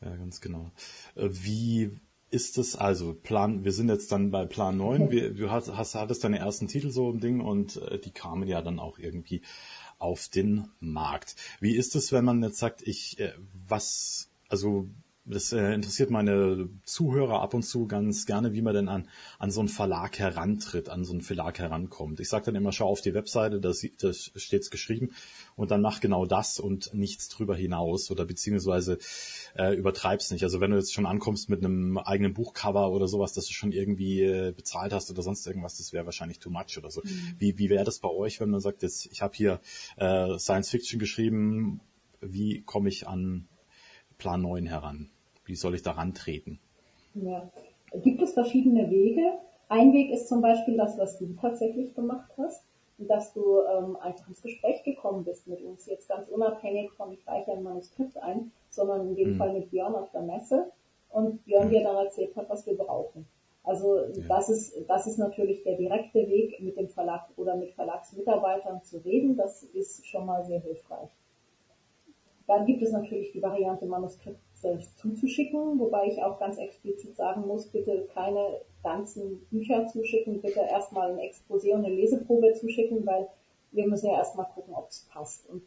Ja, 0.01 0.15
ganz 0.15 0.41
genau. 0.41 0.71
Äh, 1.15 1.29
wie 1.31 1.91
ist 2.31 2.57
es 2.57 2.75
also 2.75 3.13
Plan, 3.13 3.63
wir 3.65 3.73
sind 3.73 3.89
jetzt 3.89 4.11
dann 4.11 4.31
bei 4.31 4.45
Plan 4.45 4.77
9, 4.77 5.11
wir, 5.11 5.33
du 5.33 5.51
hast, 5.51 5.75
hast, 5.75 5.95
hattest 5.95 6.23
deine 6.23 6.39
ersten 6.39 6.67
Titel 6.67 6.89
so 6.89 7.11
im 7.11 7.19
Ding 7.19 7.41
und 7.41 7.75
äh, 7.75 7.99
die 7.99 8.11
kamen 8.11 8.47
ja 8.47 8.61
dann 8.61 8.79
auch 8.79 8.97
irgendwie 8.97 9.41
auf 9.99 10.29
den 10.29 10.69
Markt. 10.79 11.35
Wie 11.59 11.75
ist 11.75 11.95
es, 11.95 12.11
wenn 12.11 12.25
man 12.25 12.41
jetzt 12.41 12.57
sagt, 12.57 12.81
ich, 12.87 13.19
äh, 13.19 13.33
was, 13.67 14.31
also 14.47 14.87
das 15.31 15.51
äh, 15.53 15.73
interessiert 15.73 16.09
meine 16.09 16.69
Zuhörer 16.83 17.41
ab 17.41 17.53
und 17.53 17.63
zu 17.63 17.87
ganz 17.87 18.25
gerne, 18.25 18.53
wie 18.53 18.61
man 18.61 18.73
denn 18.73 18.87
an, 18.87 19.07
an 19.39 19.51
so 19.51 19.59
einen 19.59 19.69
Verlag 19.69 20.19
herantritt, 20.19 20.89
an 20.89 21.05
so 21.05 21.13
einen 21.13 21.21
Verlag 21.21 21.59
herankommt. 21.59 22.19
Ich 22.19 22.29
sage 22.29 22.45
dann 22.45 22.55
immer, 22.55 22.71
schau 22.71 22.87
auf 22.87 23.01
die 23.01 23.13
Webseite, 23.13 23.59
da, 23.59 23.71
da 23.99 24.13
steht's 24.13 24.69
geschrieben 24.69 25.11
und 25.55 25.71
dann 25.71 25.81
mach 25.81 25.99
genau 26.01 26.25
das 26.25 26.59
und 26.59 26.93
nichts 26.93 27.29
drüber 27.29 27.55
hinaus 27.55 28.11
oder 28.11 28.25
beziehungsweise 28.25 28.97
äh, 29.55 29.75
übertreib's 29.75 30.31
nicht. 30.31 30.43
Also 30.43 30.59
wenn 30.59 30.71
du 30.71 30.77
jetzt 30.77 30.93
schon 30.93 31.05
ankommst 31.05 31.49
mit 31.49 31.63
einem 31.63 31.97
eigenen 31.97 32.33
Buchcover 32.33 32.91
oder 32.91 33.07
sowas, 33.07 33.33
dass 33.33 33.45
du 33.45 33.53
schon 33.53 33.71
irgendwie 33.71 34.21
äh, 34.21 34.51
bezahlt 34.51 34.93
hast 34.93 35.09
oder 35.09 35.21
sonst 35.21 35.47
irgendwas, 35.47 35.77
das 35.77 35.93
wäre 35.93 36.05
wahrscheinlich 36.05 36.39
too 36.39 36.49
much 36.49 36.77
oder 36.77 36.91
so. 36.91 37.01
Mhm. 37.03 37.35
Wie, 37.37 37.57
wie 37.57 37.69
wäre 37.69 37.85
das 37.85 37.99
bei 37.99 38.09
euch, 38.09 38.39
wenn 38.39 38.49
man 38.49 38.59
sagt, 38.59 38.83
jetzt, 38.83 39.07
ich 39.11 39.21
habe 39.21 39.33
hier 39.35 39.61
äh, 39.97 40.37
Science 40.37 40.69
Fiction 40.69 40.99
geschrieben, 40.99 41.81
wie 42.21 42.61
komme 42.61 42.89
ich 42.89 43.07
an 43.07 43.47
Plan 44.17 44.41
9 44.41 44.67
heran? 44.67 45.09
Wie 45.51 45.57
soll 45.57 45.75
ich 45.75 45.83
daran 45.83 46.13
treten? 46.13 46.61
Ja. 47.13 47.51
Gibt 47.93 48.21
es 48.21 48.31
verschiedene 48.31 48.89
Wege? 48.89 49.33
Ein 49.67 49.91
Weg 49.91 50.09
ist 50.09 50.29
zum 50.29 50.41
Beispiel 50.41 50.77
das, 50.77 50.97
was 50.97 51.19
du 51.19 51.33
tatsächlich 51.41 51.93
gemacht 51.93 52.31
hast, 52.37 52.63
dass 52.97 53.33
du 53.33 53.59
ähm, 53.59 53.97
einfach 53.97 54.29
ins 54.29 54.41
Gespräch 54.41 54.81
gekommen 54.83 55.25
bist 55.25 55.49
mit 55.49 55.61
uns, 55.61 55.87
jetzt 55.87 56.07
ganz 56.07 56.29
unabhängig 56.29 56.91
von, 56.93 57.11
ich 57.11 57.27
reiche 57.27 57.51
ein 57.51 57.63
Manuskript 57.63 58.15
ein, 58.19 58.53
sondern 58.69 59.09
in 59.09 59.15
dem 59.17 59.33
mhm. 59.33 59.37
Fall 59.37 59.51
mit 59.51 59.71
Björn 59.71 59.93
auf 59.93 60.09
der 60.11 60.21
Messe 60.21 60.71
und 61.09 61.43
Björn 61.43 61.67
mhm. 61.67 61.71
dir 61.71 61.83
dann 61.83 61.97
erzählt 61.97 62.33
hat, 62.37 62.49
was 62.49 62.65
wir 62.65 62.77
brauchen. 62.77 63.27
Also 63.65 63.97
ja. 63.97 64.23
das 64.29 64.47
ist 64.47 64.73
das 64.87 65.05
ist 65.05 65.17
natürlich 65.17 65.63
der 65.63 65.75
direkte 65.75 66.29
Weg, 66.29 66.61
mit 66.61 66.77
dem 66.77 66.87
Verlag 66.87 67.27
oder 67.35 67.57
mit 67.57 67.73
Verlagsmitarbeitern 67.73 68.81
zu 68.83 68.99
reden. 68.99 69.35
Das 69.35 69.63
ist 69.63 70.07
schon 70.07 70.25
mal 70.25 70.45
sehr 70.45 70.61
hilfreich. 70.61 71.09
Dann 72.47 72.65
gibt 72.65 72.81
es 72.83 72.93
natürlich 72.93 73.33
die 73.33 73.41
Variante 73.41 73.85
Manuskript 73.85 74.39
zuzuschicken, 74.97 75.79
wobei 75.79 76.07
ich 76.07 76.21
auch 76.23 76.39
ganz 76.39 76.57
explizit 76.57 77.15
sagen 77.15 77.47
muss, 77.47 77.67
bitte 77.67 78.07
keine 78.13 78.61
ganzen 78.83 79.45
Bücher 79.49 79.87
zuschicken, 79.87 80.41
bitte 80.41 80.61
erstmal 80.61 81.11
ein 81.11 81.19
Exposé 81.19 81.73
und 81.73 81.85
eine 81.85 81.93
Leseprobe 81.93 82.53
zuschicken, 82.53 83.05
weil 83.05 83.27
wir 83.71 83.87
müssen 83.87 84.07
ja 84.07 84.17
erstmal 84.17 84.47
gucken, 84.47 84.73
ob 84.73 84.89
es 84.89 85.07
passt. 85.11 85.49
Und 85.49 85.63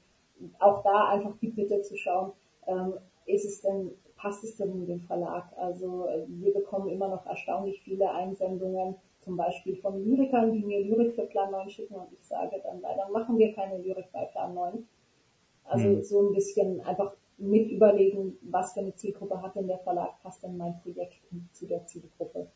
auch 0.59 0.83
da 0.83 1.09
einfach 1.09 1.37
die 1.41 1.49
Bitte 1.49 1.83
zu 1.83 1.97
schauen, 1.97 2.33
ähm, 2.67 2.95
ist 3.27 3.45
es 3.45 3.63
denn, 3.63 3.93
passt 4.17 4.45
es 4.45 4.57
denn 4.57 4.73
in 4.73 4.87
den 4.87 5.01
Verlag? 5.01 5.53
Also 5.57 6.07
äh, 6.07 6.25
wir 6.29 6.53
bekommen 6.53 6.89
immer 6.89 7.09
noch 7.09 7.25
erstaunlich 7.27 7.81
viele 7.83 8.11
Einsendungen, 8.11 8.97
zum 9.21 9.37
Beispiel 9.37 9.77
von 9.77 10.05
Lyrikern, 10.05 10.53
die 10.53 10.63
mir 10.63 10.85
Lyrik 10.85 11.15
für 11.15 11.23
Plan 11.23 11.51
9 11.51 11.71
schicken 11.71 11.95
und 11.95 12.13
ich 12.13 12.23
sage 12.27 12.61
dann 12.63 12.83
leider 12.83 13.09
machen 13.09 13.39
wir 13.39 13.55
keine 13.55 13.79
Lyrik 13.79 14.13
bei 14.13 14.27
Plan 14.27 14.53
9. 14.53 14.87
Also 15.65 15.89
mhm. 15.89 16.03
so 16.03 16.29
ein 16.29 16.35
bisschen 16.35 16.81
einfach 16.83 17.15
mit 17.39 17.71
überlegen, 17.71 18.37
was 18.43 18.73
für 18.73 18.81
eine 18.81 18.95
Zielgruppe 18.95 19.41
hat 19.43 19.57
denn 19.57 19.67
der 19.67 19.79
Verlag, 19.79 20.23
passt 20.23 20.43
denn 20.43 20.57
mein 20.57 20.81
Projekt 20.83 21.19
zu 21.53 21.67
der 21.67 21.87
Zielgruppe. 21.87 22.49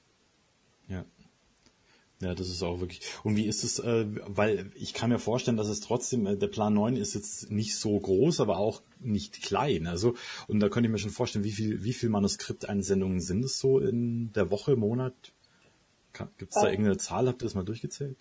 Ja. 0.89 1.05
Ja, 2.21 2.35
das 2.35 2.49
ist 2.49 2.65
auch 2.65 2.81
wirklich. 2.81 3.01
Und 3.23 3.37
wie 3.37 3.47
ist 3.47 3.63
es, 3.63 3.79
äh, 3.79 4.07
weil 4.27 4.73
ich 4.75 4.93
kann 4.93 5.11
mir 5.11 5.21
vorstellen, 5.21 5.57
dass 5.57 5.69
es 5.69 5.79
trotzdem, 5.79 6.27
äh, 6.27 6.37
der 6.37 6.49
Plan 6.49 6.75
9 6.75 6.97
ist 6.97 7.15
jetzt 7.15 7.53
nicht 7.53 7.77
so 7.77 7.99
groß, 7.99 8.41
aber 8.41 8.59
auch 8.59 8.83
nicht 8.99 9.41
klein. 9.43 9.87
Also, 9.87 10.15
und 10.49 10.59
da 10.59 10.69
könnte 10.69 10.89
ich 10.89 10.93
mir 10.93 10.99
schon 10.99 11.13
vorstellen, 11.13 11.45
wie 11.45 11.53
viel, 11.53 11.85
wie 11.85 11.93
viel 11.93 12.09
Manuskripteinsendungen 12.09 13.21
sind 13.21 13.45
es 13.45 13.61
so 13.61 13.79
in 13.79 14.33
der 14.33 14.51
Woche, 14.51 14.75
Monat? 14.75 15.15
Gibt 16.39 16.57
es 16.57 16.61
da 16.61 16.69
irgendeine 16.69 16.97
Zahl? 16.97 17.29
Habt 17.29 17.43
ihr 17.43 17.47
das 17.47 17.55
mal 17.55 17.65
durchgezählt? 17.65 18.17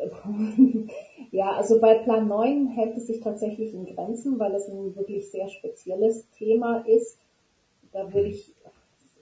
Ja, 1.32 1.52
also 1.52 1.80
bei 1.80 1.94
Plan 1.94 2.26
9 2.26 2.68
hält 2.68 2.96
es 2.96 3.06
sich 3.06 3.20
tatsächlich 3.20 3.72
in 3.72 3.86
Grenzen, 3.86 4.38
weil 4.38 4.54
es 4.54 4.68
ein 4.68 4.96
wirklich 4.96 5.30
sehr 5.30 5.48
spezielles 5.48 6.28
Thema 6.30 6.78
ist. 6.86 7.18
Da 7.92 8.12
würde 8.12 8.28
ich 8.28 8.54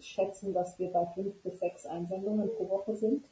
schätzen, 0.01 0.55
dass 0.55 0.79
wir 0.79 0.91
bei 0.91 1.07
fünf 1.15 1.35
bis 1.43 1.59
sechs 1.59 1.85
Einsendungen 1.85 2.49
pro 2.57 2.69
Woche 2.69 2.95
sind. 2.95 3.27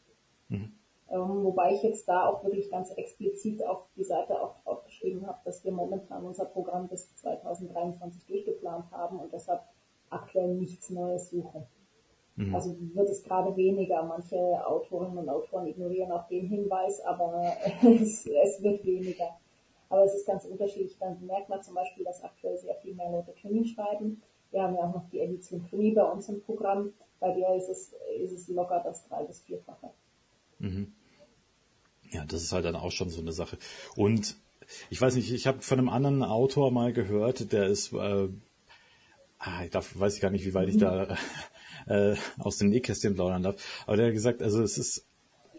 Mhm. 0.49 0.73
Ähm, 1.09 1.45
wobei 1.45 1.75
ich 1.75 1.83
jetzt 1.85 2.09
da 2.09 2.27
auch 2.27 2.43
wirklich 2.43 2.71
ganz 2.71 2.91
explizit 2.91 3.65
auf 3.65 3.87
die 3.97 4.05
Seite 4.05 4.41
auch 4.41 4.57
aufgeschrieben 4.65 5.27
habe, 5.27 5.39
dass 5.45 5.65
wir 5.65 5.71
momentan 5.71 6.25
unser 6.25 6.47
Programm 6.47 6.89
bis 6.89 7.15
2023 7.17 8.27
durchgeplant 8.27 8.91
haben 8.91 9.21
und 9.21 9.33
deshalb 9.33 9.63
aktuell 10.11 10.55
nichts 10.55 10.91
Neues 10.91 11.31
suchen. 11.31 11.65
Mhm. 12.37 12.55
Also 12.55 12.77
wird 12.95 13.09
es 13.09 13.23
gerade 13.23 13.57
weniger. 13.57 14.03
Manche 14.03 14.37
Autorinnen 14.67 15.19
und 15.19 15.29
Autoren 15.29 15.67
ignorieren 15.67 16.13
auch 16.13 16.29
den 16.29 16.47
Hinweis, 16.47 17.01
aber 17.01 17.43
es, 17.83 18.27
es 18.27 18.63
wird 18.63 18.85
weniger. 18.85 19.37
Aber 19.89 20.05
es 20.05 20.15
ist 20.15 20.27
ganz 20.27 20.45
unterschiedlich. 20.45 20.97
Dann 20.99 21.25
merkt 21.27 21.49
man 21.49 21.63
zum 21.63 21.75
Beispiel, 21.75 22.05
dass 22.05 22.23
aktuell 22.23 22.57
sehr 22.59 22.75
viel 22.77 22.95
mehr 22.95 23.11
Leute 23.11 23.33
Krimi 23.41 23.67
schreiben. 23.67 24.23
Wir 24.51 24.63
haben 24.63 24.75
ja 24.75 24.83
auch 24.83 24.95
noch 24.95 25.09
die 25.11 25.21
Edition 25.21 25.67
Krimi 25.69 25.93
bei 25.93 26.05
uns 26.05 26.29
im 26.29 26.41
Programm. 26.43 26.93
Bei 27.21 27.33
der 27.33 27.55
ist 27.57 27.69
es, 27.69 27.95
ist 28.21 28.33
es 28.33 28.49
locker 28.49 28.81
das 28.85 29.09
drei- 29.09 29.25
bis 29.25 29.41
vierfache. 29.41 29.91
Mhm. 30.59 30.93
Ja, 32.11 32.25
das 32.25 32.43
ist 32.43 32.53
halt 32.53 32.65
dann 32.65 32.77
auch 32.77 32.91
schon 32.93 33.09
so 33.09 33.21
eine 33.21 33.33
Sache. 33.33 33.59
Und 33.97 34.37
ich 34.91 35.01
weiß 35.01 35.15
nicht, 35.15 35.33
ich 35.33 35.47
habe 35.47 35.63
von 35.63 35.79
einem 35.79 35.89
anderen 35.89 36.23
Autor 36.23 36.71
mal 36.71 36.93
gehört, 36.93 37.53
der 37.53 37.67
ist, 37.67 37.93
äh, 37.93 38.29
ah, 39.39 39.65
ich 39.65 39.71
darf, 39.71 39.99
weiß 39.99 40.17
ich 40.17 40.21
gar 40.21 40.31
nicht, 40.31 40.45
wie 40.45 40.55
weit 40.55 40.69
ich 40.69 40.77
da 40.77 41.17
äh, 41.87 42.15
aus 42.39 42.59
den 42.59 42.69
Nähkästchen 42.69 43.15
plaudern 43.15 43.43
darf, 43.43 43.57
aber 43.87 43.97
der 43.97 44.07
hat 44.07 44.15
gesagt, 44.15 44.43
also 44.43 44.63
es 44.63 44.79
ist 44.79 45.07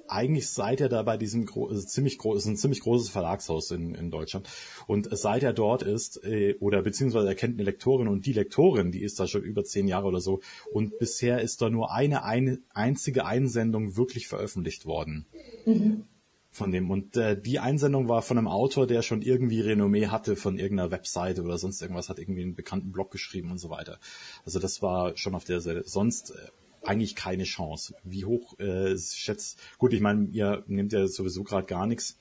eigentlich 0.09 0.49
seit 0.49 0.81
er 0.81 0.89
da 0.89 1.03
bei 1.03 1.17
diesem 1.17 1.45
gro 1.45 1.67
also 1.67 1.85
ziemlich 1.85 2.17
groß, 2.17 2.37
ist 2.37 2.45
ein 2.45 2.57
ziemlich 2.57 2.81
großes 2.81 3.09
Verlagshaus 3.09 3.71
in, 3.71 3.95
in 3.95 4.11
Deutschland. 4.11 4.47
Und 4.87 5.09
seit 5.11 5.43
er 5.43 5.53
dort 5.53 5.83
ist, 5.83 6.23
äh, 6.23 6.55
oder 6.59 6.81
beziehungsweise 6.81 7.27
er 7.27 7.35
kennt 7.35 7.55
eine 7.55 7.63
Lektorin 7.63 8.07
und 8.07 8.25
die 8.25 8.33
Lektorin, 8.33 8.91
die 8.91 9.01
ist 9.03 9.19
da 9.19 9.27
schon 9.27 9.43
über 9.43 9.63
zehn 9.63 9.87
Jahre 9.87 10.07
oder 10.07 10.21
so. 10.21 10.41
Und 10.71 10.97
bisher 10.99 11.41
ist 11.41 11.61
da 11.61 11.69
nur 11.69 11.91
eine, 11.91 12.23
eine 12.23 12.59
einzige 12.73 13.25
Einsendung 13.25 13.97
wirklich 13.97 14.27
veröffentlicht 14.27 14.85
worden. 14.85 15.25
Mhm 15.65 16.05
von 16.57 16.71
dem. 16.71 16.91
Und 16.91 17.15
äh, 17.15 17.39
die 17.39 17.59
Einsendung 17.59 18.09
war 18.09 18.21
von 18.21 18.37
einem 18.37 18.47
Autor, 18.47 18.87
der 18.87 19.01
schon 19.01 19.21
irgendwie 19.21 19.61
Renommee 19.61 20.07
hatte 20.07 20.35
von 20.35 20.57
irgendeiner 20.57 20.91
Webseite 20.91 21.43
oder 21.43 21.57
sonst 21.57 21.81
irgendwas, 21.81 22.09
hat 22.09 22.19
irgendwie 22.19 22.41
einen 22.41 22.55
bekannten 22.55 22.91
Blog 22.91 23.11
geschrieben 23.11 23.51
und 23.51 23.59
so 23.59 23.69
weiter. 23.69 23.99
Also 24.45 24.59
das 24.59 24.81
war 24.81 25.15
schon 25.15 25.35
auf 25.35 25.45
der 25.45 25.61
Seite. 25.61 25.83
Sonst 25.85 26.31
äh, 26.31 26.49
eigentlich 26.83 27.15
keine 27.15 27.43
Chance. 27.43 27.95
Wie 28.03 28.25
hoch 28.25 28.59
äh, 28.59 28.97
schätzt, 28.97 29.59
gut, 29.77 29.93
ich 29.93 30.01
meine, 30.01 30.27
ihr 30.31 30.63
nehmt 30.67 30.93
ja 30.93 31.07
sowieso 31.07 31.43
gerade 31.43 31.67
gar 31.67 31.87
nichts. 31.87 32.17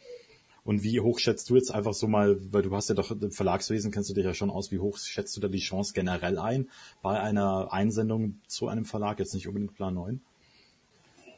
Und 0.65 0.83
wie 0.83 1.01
hoch 1.01 1.21
schätzt 1.21 1.49
du 1.49 1.55
jetzt 1.55 1.73
einfach 1.73 1.95
so 1.95 2.09
mal, 2.09 2.39
weil 2.53 2.63
du 2.63 2.75
hast 2.75 2.89
ja 2.89 2.97
doch 2.97 3.13
im 3.13 3.31
Verlagswesen, 3.31 3.93
kennst 3.93 4.11
du 4.11 4.15
dich 4.15 4.25
ja 4.25 4.35
schon 4.35 4.51
aus, 4.51 4.73
wie 4.73 4.81
hoch 4.81 4.99
schätzt 4.99 5.37
du 5.37 5.41
da 5.41 5.47
die 5.47 5.61
Chance 5.61 5.93
generell 5.95 6.39
ein 6.39 6.69
bei 7.03 7.21
einer 7.21 7.73
Einsendung 7.73 8.41
zu 8.49 8.67
einem 8.67 8.85
Verlag, 8.85 9.21
jetzt 9.21 9.33
nicht 9.33 9.47
unbedingt 9.47 9.75
Plan 9.75 9.95
9? 9.95 10.21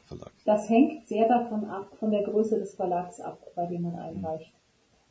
Verlag? 0.09 0.31
Das 0.45 0.69
hängt 0.69 1.07
sehr 1.07 1.27
davon 1.27 1.65
ab, 1.65 1.87
von 1.99 2.11
der 2.11 2.23
Größe 2.23 2.59
des 2.59 2.75
Verlags 2.75 3.21
ab, 3.21 3.39
bei 3.55 3.65
dem 3.67 3.83
man 3.83 3.95
einreicht. 3.95 4.53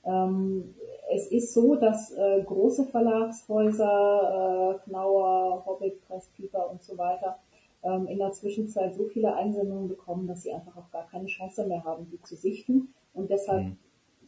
Mhm. 0.05 0.13
Ähm, 0.13 0.75
es 1.11 1.31
ist 1.31 1.55
so, 1.55 1.75
dass 1.77 2.13
äh, 2.13 2.43
große 2.43 2.85
Verlagshäuser, 2.87 4.75
äh, 4.77 4.79
Knauer, 4.85 5.65
Hobbit, 5.65 6.07
Presspieper 6.07 6.71
und 6.71 6.83
so 6.83 6.99
weiter, 6.99 7.39
ähm, 7.83 8.07
in 8.09 8.19
der 8.19 8.33
Zwischenzeit 8.33 8.95
so 8.95 9.05
viele 9.07 9.35
Einsendungen 9.35 9.89
bekommen, 9.89 10.27
dass 10.27 10.43
sie 10.43 10.53
einfach 10.53 10.77
auch 10.77 10.91
gar 10.91 11.07
keine 11.09 11.27
Chance 11.27 11.67
mehr 11.67 11.85
haben, 11.85 12.09
die 12.11 12.21
zu 12.23 12.37
sichten 12.37 12.93
und 13.15 13.31
deshalb 13.31 13.65
mhm. 13.65 13.79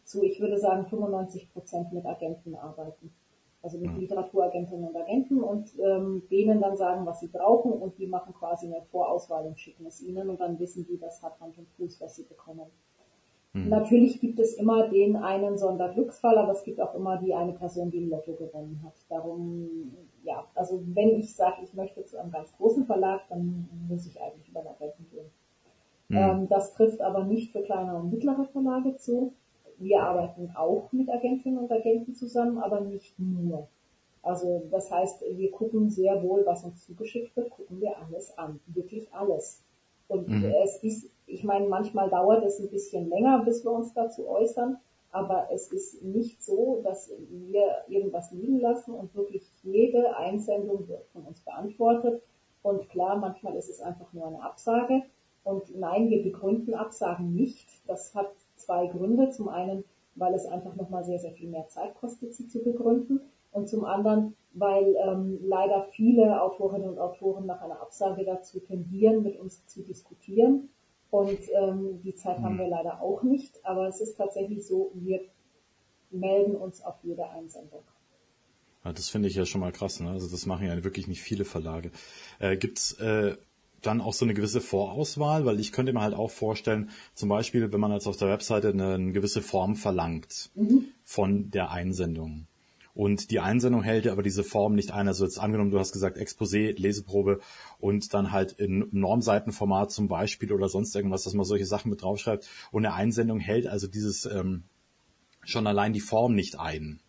zu, 0.04 0.22
ich 0.22 0.40
würde 0.40 0.58
sagen, 0.58 0.86
95 0.86 1.52
Prozent 1.52 1.92
mit 1.92 2.06
Agenten 2.06 2.54
arbeiten 2.54 3.12
also 3.62 3.78
mit 3.78 3.92
mhm. 3.92 4.00
Literaturagentinnen 4.00 4.88
und 4.88 4.96
Agenten 4.96 5.42
und 5.42 5.72
ähm, 5.78 6.22
denen 6.30 6.60
dann 6.60 6.76
sagen, 6.76 7.04
was 7.04 7.20
sie 7.20 7.28
brauchen 7.28 7.72
und 7.72 7.98
die 7.98 8.06
machen 8.06 8.34
quasi 8.34 8.66
eine 8.66 8.82
Vorauswahl 8.90 9.46
und 9.46 9.58
schicken 9.58 9.86
es 9.86 10.00
ihnen 10.00 10.30
und 10.30 10.40
dann 10.40 10.58
wissen 10.58 10.86
die, 10.86 10.98
das 10.98 11.22
hat 11.22 11.38
Hand 11.40 11.58
und 11.58 11.68
Fuß, 11.76 12.00
was 12.00 12.16
sie 12.16 12.24
bekommen. 12.24 12.66
Mhm. 13.52 13.68
Natürlich 13.68 14.20
gibt 14.20 14.38
es 14.38 14.54
immer 14.54 14.88
den 14.88 15.16
einen 15.16 15.58
Sonderglücksfall, 15.58 16.38
aber 16.38 16.52
es 16.52 16.62
gibt 16.62 16.80
auch 16.80 16.94
immer 16.94 17.18
die 17.18 17.34
eine 17.34 17.52
Person, 17.52 17.90
die 17.90 17.98
im 17.98 18.10
Lotto 18.10 18.32
gewonnen 18.34 18.80
hat. 18.84 18.94
Darum, 19.08 19.92
ja, 20.22 20.46
also 20.54 20.82
wenn 20.94 21.18
ich 21.18 21.34
sage, 21.34 21.62
ich 21.62 21.74
möchte 21.74 22.04
zu 22.04 22.18
einem 22.18 22.30
ganz 22.30 22.56
großen 22.56 22.86
Verlag, 22.86 23.22
dann 23.28 23.68
muss 23.88 24.06
ich 24.06 24.20
eigentlich 24.22 24.48
über 24.48 24.60
Agenten 24.60 25.06
gehen. 25.10 25.30
Mhm. 26.08 26.16
Ähm, 26.16 26.48
das 26.48 26.72
trifft 26.74 27.00
aber 27.00 27.24
nicht 27.24 27.52
für 27.52 27.62
kleine 27.62 27.96
und 27.96 28.10
mittlere 28.10 28.44
Verlage 28.44 28.96
zu. 28.96 29.34
Wir 29.80 30.02
arbeiten 30.02 30.52
auch 30.54 30.92
mit 30.92 31.08
Agentinnen 31.08 31.58
und 31.58 31.72
Agenten 31.72 32.14
zusammen, 32.14 32.58
aber 32.58 32.80
nicht 32.80 33.18
nur. 33.18 33.68
Also 34.22 34.62
das 34.70 34.90
heißt, 34.90 35.24
wir 35.32 35.50
gucken 35.50 35.88
sehr 35.88 36.22
wohl, 36.22 36.44
was 36.44 36.64
uns 36.64 36.84
zugeschickt 36.84 37.34
wird, 37.36 37.50
gucken 37.50 37.80
wir 37.80 37.96
alles 37.98 38.36
an, 38.36 38.60
wirklich 38.66 39.12
alles. 39.12 39.64
Und 40.08 40.28
mhm. 40.28 40.52
es 40.62 40.82
ist, 40.82 41.10
ich 41.26 41.44
meine, 41.44 41.68
manchmal 41.68 42.10
dauert 42.10 42.44
es 42.44 42.60
ein 42.60 42.68
bisschen 42.68 43.08
länger, 43.08 43.42
bis 43.44 43.64
wir 43.64 43.72
uns 43.72 43.94
dazu 43.94 44.28
äußern, 44.28 44.76
aber 45.12 45.48
es 45.52 45.72
ist 45.72 46.02
nicht 46.02 46.42
so, 46.42 46.82
dass 46.84 47.12
wir 47.30 47.84
irgendwas 47.88 48.30
liegen 48.32 48.60
lassen 48.60 48.92
und 48.92 49.14
wirklich 49.14 49.42
jede 49.62 50.16
Einsendung 50.16 50.86
wird 50.88 51.06
von 51.12 51.24
uns 51.24 51.40
beantwortet. 51.40 52.22
Und 52.62 52.88
klar, 52.90 53.16
manchmal 53.16 53.56
ist 53.56 53.70
es 53.70 53.80
einfach 53.80 54.12
nur 54.12 54.26
eine 54.26 54.42
Absage. 54.42 55.02
Und 55.42 55.74
nein, 55.78 56.10
wir 56.10 56.22
begründen 56.22 56.74
Absagen 56.74 57.34
nicht. 57.34 57.68
Das 57.86 58.14
hat 58.14 58.30
zwei 58.60 58.86
Gründe. 58.86 59.30
Zum 59.30 59.48
einen, 59.48 59.84
weil 60.14 60.34
es 60.34 60.46
einfach 60.46 60.76
nochmal 60.76 61.04
sehr, 61.04 61.18
sehr 61.18 61.32
viel 61.32 61.48
mehr 61.48 61.68
Zeit 61.68 61.94
kostet, 61.94 62.34
sie 62.34 62.48
zu 62.48 62.62
begründen. 62.62 63.20
Und 63.52 63.68
zum 63.68 63.84
anderen, 63.84 64.36
weil 64.52 64.94
ähm, 65.04 65.40
leider 65.42 65.84
viele 65.92 66.40
Autorinnen 66.42 66.88
und 66.88 66.98
Autoren 66.98 67.46
nach 67.46 67.60
einer 67.62 67.80
Absage 67.80 68.24
dazu 68.24 68.60
tendieren, 68.60 69.22
mit 69.22 69.38
uns 69.38 69.66
zu 69.66 69.82
diskutieren. 69.82 70.68
Und 71.10 71.40
ähm, 71.60 72.00
die 72.02 72.14
Zeit 72.14 72.38
mhm. 72.38 72.44
haben 72.44 72.58
wir 72.58 72.68
leider 72.68 73.02
auch 73.02 73.22
nicht. 73.22 73.64
Aber 73.64 73.88
es 73.88 74.00
ist 74.00 74.16
tatsächlich 74.16 74.66
so, 74.66 74.92
wir 74.94 75.20
melden 76.10 76.56
uns 76.56 76.84
auf 76.84 76.96
jede 77.02 77.28
Einsendung. 77.30 77.82
Ja, 78.84 78.92
das 78.92 79.08
finde 79.08 79.28
ich 79.28 79.34
ja 79.34 79.44
schon 79.44 79.60
mal 79.60 79.72
krass. 79.72 80.00
Ne? 80.00 80.10
Also 80.10 80.30
das 80.30 80.46
machen 80.46 80.66
ja 80.66 80.82
wirklich 80.82 81.06
nicht 81.06 81.22
viele 81.22 81.44
Verlage. 81.44 81.90
Äh, 82.38 82.56
gibt's 82.56 82.92
äh, 83.00 83.36
dann 83.82 84.00
auch 84.00 84.12
so 84.12 84.24
eine 84.24 84.34
gewisse 84.34 84.60
Vorauswahl, 84.60 85.44
weil 85.46 85.60
ich 85.60 85.72
könnte 85.72 85.92
mir 85.92 86.00
halt 86.00 86.14
auch 86.14 86.30
vorstellen, 86.30 86.90
zum 87.14 87.28
Beispiel, 87.28 87.72
wenn 87.72 87.80
man 87.80 87.92
jetzt 87.92 88.06
auf 88.06 88.16
der 88.16 88.28
Webseite 88.28 88.70
eine, 88.70 89.12
gewisse 89.12 89.42
Form 89.42 89.76
verlangt 89.76 90.50
mhm. 90.54 90.86
von 91.04 91.50
der 91.50 91.70
Einsendung. 91.70 92.46
Und 92.92 93.30
die 93.30 93.40
Einsendung 93.40 93.82
hält 93.82 94.06
aber 94.08 94.22
diese 94.22 94.44
Form 94.44 94.74
nicht 94.74 94.90
ein. 94.90 95.08
Also 95.08 95.24
jetzt 95.24 95.38
angenommen, 95.38 95.70
du 95.70 95.78
hast 95.78 95.92
gesagt 95.92 96.18
Exposé, 96.18 96.78
Leseprobe 96.78 97.40
und 97.78 98.12
dann 98.12 98.32
halt 98.32 98.52
in 98.52 98.88
Normseitenformat 98.90 99.92
zum 99.92 100.08
Beispiel 100.08 100.52
oder 100.52 100.68
sonst 100.68 100.94
irgendwas, 100.94 101.22
dass 101.22 101.34
man 101.34 101.46
solche 101.46 101.66
Sachen 101.66 101.90
mit 101.90 102.02
draufschreibt. 102.02 102.48
Und 102.72 102.84
eine 102.84 102.94
Einsendung 102.94 103.38
hält 103.38 103.66
also 103.66 103.86
dieses 103.86 104.26
ähm, 104.26 104.64
schon 105.44 105.66
allein 105.66 105.92
die 105.92 106.00
Form 106.00 106.34
nicht 106.34 106.58
ein. 106.58 107.00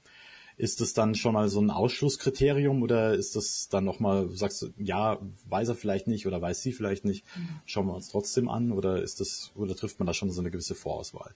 Ist 0.58 0.82
das 0.82 0.94
dann 0.94 1.16
schon 1.16 1.34
mal 1.34 1.48
so 1.50 1.60
ein 1.60 1.70
Ausschlusskriterium 1.70 2.84
oder 2.84 3.14
ist 3.14 3.36
das 3.36 3.70
dann 3.70 3.86
nochmal, 3.86 4.30
sagst 4.30 4.62
du, 4.62 4.68
ja, 4.78 5.20
weiß 5.48 5.70
er 5.70 5.76
vielleicht 5.76 6.08
nicht 6.08 6.28
oder 6.28 6.42
weiß 6.42 6.62
sie 6.62 6.72
vielleicht 6.74 7.06
nicht, 7.06 7.26
schauen 7.66 7.88
wir 7.88 7.96
uns 7.96 8.10
trotzdem 8.10 8.50
an 8.50 8.72
oder 8.72 9.02
ist 9.02 9.20
das, 9.20 9.52
oder 9.56 9.76
trifft 9.76 10.00
man 10.00 10.08
da 10.08 10.14
schon 10.14 10.32
so 10.32 10.42
eine 10.42 10.52
gewisse 10.52 10.76
Vorauswahl? 10.76 11.34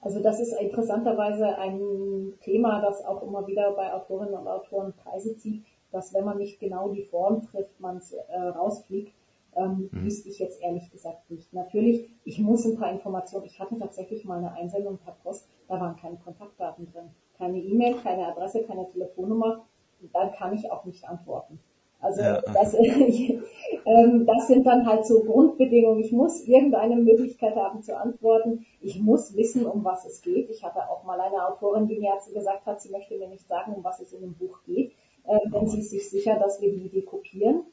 Also 0.00 0.20
das 0.20 0.40
ist 0.40 0.52
interessanterweise 0.60 1.56
ein 1.58 2.34
Thema, 2.42 2.80
das 2.80 3.04
auch 3.04 3.22
immer 3.22 3.46
wieder 3.46 3.70
bei 3.72 3.92
Autorinnen 3.92 4.34
und 4.34 4.48
Autoren 4.48 4.92
Preise 4.94 5.36
zieht, 5.36 5.64
dass 5.92 6.12
wenn 6.12 6.24
man 6.24 6.38
nicht 6.38 6.58
genau 6.58 6.92
die 6.92 7.04
Form 7.04 7.42
trifft, 7.46 7.78
man 7.78 7.98
es 7.98 8.12
äh, 8.12 8.38
rausfliegt. 8.38 9.12
ähm, 9.54 9.90
mhm. 9.92 10.04
wüsste 10.04 10.28
ich 10.28 10.38
jetzt 10.38 10.62
ehrlich 10.62 10.90
gesagt 10.90 11.30
nicht. 11.30 11.52
Natürlich, 11.52 12.08
ich 12.24 12.38
muss 12.38 12.64
ein 12.64 12.76
paar 12.76 12.90
Informationen, 12.90 13.44
ich 13.44 13.60
hatte 13.60 13.78
tatsächlich 13.78 14.24
mal 14.24 14.38
eine 14.38 14.52
Einsendung 14.52 14.98
per 14.98 15.12
Post, 15.22 15.46
da 15.68 15.78
waren 15.78 15.96
keine 15.96 16.16
Kontaktdaten 16.16 16.90
drin. 16.90 17.10
Keine 17.42 17.58
E-Mail, 17.58 17.96
keine 17.96 18.28
Adresse, 18.28 18.62
keine 18.62 18.88
Telefonnummer. 18.88 19.64
Dann 20.12 20.30
kann 20.30 20.54
ich 20.54 20.70
auch 20.70 20.84
nicht 20.84 21.04
antworten. 21.08 21.58
Also 22.00 22.20
ja. 22.20 22.40
das, 22.40 22.74
ähm, 23.84 24.26
das 24.26 24.46
sind 24.46 24.64
dann 24.64 24.86
halt 24.86 25.04
so 25.04 25.24
Grundbedingungen. 25.24 26.04
Ich 26.04 26.12
muss 26.12 26.46
irgendeine 26.46 26.94
Möglichkeit 26.94 27.56
haben 27.56 27.82
zu 27.82 27.98
antworten. 27.98 28.64
Ich 28.80 29.00
muss 29.00 29.36
wissen, 29.36 29.66
um 29.66 29.84
was 29.84 30.06
es 30.06 30.22
geht. 30.22 30.50
Ich 30.50 30.62
hatte 30.62 30.88
auch 30.88 31.02
mal 31.02 31.20
eine 31.20 31.48
Autorin, 31.48 31.88
die 31.88 31.98
mir 31.98 32.12
gesagt 32.32 32.64
hat, 32.64 32.80
sie 32.80 32.92
möchte 32.92 33.18
mir 33.18 33.28
nicht 33.28 33.48
sagen, 33.48 33.74
um 33.74 33.82
was 33.82 33.98
es 33.98 34.12
in 34.12 34.20
dem 34.20 34.34
Buch 34.34 34.60
geht. 34.64 34.92
Äh, 35.24 35.50
denn 35.50 35.66
sie 35.66 35.80
ist 35.80 35.90
sich 35.90 36.08
sicher, 36.08 36.38
dass 36.38 36.60
wir 36.60 36.72
die 36.72 36.86
Idee 36.86 37.02
kopieren. 37.02 37.64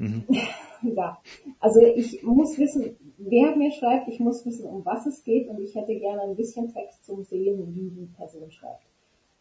Mhm. 0.00 0.24
ja, 0.96 1.18
also 1.60 1.80
ich 1.80 2.22
muss 2.22 2.58
wissen, 2.58 2.96
wer 3.18 3.54
mir 3.54 3.70
schreibt, 3.70 4.08
ich 4.08 4.18
muss 4.18 4.44
wissen, 4.46 4.66
um 4.66 4.84
was 4.84 5.04
es 5.06 5.22
geht 5.22 5.48
und 5.48 5.60
ich 5.60 5.74
hätte 5.74 5.94
gerne 5.94 6.22
ein 6.22 6.36
bisschen 6.36 6.72
Text 6.72 7.04
zum 7.04 7.22
Sehen, 7.22 7.74
wie 7.74 7.90
die 7.90 8.06
Person 8.16 8.50
schreibt. 8.50 8.86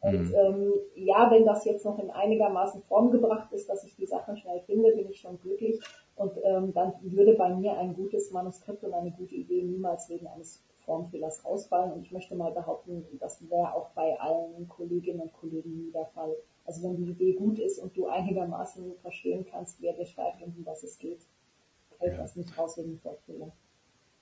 Und 0.01 0.29
mhm. 0.29 0.35
ähm, 0.35 0.73
ja, 0.95 1.29
wenn 1.31 1.45
das 1.45 1.65
jetzt 1.65 1.85
noch 1.85 1.99
in 1.99 2.09
einigermaßen 2.09 2.81
Form 2.83 3.11
gebracht 3.11 3.51
ist, 3.51 3.69
dass 3.69 3.83
ich 3.83 3.95
die 3.95 4.05
Sachen 4.05 4.37
schnell 4.37 4.61
finde, 4.61 4.91
bin 4.91 5.09
ich 5.09 5.19
schon 5.19 5.39
glücklich. 5.39 5.79
Und 6.15 6.33
ähm, 6.43 6.73
dann 6.73 6.93
würde 7.01 7.33
bei 7.33 7.53
mir 7.53 7.77
ein 7.77 7.93
gutes 7.93 8.31
Manuskript 8.31 8.83
und 8.83 8.93
eine 8.93 9.11
gute 9.11 9.35
Idee 9.35 9.63
niemals 9.63 10.09
wegen 10.09 10.27
eines 10.27 10.63
Formfehlers 10.85 11.43
ausfallen. 11.45 11.93
Und 11.93 12.01
ich 12.01 12.11
möchte 12.11 12.35
mal 12.35 12.51
behaupten, 12.51 13.05
das 13.19 13.49
wäre 13.49 13.73
auch 13.73 13.89
bei 13.89 14.19
allen 14.19 14.67
Kolleginnen 14.69 15.21
und 15.21 15.33
Kollegen 15.33 15.77
nie 15.77 15.91
der 15.91 16.05
Fall. 16.07 16.35
Also 16.69 16.83
wenn 16.83 16.97
die 16.97 17.09
Idee 17.09 17.33
gut 17.33 17.57
ist 17.57 17.79
und 17.79 17.97
du 17.97 18.05
einigermaßen 18.05 18.93
verstehen 19.01 19.43
kannst, 19.49 19.81
wer 19.81 19.93
dir 19.93 20.05
schreibt 20.05 20.43
und 20.43 20.55
um 20.55 20.65
was 20.67 20.83
es 20.83 20.99
geht, 20.99 21.17
fällt 21.97 22.13
ja. 22.13 22.19
das 22.19 22.35
nicht 22.35 22.55
raus 22.55 22.77
wegen 22.77 22.99
Formfehler. 22.99 23.51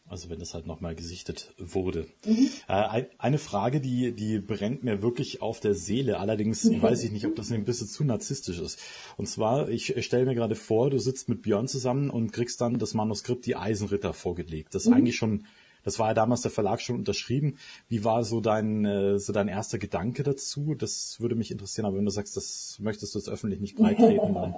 Also 0.07 0.29
wenn 0.29 0.39
das 0.39 0.53
halt 0.53 0.65
nochmal 0.65 0.95
gesichtet 0.95 1.53
wurde. 1.57 2.07
Mhm. 2.25 2.47
Äh, 2.69 3.03
eine 3.17 3.37
Frage, 3.37 3.81
die, 3.81 4.13
die 4.13 4.39
brennt 4.39 4.81
mir 4.81 5.01
wirklich 5.01 5.41
auf 5.41 5.59
der 5.59 5.73
Seele. 5.73 6.21
Allerdings 6.21 6.63
mhm. 6.63 6.81
weiß 6.81 7.03
ich 7.03 7.11
nicht, 7.11 7.25
ob 7.25 7.35
das 7.35 7.51
ein 7.51 7.65
bisschen 7.65 7.89
zu 7.89 8.05
narzisstisch 8.05 8.59
ist. 8.59 8.79
Und 9.17 9.27
zwar, 9.27 9.67
ich 9.67 10.01
stelle 10.05 10.25
mir 10.25 10.35
gerade 10.35 10.55
vor, 10.55 10.89
du 10.89 10.99
sitzt 10.99 11.27
mit 11.27 11.41
Björn 11.41 11.67
zusammen 11.67 12.09
und 12.09 12.31
kriegst 12.31 12.61
dann 12.61 12.79
das 12.79 12.93
Manuskript 12.93 13.45
Die 13.45 13.57
Eisenritter 13.57 14.13
vorgelegt. 14.13 14.73
Das 14.73 14.83
ist 14.83 14.87
mhm. 14.87 14.93
eigentlich 14.95 15.17
schon, 15.17 15.43
das 15.87 15.99
war 15.99 16.09
ja 16.09 16.13
damals 16.13 16.41
der 16.41 16.51
Verlag 16.51 16.81
schon 16.81 16.97
unterschrieben. 16.97 17.55
Wie 17.87 18.03
war 18.03 18.25
so 18.25 18.41
dein, 18.41 18.83
äh, 18.83 19.19
so 19.19 19.31
dein 19.31 19.47
erster 19.47 19.77
Gedanke 19.77 20.21
dazu? 20.21 20.75
Das 20.75 21.21
würde 21.21 21.35
mich 21.35 21.49
interessieren. 21.49 21.85
Aber 21.85 21.95
wenn 21.95 22.03
du 22.03 22.11
sagst, 22.11 22.35
das 22.35 22.77
möchtest 22.81 23.15
du 23.15 23.19
jetzt 23.19 23.29
öffentlich 23.29 23.61
nicht 23.61 23.77
breitreten, 23.77 24.33
dann. 24.33 24.55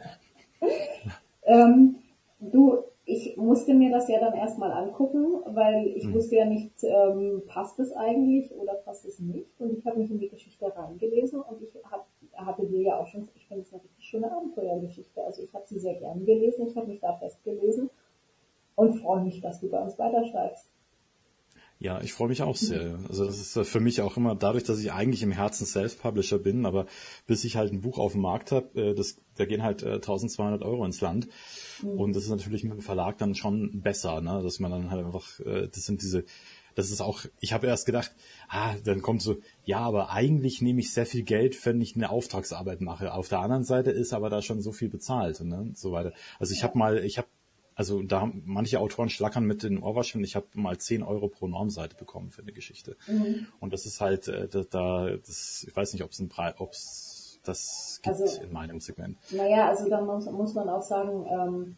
ähm, 1.43 1.97
du, 2.39 2.79
ich 3.05 3.37
musste 3.37 3.75
mir 3.75 3.91
das 3.91 4.09
ja 4.09 4.19
dann 4.19 4.33
erstmal 4.33 4.71
angucken, 4.71 5.35
weil 5.45 5.93
ich 5.95 6.05
mhm. 6.05 6.15
wusste 6.15 6.35
ja 6.35 6.45
nicht, 6.45 6.73
ähm, 6.81 7.43
passt 7.45 7.77
es 7.77 7.93
eigentlich 7.93 8.51
oder 8.51 8.73
passt 8.73 9.05
es 9.05 9.19
nicht. 9.19 9.61
Und 9.61 9.77
ich 9.77 9.85
habe 9.85 9.99
mich 9.99 10.09
in 10.09 10.17
die 10.17 10.29
Geschichte 10.29 10.75
reingelesen 10.75 11.41
und 11.41 11.61
ich 11.61 11.75
hab, 11.91 12.07
hatte 12.33 12.65
dir 12.65 12.81
ja 12.81 12.97
auch 12.97 13.05
schon, 13.05 13.29
ich 13.35 13.45
finde 13.45 13.61
es 13.61 13.71
eine 13.71 13.83
richtig 13.83 14.03
schöne 14.03 14.31
Abenteuergeschichte. 14.35 15.23
Also 15.23 15.43
ich 15.43 15.53
habe 15.53 15.67
sie 15.67 15.77
sehr 15.77 15.93
gern 15.93 16.25
gelesen, 16.25 16.65
ich 16.65 16.75
habe 16.75 16.87
mich 16.87 17.01
da 17.01 17.13
festgelesen 17.17 17.91
und 18.73 18.95
freue 18.95 19.21
mich, 19.21 19.41
dass 19.41 19.59
du 19.59 19.69
bei 19.69 19.79
uns 19.79 19.99
weiterschreibst. 19.99 20.71
Ja, 21.81 22.01
ich 22.01 22.11
freue 22.11 22.27
mich 22.27 22.41
auch 22.41 22.57
sehr. 22.57 22.99
Also 23.07 23.25
das 23.25 23.39
ist 23.39 23.69
für 23.69 23.79
mich 23.79 24.01
auch 24.01 24.17
immer 24.17 24.35
dadurch, 24.35 24.65
dass 24.65 24.79
ich 24.79 24.91
eigentlich 24.91 25.23
im 25.23 25.31
Herzen 25.31 25.65
Self-Publisher 25.65 26.37
bin, 26.37 26.65
aber 26.65 26.87
bis 27.25 27.45
ich 27.45 27.55
halt 27.55 27.71
ein 27.71 27.79
Buch 27.79 27.99
auf 27.99 28.11
dem 28.11 28.21
Markt 28.21 28.51
habe, 28.51 28.77
äh, 28.77 28.93
das, 28.93 29.21
da 29.37 29.45
gehen 29.45 29.63
halt 29.63 29.85
1200 29.85 30.61
äh, 30.61 30.65
Euro 30.65 30.83
ins 30.83 30.99
Land. 30.99 31.29
Mhm. 31.81 31.89
Und 31.91 32.15
das 32.17 32.23
ist 32.23 32.31
natürlich 32.31 32.65
mit 32.65 32.73
dem 32.73 32.81
Verlag 32.81 33.17
dann 33.17 33.33
schon 33.33 33.79
besser, 33.81 34.19
ne? 34.19 34.41
dass 34.43 34.59
man 34.59 34.71
dann 34.71 34.91
halt 34.91 35.05
einfach, 35.05 35.39
äh, 35.39 35.69
das 35.69 35.85
sind 35.85 36.01
diese, 36.01 36.25
das 36.75 36.91
ist 36.91 36.99
auch, 36.99 37.23
ich 37.39 37.53
habe 37.53 37.67
erst 37.67 37.85
gedacht, 37.85 38.13
ah, 38.49 38.75
dann 38.83 39.01
kommt 39.01 39.21
so, 39.21 39.37
ja, 39.63 39.79
aber 39.79 40.11
eigentlich 40.11 40.61
nehme 40.61 40.81
ich 40.81 40.91
sehr 40.93 41.05
viel 41.05 41.23
Geld, 41.23 41.65
wenn 41.65 41.79
ich 41.79 41.95
eine 41.95 42.09
Auftragsarbeit 42.09 42.81
mache. 42.81 43.13
Auf 43.13 43.29
der 43.29 43.39
anderen 43.39 43.63
Seite 43.63 43.91
ist 43.91 44.11
aber 44.11 44.29
da 44.29 44.41
schon 44.41 44.61
so 44.61 44.73
viel 44.73 44.89
bezahlt, 44.89 45.39
ne? 45.41 45.59
Und 45.59 45.77
so 45.77 45.93
weiter. 45.93 46.11
Also 46.39 46.53
ich 46.53 46.63
habe 46.63 46.77
mal, 46.77 47.03
ich 47.05 47.17
habe 47.17 47.27
also 47.79 48.03
da 48.03 48.19
haben 48.19 48.43
manche 48.45 48.77
Autoren 48.81 49.07
schlackern 49.07 49.45
mit 49.45 49.63
den 49.63 49.81
Ohrwaschen. 49.81 50.21
Ich 50.21 50.35
habe 50.35 50.47
mal 50.53 50.77
10 50.77 51.01
Euro 51.01 51.29
pro 51.29 51.47
Normseite 51.47 51.95
bekommen 51.95 52.29
für 52.29 52.41
eine 52.41 52.51
Geschichte. 52.51 52.97
Mhm. 53.07 53.47
Und 53.61 53.71
das 53.71 53.85
ist 53.85 54.01
halt, 54.01 54.27
äh, 54.27 54.49
da, 54.49 55.11
das, 55.15 55.65
ich 55.65 55.73
weiß 55.73 55.93
nicht, 55.93 56.03
ob 56.03 56.11
es 56.11 56.19
ein 56.19 56.27
Preis, 56.27 56.55
ob 56.57 56.73
es 56.73 57.39
das 57.45 58.01
gibt 58.03 58.19
also, 58.19 58.43
in 58.43 58.51
meinem 58.51 58.81
Segment. 58.81 59.17
Naja, 59.31 59.69
also 59.69 59.89
da 59.89 60.01
muss, 60.01 60.29
muss 60.29 60.53
man 60.55 60.67
auch 60.67 60.81
sagen, 60.81 61.25
ähm, 61.31 61.77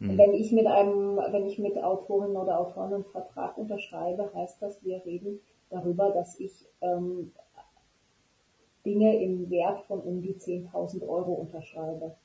mhm. 0.00 0.18
wenn 0.18 0.34
ich 0.34 0.50
mit 0.50 0.66
einem, 0.66 1.16
wenn 1.16 1.46
ich 1.46 1.60
mit 1.60 1.80
Autoren 1.80 2.36
oder 2.36 2.58
Autoren 2.58 2.94
einen 2.94 3.04
Vertrag 3.04 3.56
unterschreibe, 3.56 4.32
heißt 4.34 4.60
das, 4.60 4.82
wir 4.82 5.04
reden 5.04 5.38
darüber, 5.70 6.10
dass 6.10 6.40
ich 6.40 6.66
ähm, 6.80 7.30
Dinge 8.84 9.22
im 9.22 9.48
Wert 9.48 9.84
von 9.86 10.00
um 10.00 10.22
die 10.22 10.34
10.000 10.34 11.06
Euro 11.06 11.34
unterschreibe. 11.34 12.16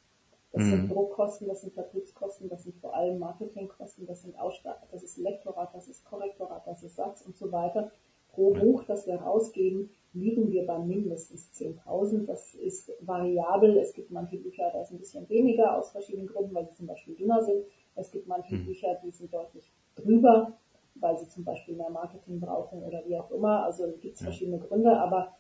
Das 0.51 0.63
mhm. 0.63 0.69
sind 0.69 0.91
Druckkosten, 0.91 1.47
das 1.47 1.61
sind 1.61 1.73
Vertriebskosten, 1.73 2.49
das 2.49 2.63
sind 2.63 2.75
vor 2.77 2.93
allem 2.93 3.19
Marketingkosten, 3.19 4.05
das 4.05 4.21
sind 4.21 4.37
Ausstattung, 4.37 4.87
das 4.91 5.03
ist 5.03 5.17
Lektorat, 5.17 5.73
das 5.73 5.87
ist 5.87 6.03
Korrektorat, 6.05 6.67
das 6.67 6.83
ist 6.83 6.97
Satz 6.97 7.21
und 7.21 7.37
so 7.37 7.51
weiter. 7.51 7.91
Pro 8.27 8.51
Buch, 8.51 8.83
das 8.83 9.07
wir 9.07 9.15
rausgeben, 9.15 9.89
liegen 10.13 10.51
wir 10.51 10.65
bei 10.65 10.79
mindestens 10.79 11.51
10.000. 11.53 12.25
Das 12.25 12.53
ist 12.55 12.91
variabel. 13.01 13.77
Es 13.77 13.93
gibt 13.93 14.11
manche 14.11 14.37
Bücher, 14.37 14.69
da 14.71 14.81
ist 14.81 14.91
ein 14.91 14.99
bisschen 14.99 15.27
weniger 15.29 15.77
aus 15.77 15.91
verschiedenen 15.91 16.27
Gründen, 16.27 16.53
weil 16.53 16.67
sie 16.67 16.75
zum 16.75 16.87
Beispiel 16.87 17.15
dünner 17.15 17.41
sind. 17.41 17.65
Es 17.95 18.11
gibt 18.11 18.27
manche 18.27 18.55
mhm. 18.55 18.65
Bücher, 18.65 18.99
die 19.03 19.11
sind 19.11 19.33
deutlich 19.33 19.71
drüber, 19.95 20.57
weil 20.95 21.17
sie 21.17 21.27
zum 21.27 21.43
Beispiel 21.43 21.75
mehr 21.75 21.89
Marketing 21.89 22.39
brauchen 22.39 22.83
oder 22.83 23.03
wie 23.05 23.17
auch 23.17 23.31
immer. 23.31 23.63
Also 23.63 23.91
gibt 23.99 24.15
es 24.15 24.21
verschiedene 24.21 24.59
Gründe, 24.59 24.97
aber 24.97 25.35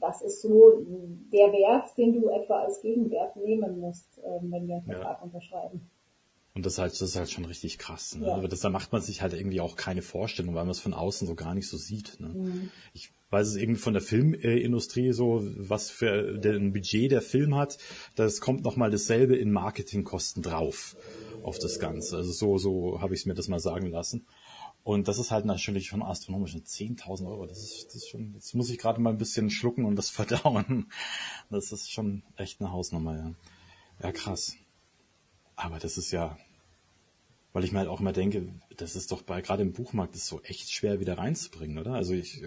das 0.00 0.22
ist 0.22 0.42
so 0.42 0.84
der 1.32 1.52
Wert, 1.52 1.96
den 1.96 2.12
du 2.12 2.28
etwa 2.28 2.60
als 2.60 2.80
Gegenwert 2.80 3.36
nehmen 3.36 3.80
musst, 3.80 4.18
ähm, 4.24 4.50
wenn 4.50 4.66
wir 4.66 4.76
einen 4.76 4.84
Vertrag 4.84 5.18
ja. 5.18 5.22
unterschreiben. 5.22 5.90
Und 6.54 6.64
das 6.64 6.74
ist 6.74 6.78
halt, 6.78 6.92
das 6.92 7.02
ist 7.02 7.16
halt 7.16 7.30
schon 7.30 7.44
richtig 7.44 7.76
krass. 7.78 8.16
Ne? 8.16 8.28
Ja. 8.28 8.34
Aber 8.34 8.48
das, 8.48 8.60
da 8.60 8.70
macht 8.70 8.90
man 8.90 9.02
sich 9.02 9.20
halt 9.20 9.34
irgendwie 9.34 9.60
auch 9.60 9.76
keine 9.76 10.00
Vorstellung, 10.00 10.54
weil 10.54 10.64
man 10.64 10.70
es 10.70 10.80
von 10.80 10.94
außen 10.94 11.26
so 11.26 11.34
gar 11.34 11.54
nicht 11.54 11.68
so 11.68 11.76
sieht. 11.76 12.18
Ne? 12.18 12.28
Mhm. 12.28 12.70
Ich 12.94 13.10
weiß 13.28 13.48
es 13.48 13.56
irgendwie 13.56 13.80
von 13.80 13.92
der 13.92 14.02
Filmindustrie 14.02 15.12
so, 15.12 15.42
was 15.42 15.90
für 15.90 16.40
ein 16.42 16.72
Budget 16.72 17.12
der 17.12 17.20
Film 17.20 17.54
hat, 17.54 17.76
das 18.14 18.40
kommt 18.40 18.64
nochmal 18.64 18.90
dasselbe 18.90 19.36
in 19.36 19.50
Marketingkosten 19.50 20.42
drauf 20.42 20.96
auf 21.42 21.58
das 21.58 21.78
Ganze. 21.78 22.16
Also 22.16 22.32
so, 22.32 22.56
so 22.56 23.00
habe 23.02 23.14
ich 23.14 23.20
es 23.20 23.26
mir 23.26 23.34
das 23.34 23.48
mal 23.48 23.60
sagen 23.60 23.90
lassen. 23.90 24.26
Und 24.86 25.08
das 25.08 25.18
ist 25.18 25.32
halt 25.32 25.44
natürlich 25.46 25.88
schon 25.88 26.00
astronomisch. 26.00 26.54
10.000 26.54 27.26
Euro, 27.26 27.44
das 27.46 27.58
ist, 27.58 27.86
das 27.86 27.96
ist 27.96 28.08
schon, 28.08 28.34
jetzt 28.34 28.54
muss 28.54 28.70
ich 28.70 28.78
gerade 28.78 29.00
mal 29.00 29.10
ein 29.10 29.18
bisschen 29.18 29.50
schlucken 29.50 29.84
und 29.84 29.96
das 29.96 30.10
verdauen. 30.20 30.92
Das 31.50 31.72
ist 31.72 31.90
schon 31.90 32.22
echt 32.36 32.60
eine 32.60 32.70
Hausnummer, 32.70 33.16
ja. 33.16 33.34
Ja, 34.00 34.12
krass. 34.12 34.54
Aber 35.56 35.80
das 35.80 35.98
ist 35.98 36.12
ja, 36.12 36.38
weil 37.52 37.64
ich 37.64 37.72
mir 37.72 37.80
halt 37.80 37.88
auch 37.88 37.98
immer 37.98 38.12
denke, 38.12 38.54
das 38.76 38.94
ist 38.94 39.10
doch 39.10 39.22
bei, 39.22 39.42
gerade 39.42 39.64
im 39.64 39.72
Buchmarkt, 39.72 40.14
ist 40.14 40.28
so 40.28 40.40
echt 40.42 40.70
schwer 40.70 41.00
wieder 41.00 41.18
reinzubringen, 41.18 41.78
oder? 41.78 41.94
Also 41.94 42.14
ich, 42.14 42.44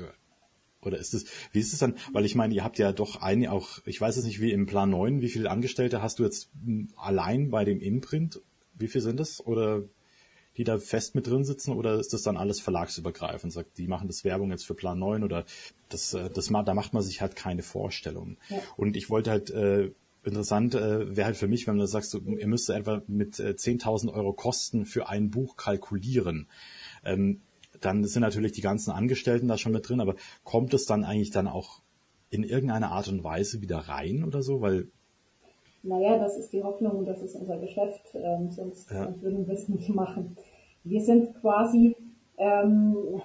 oder 0.81 0.97
ist 0.97 1.13
es, 1.13 1.25
wie 1.51 1.59
ist 1.59 1.73
es 1.73 1.79
dann? 1.79 1.97
Weil 2.13 2.23
ich 2.23 2.35
meine, 2.35 2.55
ihr 2.55 2.63
habt 2.63 2.79
ja 2.79 2.93
doch 2.93 3.17
eine 3.17 3.51
auch, 3.51 3.79
ich 3.83 3.99
weiß 3.99 4.15
jetzt 4.15 4.23
nicht, 4.23 4.39
wie 4.39 4.53
im 4.53 4.65
Plan 4.65 4.91
9, 4.91 5.19
wie 5.19 5.27
viele 5.27 5.51
Angestellte 5.51 6.01
hast 6.01 6.19
du 6.19 6.23
jetzt 6.23 6.51
allein 6.95 7.49
bei 7.49 7.65
dem 7.65 7.81
Imprint? 7.81 8.39
Wie 8.75 8.87
viel 8.87 9.01
sind 9.01 9.19
das? 9.19 9.45
Oder 9.45 9.83
die 10.59 10.65
da 10.65 10.77
fest 10.77 11.15
mit 11.15 11.25
drin 11.25 11.45
sitzen 11.45 11.71
oder 11.71 11.97
ist 11.99 12.11
das 12.11 12.21
dann 12.21 12.35
alles 12.35 12.59
verlagsübergreifend? 12.59 13.53
Sagt, 13.53 13.77
die 13.77 13.87
machen 13.87 14.07
das 14.07 14.25
Werbung 14.25 14.51
jetzt 14.51 14.65
für 14.65 14.73
Plan 14.73 14.99
9 14.99 15.23
oder 15.23 15.45
das, 15.87 16.13
äh, 16.13 16.29
das 16.29 16.47
da 16.47 16.73
macht 16.73 16.93
man 16.93 17.01
sich 17.01 17.21
halt 17.21 17.37
keine 17.37 17.63
Vorstellungen. 17.63 18.37
Ja. 18.49 18.57
Und 18.75 18.97
ich 18.97 19.09
wollte 19.09 19.31
halt, 19.31 19.51
äh, 19.51 19.91
interessant 20.25 20.75
äh, 20.75 21.15
wäre 21.15 21.27
halt 21.27 21.37
für 21.37 21.47
mich, 21.47 21.65
wenn 21.65 21.77
du 21.77 21.87
sagst, 21.87 22.13
ihr 22.13 22.47
müsst 22.47 22.69
etwa 22.69 23.01
mit 23.07 23.39
äh, 23.39 23.51
10.000 23.51 24.13
Euro 24.13 24.33
Kosten 24.33 24.85
für 24.85 25.07
ein 25.07 25.29
Buch 25.29 25.55
kalkulieren. 25.55 26.49
Ähm, 27.05 27.39
dann 27.79 28.03
sind 28.03 28.23
natürlich 28.23 28.51
die 28.51 28.59
ganzen 28.59 28.91
Angestellten 28.91 29.47
da 29.47 29.57
schon 29.57 29.71
mit 29.71 29.87
drin, 29.87 30.01
aber 30.01 30.15
kommt 30.43 30.73
es 30.73 30.85
dann 30.85 31.05
eigentlich 31.05 31.31
dann 31.31 31.47
auch 31.47 31.81
in 32.31 32.43
irgendeiner 32.43 32.91
Art 32.91 33.07
und 33.07 33.23
Weise 33.23 33.61
wieder 33.61 33.77
rein 33.77 34.25
oder 34.25 34.43
so? 34.43 34.59
Weil 34.59 34.89
naja, 35.83 36.17
das 36.17 36.37
ist 36.37 36.51
die 36.51 36.63
Hoffnung, 36.63 37.05
das 37.05 37.21
ist 37.21 37.35
unser 37.35 37.57
Geschäft, 37.57 38.13
ähm, 38.13 38.51
sonst 38.51 38.91
ja. 38.91 39.13
würden 39.21 39.47
wir 39.47 39.53
es 39.53 39.69
nicht 39.69 39.89
machen. 39.89 40.35
Wir 40.83 41.01
sind 41.01 41.35
quasi 41.41 41.95
ähm, 42.37 43.21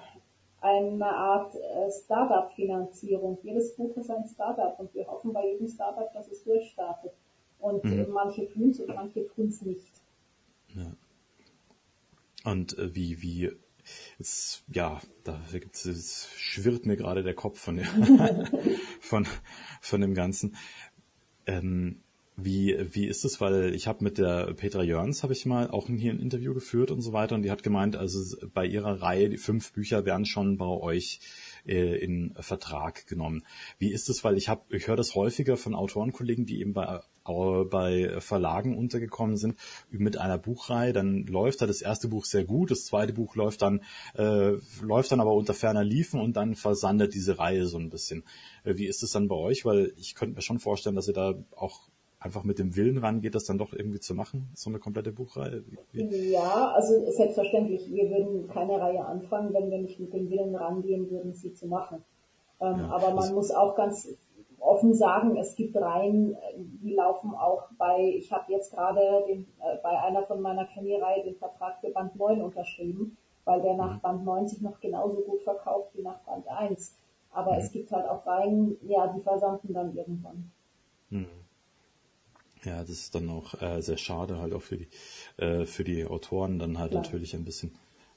eine 0.60 1.06
Art 1.06 1.54
äh, 1.54 1.90
Startup-Finanzierung. 1.90 3.38
Jedes 3.42 3.76
Buch 3.76 3.96
ist 3.96 4.10
ein 4.10 4.24
Startup 4.26 4.78
und 4.78 4.94
wir 4.94 5.06
hoffen 5.06 5.32
bei 5.32 5.46
jedem 5.46 5.68
Startup, 5.68 6.12
dass 6.12 6.28
es 6.28 6.42
durchstartet. 6.44 7.12
Und 7.58 7.84
mhm. 7.84 8.06
manche 8.12 8.48
tun 8.50 8.70
es 8.70 8.80
und 8.80 8.94
manche 8.94 9.26
tun 9.28 9.48
es 9.48 9.62
nicht. 9.62 9.92
Ja. 10.74 10.92
Und 12.44 12.76
äh, 12.78 12.94
wie, 12.94 13.22
wie, 13.22 13.50
es, 14.18 14.64
ja, 14.68 15.00
da 15.24 15.40
gibt's, 15.52 15.84
es 15.84 16.28
schwirrt 16.36 16.86
mir 16.86 16.96
gerade 16.96 17.22
der 17.22 17.34
Kopf 17.34 17.58
von, 17.58 17.78
von, 19.00 19.26
von 19.80 20.00
dem 20.00 20.14
Ganzen. 20.14 20.56
Ähm, 21.46 22.03
Wie, 22.36 22.76
wie 22.92 23.06
ist 23.06 23.24
es, 23.24 23.40
weil 23.40 23.74
ich 23.76 23.86
habe 23.86 24.02
mit 24.02 24.18
der 24.18 24.52
Petra 24.54 24.82
Jörns 24.82 25.22
habe 25.22 25.32
ich 25.32 25.46
mal 25.46 25.70
auch 25.70 25.86
hier 25.86 26.12
ein 26.12 26.18
Interview 26.18 26.52
geführt 26.52 26.90
und 26.90 27.00
so 27.00 27.12
weiter 27.12 27.36
und 27.36 27.42
die 27.42 27.50
hat 27.52 27.62
gemeint, 27.62 27.94
also 27.94 28.36
bei 28.52 28.66
ihrer 28.66 29.00
Reihe, 29.00 29.28
die 29.28 29.36
fünf 29.36 29.72
Bücher 29.72 30.04
werden 30.04 30.26
schon 30.26 30.58
bei 30.58 30.66
euch 30.66 31.20
äh, 31.64 31.96
in 31.96 32.34
Vertrag 32.40 33.06
genommen. 33.06 33.44
Wie 33.78 33.92
ist 33.92 34.08
es, 34.08 34.24
weil 34.24 34.36
ich 34.36 34.48
habe, 34.48 34.62
ich 34.70 34.88
höre 34.88 34.96
das 34.96 35.14
häufiger 35.14 35.56
von 35.56 35.76
Autorenkollegen, 35.76 36.44
die 36.44 36.60
eben 36.60 36.72
bei 36.72 37.02
bei 37.24 38.20
Verlagen 38.20 38.76
untergekommen 38.76 39.38
sind 39.38 39.58
mit 39.88 40.18
einer 40.18 40.36
Buchreihe, 40.36 40.92
dann 40.92 41.24
läuft 41.24 41.62
da 41.62 41.66
das 41.66 41.80
erste 41.80 42.08
Buch 42.08 42.26
sehr 42.26 42.44
gut, 42.44 42.70
das 42.70 42.84
zweite 42.84 43.14
Buch 43.14 43.34
läuft 43.34 43.62
dann 43.62 43.80
äh, 44.14 44.58
läuft 44.82 45.10
dann 45.10 45.20
aber 45.20 45.32
unter 45.32 45.54
ferner 45.54 45.84
Liefen 45.84 46.20
und 46.20 46.36
dann 46.36 46.54
versandet 46.54 47.14
diese 47.14 47.38
Reihe 47.38 47.66
so 47.66 47.78
ein 47.78 47.88
bisschen. 47.88 48.24
Äh, 48.64 48.76
wie 48.76 48.86
ist 48.86 49.02
es 49.02 49.12
dann 49.12 49.28
bei 49.28 49.36
euch? 49.36 49.64
Weil 49.64 49.94
ich 49.96 50.14
könnte 50.14 50.34
mir 50.34 50.42
schon 50.42 50.58
vorstellen, 50.58 50.96
dass 50.96 51.08
ihr 51.08 51.14
da 51.14 51.34
auch 51.56 51.88
einfach 52.24 52.42
mit 52.42 52.58
dem 52.58 52.74
Willen 52.74 52.96
rangeht, 52.96 53.34
das 53.34 53.44
dann 53.44 53.58
doch 53.58 53.74
irgendwie 53.74 54.00
zu 54.00 54.14
machen, 54.14 54.48
so 54.54 54.70
eine 54.70 54.78
komplette 54.78 55.12
Buchreihe? 55.12 55.62
Ja, 55.92 56.72
also 56.72 56.94
selbstverständlich. 57.10 57.90
Wir 57.92 58.08
würden 58.08 58.48
keine 58.48 58.80
Reihe 58.80 59.04
anfangen, 59.04 59.52
wenn 59.52 59.70
wir 59.70 59.78
nicht 59.78 60.00
mit 60.00 60.14
dem 60.14 60.30
Willen 60.30 60.56
rangehen 60.56 61.10
würden, 61.10 61.34
sie 61.34 61.52
zu 61.52 61.66
machen. 61.66 62.02
Ähm, 62.60 62.78
ja, 62.78 62.88
aber 62.88 63.14
man 63.14 63.34
muss 63.34 63.50
auch 63.50 63.76
ganz 63.76 64.08
offen 64.58 64.94
sagen, 64.94 65.36
es 65.36 65.54
gibt 65.54 65.76
Reihen, 65.76 66.34
die 66.56 66.94
laufen 66.94 67.34
auch 67.34 67.68
bei, 67.76 68.14
ich 68.16 68.32
habe 68.32 68.50
jetzt 68.50 68.72
gerade 68.72 69.24
den, 69.28 69.42
äh, 69.60 69.76
bei 69.82 70.00
einer 70.00 70.22
von 70.22 70.40
meiner 70.40 70.64
Chemie-Reihe 70.64 71.24
den 71.24 71.36
Vertrag 71.36 71.78
für 71.82 71.90
Band 71.90 72.16
9 72.16 72.40
unterschrieben, 72.40 73.18
weil 73.44 73.60
der 73.60 73.74
nach 73.74 73.96
mhm. 73.96 74.00
Band 74.00 74.24
90 74.24 74.62
noch 74.62 74.80
genauso 74.80 75.20
gut 75.20 75.42
verkauft 75.42 75.90
wie 75.94 76.02
nach 76.02 76.20
Band 76.20 76.48
1. 76.48 76.96
Aber 77.32 77.52
mhm. 77.52 77.58
es 77.58 77.70
gibt 77.70 77.92
halt 77.92 78.08
auch 78.08 78.24
Reihen, 78.24 78.78
ja, 78.88 79.08
die 79.08 79.20
versanden 79.20 79.74
dann 79.74 79.94
irgendwann. 79.94 80.50
Mhm. 81.10 81.43
Ja, 82.64 82.80
das 82.80 82.90
ist 82.90 83.14
dann 83.14 83.28
auch 83.30 83.60
äh, 83.60 83.80
sehr 83.82 83.98
schade, 83.98 84.38
halt 84.38 84.52
auch 84.52 84.62
für 84.62 84.78
die, 84.78 84.88
äh, 85.36 85.66
für 85.66 85.84
die 85.84 86.04
Autoren 86.06 86.58
dann 86.58 86.78
halt 86.78 86.92
Klar. 86.92 87.02
natürlich 87.02 87.34
ein 87.34 87.44
bisschen 87.44 87.72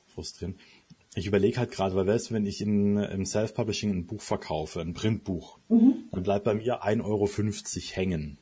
frustrierend. 0.08 0.58
Ich 1.16 1.26
überlege 1.26 1.58
halt 1.58 1.72
gerade, 1.72 1.96
weil 1.96 2.08
weißt 2.08 2.30
du, 2.30 2.34
wenn 2.36 2.46
ich 2.46 2.62
in, 2.62 2.98
im 2.98 3.26
Self-Publishing 3.26 3.92
ein 3.92 4.06
Buch 4.06 4.22
verkaufe, 4.22 4.82
ein 4.82 4.94
Printbuch, 4.94 5.58
mhm. 5.68 6.06
dann 6.12 6.24
bleibt 6.24 6.46
bei 6.46 6.54
mir 6.54 6.84
1,50 6.84 7.04
Euro 7.04 7.28
hängen. 7.96 8.38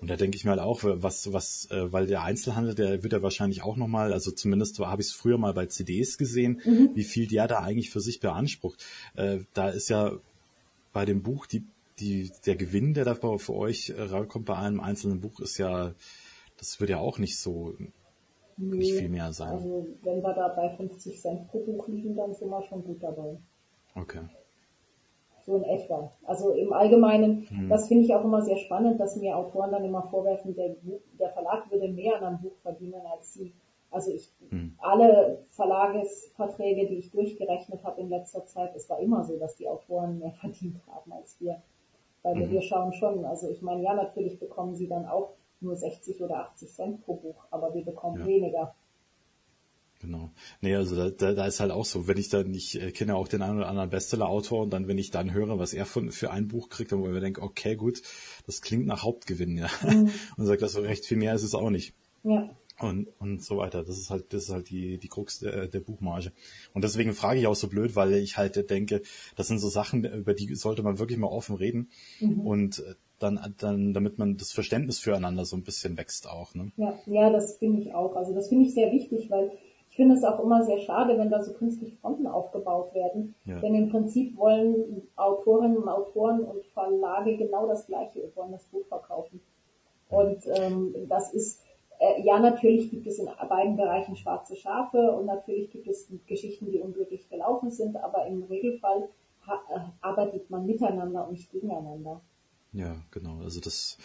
Und 0.00 0.10
da 0.10 0.16
denke 0.16 0.36
ich 0.36 0.44
mir 0.44 0.50
halt 0.50 0.60
auch, 0.60 0.80
was, 0.82 1.32
was, 1.32 1.70
äh, 1.70 1.92
weil 1.92 2.06
der 2.06 2.22
Einzelhandel, 2.22 2.74
der 2.74 3.02
wird 3.02 3.12
ja 3.12 3.22
wahrscheinlich 3.22 3.62
auch 3.62 3.76
nochmal, 3.76 4.12
also 4.12 4.30
zumindest 4.30 4.78
habe 4.78 5.00
ich 5.00 5.08
es 5.08 5.14
früher 5.14 5.38
mal 5.38 5.54
bei 5.54 5.66
CDs 5.66 6.18
gesehen, 6.18 6.60
mhm. 6.64 6.90
wie 6.94 7.04
viel 7.04 7.26
der 7.26 7.48
da 7.48 7.60
eigentlich 7.60 7.90
für 7.90 8.00
sich 8.00 8.20
beansprucht. 8.20 8.84
Äh, 9.14 9.38
da 9.54 9.70
ist 9.70 9.88
ja 9.88 10.12
bei 10.92 11.04
dem 11.04 11.22
Buch 11.22 11.46
die 11.46 11.64
die, 11.98 12.30
der 12.44 12.56
Gewinn, 12.56 12.94
der 12.94 13.04
da 13.04 13.14
für 13.14 13.54
euch 13.54 13.90
äh, 13.90 14.02
rauskommt 14.02 14.46
bei 14.46 14.56
einem 14.56 14.80
einzelnen 14.80 15.20
Buch, 15.20 15.40
ist 15.40 15.58
ja, 15.58 15.92
das 16.58 16.80
wird 16.80 16.90
ja 16.90 16.98
auch 16.98 17.18
nicht 17.18 17.38
so, 17.38 17.74
nee, 18.56 18.76
nicht 18.76 18.94
viel 18.94 19.08
mehr 19.08 19.32
sein. 19.32 19.52
Also, 19.52 19.86
wenn 20.02 20.22
wir 20.22 20.34
da 20.34 20.48
bei 20.48 20.70
50 20.76 21.20
Cent 21.20 21.48
pro 21.48 21.60
Buch 21.60 21.88
liegen, 21.88 22.16
dann 22.16 22.34
sind 22.34 22.50
wir 22.50 22.62
schon 22.62 22.84
gut 22.84 23.02
dabei. 23.02 23.38
Okay. 23.94 24.20
So 25.44 25.56
in 25.56 25.64
etwa. 25.64 26.10
Also 26.24 26.52
im 26.52 26.72
Allgemeinen, 26.72 27.46
hm. 27.48 27.68
das 27.68 27.86
finde 27.86 28.04
ich 28.04 28.14
auch 28.14 28.24
immer 28.24 28.42
sehr 28.42 28.56
spannend, 28.56 29.00
dass 29.00 29.16
mir 29.16 29.36
Autoren 29.36 29.70
dann 29.70 29.84
immer 29.84 30.02
vorwerfen, 30.02 30.56
der, 30.56 30.74
der 31.18 31.30
Verlag 31.30 31.70
würde 31.70 31.88
mehr 31.88 32.16
an 32.16 32.24
einem 32.24 32.40
Buch 32.40 32.56
verdienen 32.62 33.00
als 33.12 33.32
sie. 33.34 33.54
Also 33.90 34.10
ich, 34.10 34.34
hm. 34.50 34.74
alle 34.78 35.46
Verlagesverträge, 35.50 36.88
die 36.88 36.96
ich 36.96 37.12
durchgerechnet 37.12 37.84
habe 37.84 38.00
in 38.00 38.08
letzter 38.08 38.44
Zeit, 38.44 38.74
es 38.74 38.90
war 38.90 38.98
immer 38.98 39.22
so, 39.22 39.38
dass 39.38 39.56
die 39.56 39.68
Autoren 39.68 40.18
mehr 40.18 40.32
verdient 40.40 40.80
haben 40.88 41.12
als 41.12 41.40
wir. 41.40 41.62
Weil 42.26 42.34
mhm. 42.34 42.50
wir 42.50 42.62
schauen 42.62 42.92
schon, 42.92 43.24
also 43.24 43.48
ich 43.48 43.62
meine, 43.62 43.84
ja, 43.84 43.94
natürlich 43.94 44.40
bekommen 44.40 44.74
sie 44.74 44.88
dann 44.88 45.06
auch 45.06 45.34
nur 45.60 45.76
60 45.76 46.20
oder 46.22 46.50
80 46.50 46.74
Cent 46.74 47.04
pro 47.04 47.14
Buch, 47.14 47.44
aber 47.52 47.72
wir 47.72 47.84
bekommen 47.84 48.18
ja. 48.18 48.26
weniger. 48.26 48.74
Genau. 50.00 50.30
Nee, 50.60 50.74
also 50.74 50.96
da, 50.96 51.10
da, 51.10 51.34
da 51.34 51.46
ist 51.46 51.60
halt 51.60 51.70
auch 51.70 51.84
so, 51.84 52.08
wenn 52.08 52.18
ich 52.18 52.28
dann, 52.28 52.52
ich 52.52 52.82
äh, 52.82 52.90
kenne 52.90 53.14
auch 53.14 53.28
den 53.28 53.42
einen 53.42 53.58
oder 53.58 53.68
anderen 53.68 53.90
Bestseller-Autor 53.90 54.62
und 54.64 54.70
dann, 54.70 54.88
wenn 54.88 54.98
ich 54.98 55.12
dann 55.12 55.32
höre, 55.32 55.60
was 55.60 55.72
er 55.72 55.86
von, 55.86 56.10
für 56.10 56.32
ein 56.32 56.48
Buch 56.48 56.68
kriegt, 56.68 56.90
dann 56.90 56.98
wo 56.98 57.06
ich 57.06 57.12
mir 57.12 57.20
denke, 57.20 57.42
okay, 57.42 57.76
gut, 57.76 58.02
das 58.44 58.60
klingt 58.60 58.86
nach 58.86 59.04
Hauptgewinn, 59.04 59.56
ja. 59.56 59.68
Mhm. 59.84 60.10
Und 60.36 60.46
sagt, 60.46 60.62
das 60.62 60.72
so 60.72 60.80
recht 60.80 61.06
viel 61.06 61.18
mehr 61.18 61.34
ist 61.34 61.44
es 61.44 61.54
auch 61.54 61.70
nicht. 61.70 61.94
Ja 62.24 62.50
und, 62.80 63.08
und 63.18 63.42
so 63.42 63.58
weiter. 63.58 63.82
Das 63.84 63.98
ist 63.98 64.10
halt, 64.10 64.32
das 64.32 64.44
ist 64.44 64.50
halt 64.50 64.68
die, 64.70 64.98
die 64.98 65.08
Krux 65.08 65.38
der, 65.38 65.66
der 65.66 65.80
Buchmarge. 65.80 66.32
Und 66.74 66.84
deswegen 66.84 67.14
frage 67.14 67.40
ich 67.40 67.46
auch 67.46 67.54
so 67.54 67.68
blöd, 67.68 67.96
weil 67.96 68.14
ich 68.14 68.36
halt 68.36 68.70
denke, 68.70 69.02
das 69.36 69.48
sind 69.48 69.58
so 69.58 69.68
Sachen, 69.68 70.04
über 70.04 70.34
die 70.34 70.54
sollte 70.54 70.82
man 70.82 70.98
wirklich 70.98 71.18
mal 71.18 71.28
offen 71.28 71.56
reden. 71.56 71.88
Mhm. 72.20 72.40
Und 72.40 72.96
dann, 73.18 73.54
dann, 73.58 73.94
damit 73.94 74.18
man 74.18 74.36
das 74.36 74.52
Verständnis 74.52 74.98
füreinander 74.98 75.44
so 75.44 75.56
ein 75.56 75.62
bisschen 75.62 75.96
wächst 75.96 76.28
auch. 76.28 76.54
Ne? 76.54 76.70
Ja, 76.76 76.94
ja, 77.06 77.30
das 77.30 77.56
finde 77.56 77.80
ich 77.80 77.94
auch. 77.94 78.14
Also 78.14 78.34
das 78.34 78.48
finde 78.48 78.66
ich 78.66 78.74
sehr 78.74 78.92
wichtig, 78.92 79.30
weil 79.30 79.52
ich 79.88 79.96
finde 79.96 80.14
es 80.14 80.24
auch 80.24 80.40
immer 80.40 80.62
sehr 80.62 80.78
schade, 80.80 81.16
wenn 81.16 81.30
da 81.30 81.42
so 81.42 81.54
künstliche 81.54 81.96
Fronten 81.96 82.26
aufgebaut 82.26 82.92
werden. 82.94 83.34
Ja. 83.46 83.58
Denn 83.60 83.74
im 83.74 83.88
Prinzip 83.88 84.36
wollen 84.36 85.02
Autorinnen 85.16 85.78
und 85.78 85.88
Autoren 85.88 86.40
und 86.40 86.62
Verlage 86.74 87.38
genau 87.38 87.66
das 87.66 87.86
Gleiche, 87.86 88.30
wollen 88.34 88.52
das 88.52 88.64
Buch 88.64 88.84
verkaufen. 88.88 89.40
Und 90.08 90.44
ähm, 90.54 90.94
das 91.08 91.32
ist 91.32 91.62
äh, 91.98 92.22
ja, 92.22 92.38
natürlich 92.38 92.90
gibt 92.90 93.06
es 93.06 93.18
in 93.18 93.28
beiden 93.48 93.76
Bereichen 93.76 94.16
schwarze 94.16 94.56
Schafe 94.56 95.12
und 95.12 95.26
natürlich 95.26 95.70
gibt 95.70 95.88
es 95.88 96.08
Geschichten, 96.26 96.70
die 96.70 96.78
unglücklich 96.78 97.28
gelaufen 97.28 97.70
sind, 97.70 97.96
aber 97.96 98.26
im 98.26 98.42
Regelfall 98.44 99.08
äh, 99.46 99.78
arbeitet 100.00 100.50
man 100.50 100.66
miteinander 100.66 101.26
und 101.26 101.32
nicht 101.32 101.50
gegeneinander. 101.50 102.20
Ja, 102.72 102.96
genau. 103.10 103.40
Also 103.42 103.60
das, 103.60 103.96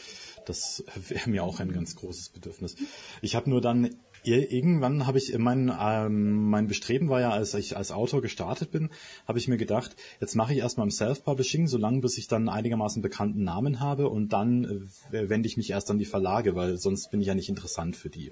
das 0.46 0.84
wäre 1.10 1.30
mir 1.30 1.44
auch 1.44 1.60
ein 1.60 1.74
ganz 1.74 1.96
großes 1.96 2.30
Bedürfnis. 2.30 2.76
Ich 3.22 3.36
habe 3.36 3.50
nur 3.50 3.62
dann 3.62 3.96
irgendwann 4.24 5.07
habe 5.07 5.17
ich 5.17 5.38
mein 5.38 5.72
ähm, 5.80 6.49
mein 6.49 6.67
Bestreben 6.67 7.09
war 7.09 7.22
ja, 7.22 7.32
als 7.32 7.53
ich 7.53 7.78
als 7.78 7.91
Autor 7.91 8.22
gestartet 8.22 8.72
bin, 8.72 8.89
habe 9.28 9.39
ich 9.39 9.47
mir 9.47 9.57
gedacht, 9.57 9.95
jetzt 10.19 10.36
mache 10.36 10.53
ich 10.53 10.59
erstmal 10.59 10.86
im 10.86 10.91
Self-Publishing, 10.91 11.67
solange 11.67 12.01
bis 12.01 12.17
ich 12.17 12.28
dann 12.28 12.49
einigermaßen 12.49 13.01
bekannten 13.01 13.43
Namen 13.43 13.80
habe 13.80 14.09
und 14.09 14.34
dann 14.34 14.89
äh, 15.11 15.30
wende 15.30 15.47
ich 15.47 15.57
mich 15.57 15.69
erst 15.69 15.89
an 15.89 15.97
die 15.97 16.05
Verlage, 16.05 16.55
weil 16.55 16.78
sonst 16.78 17.11
bin 17.11 17.22
ich 17.22 17.28
ja 17.28 17.36
nicht 17.36 17.49
interessant 17.49 17.95
für 17.95 18.09
die. 18.09 18.32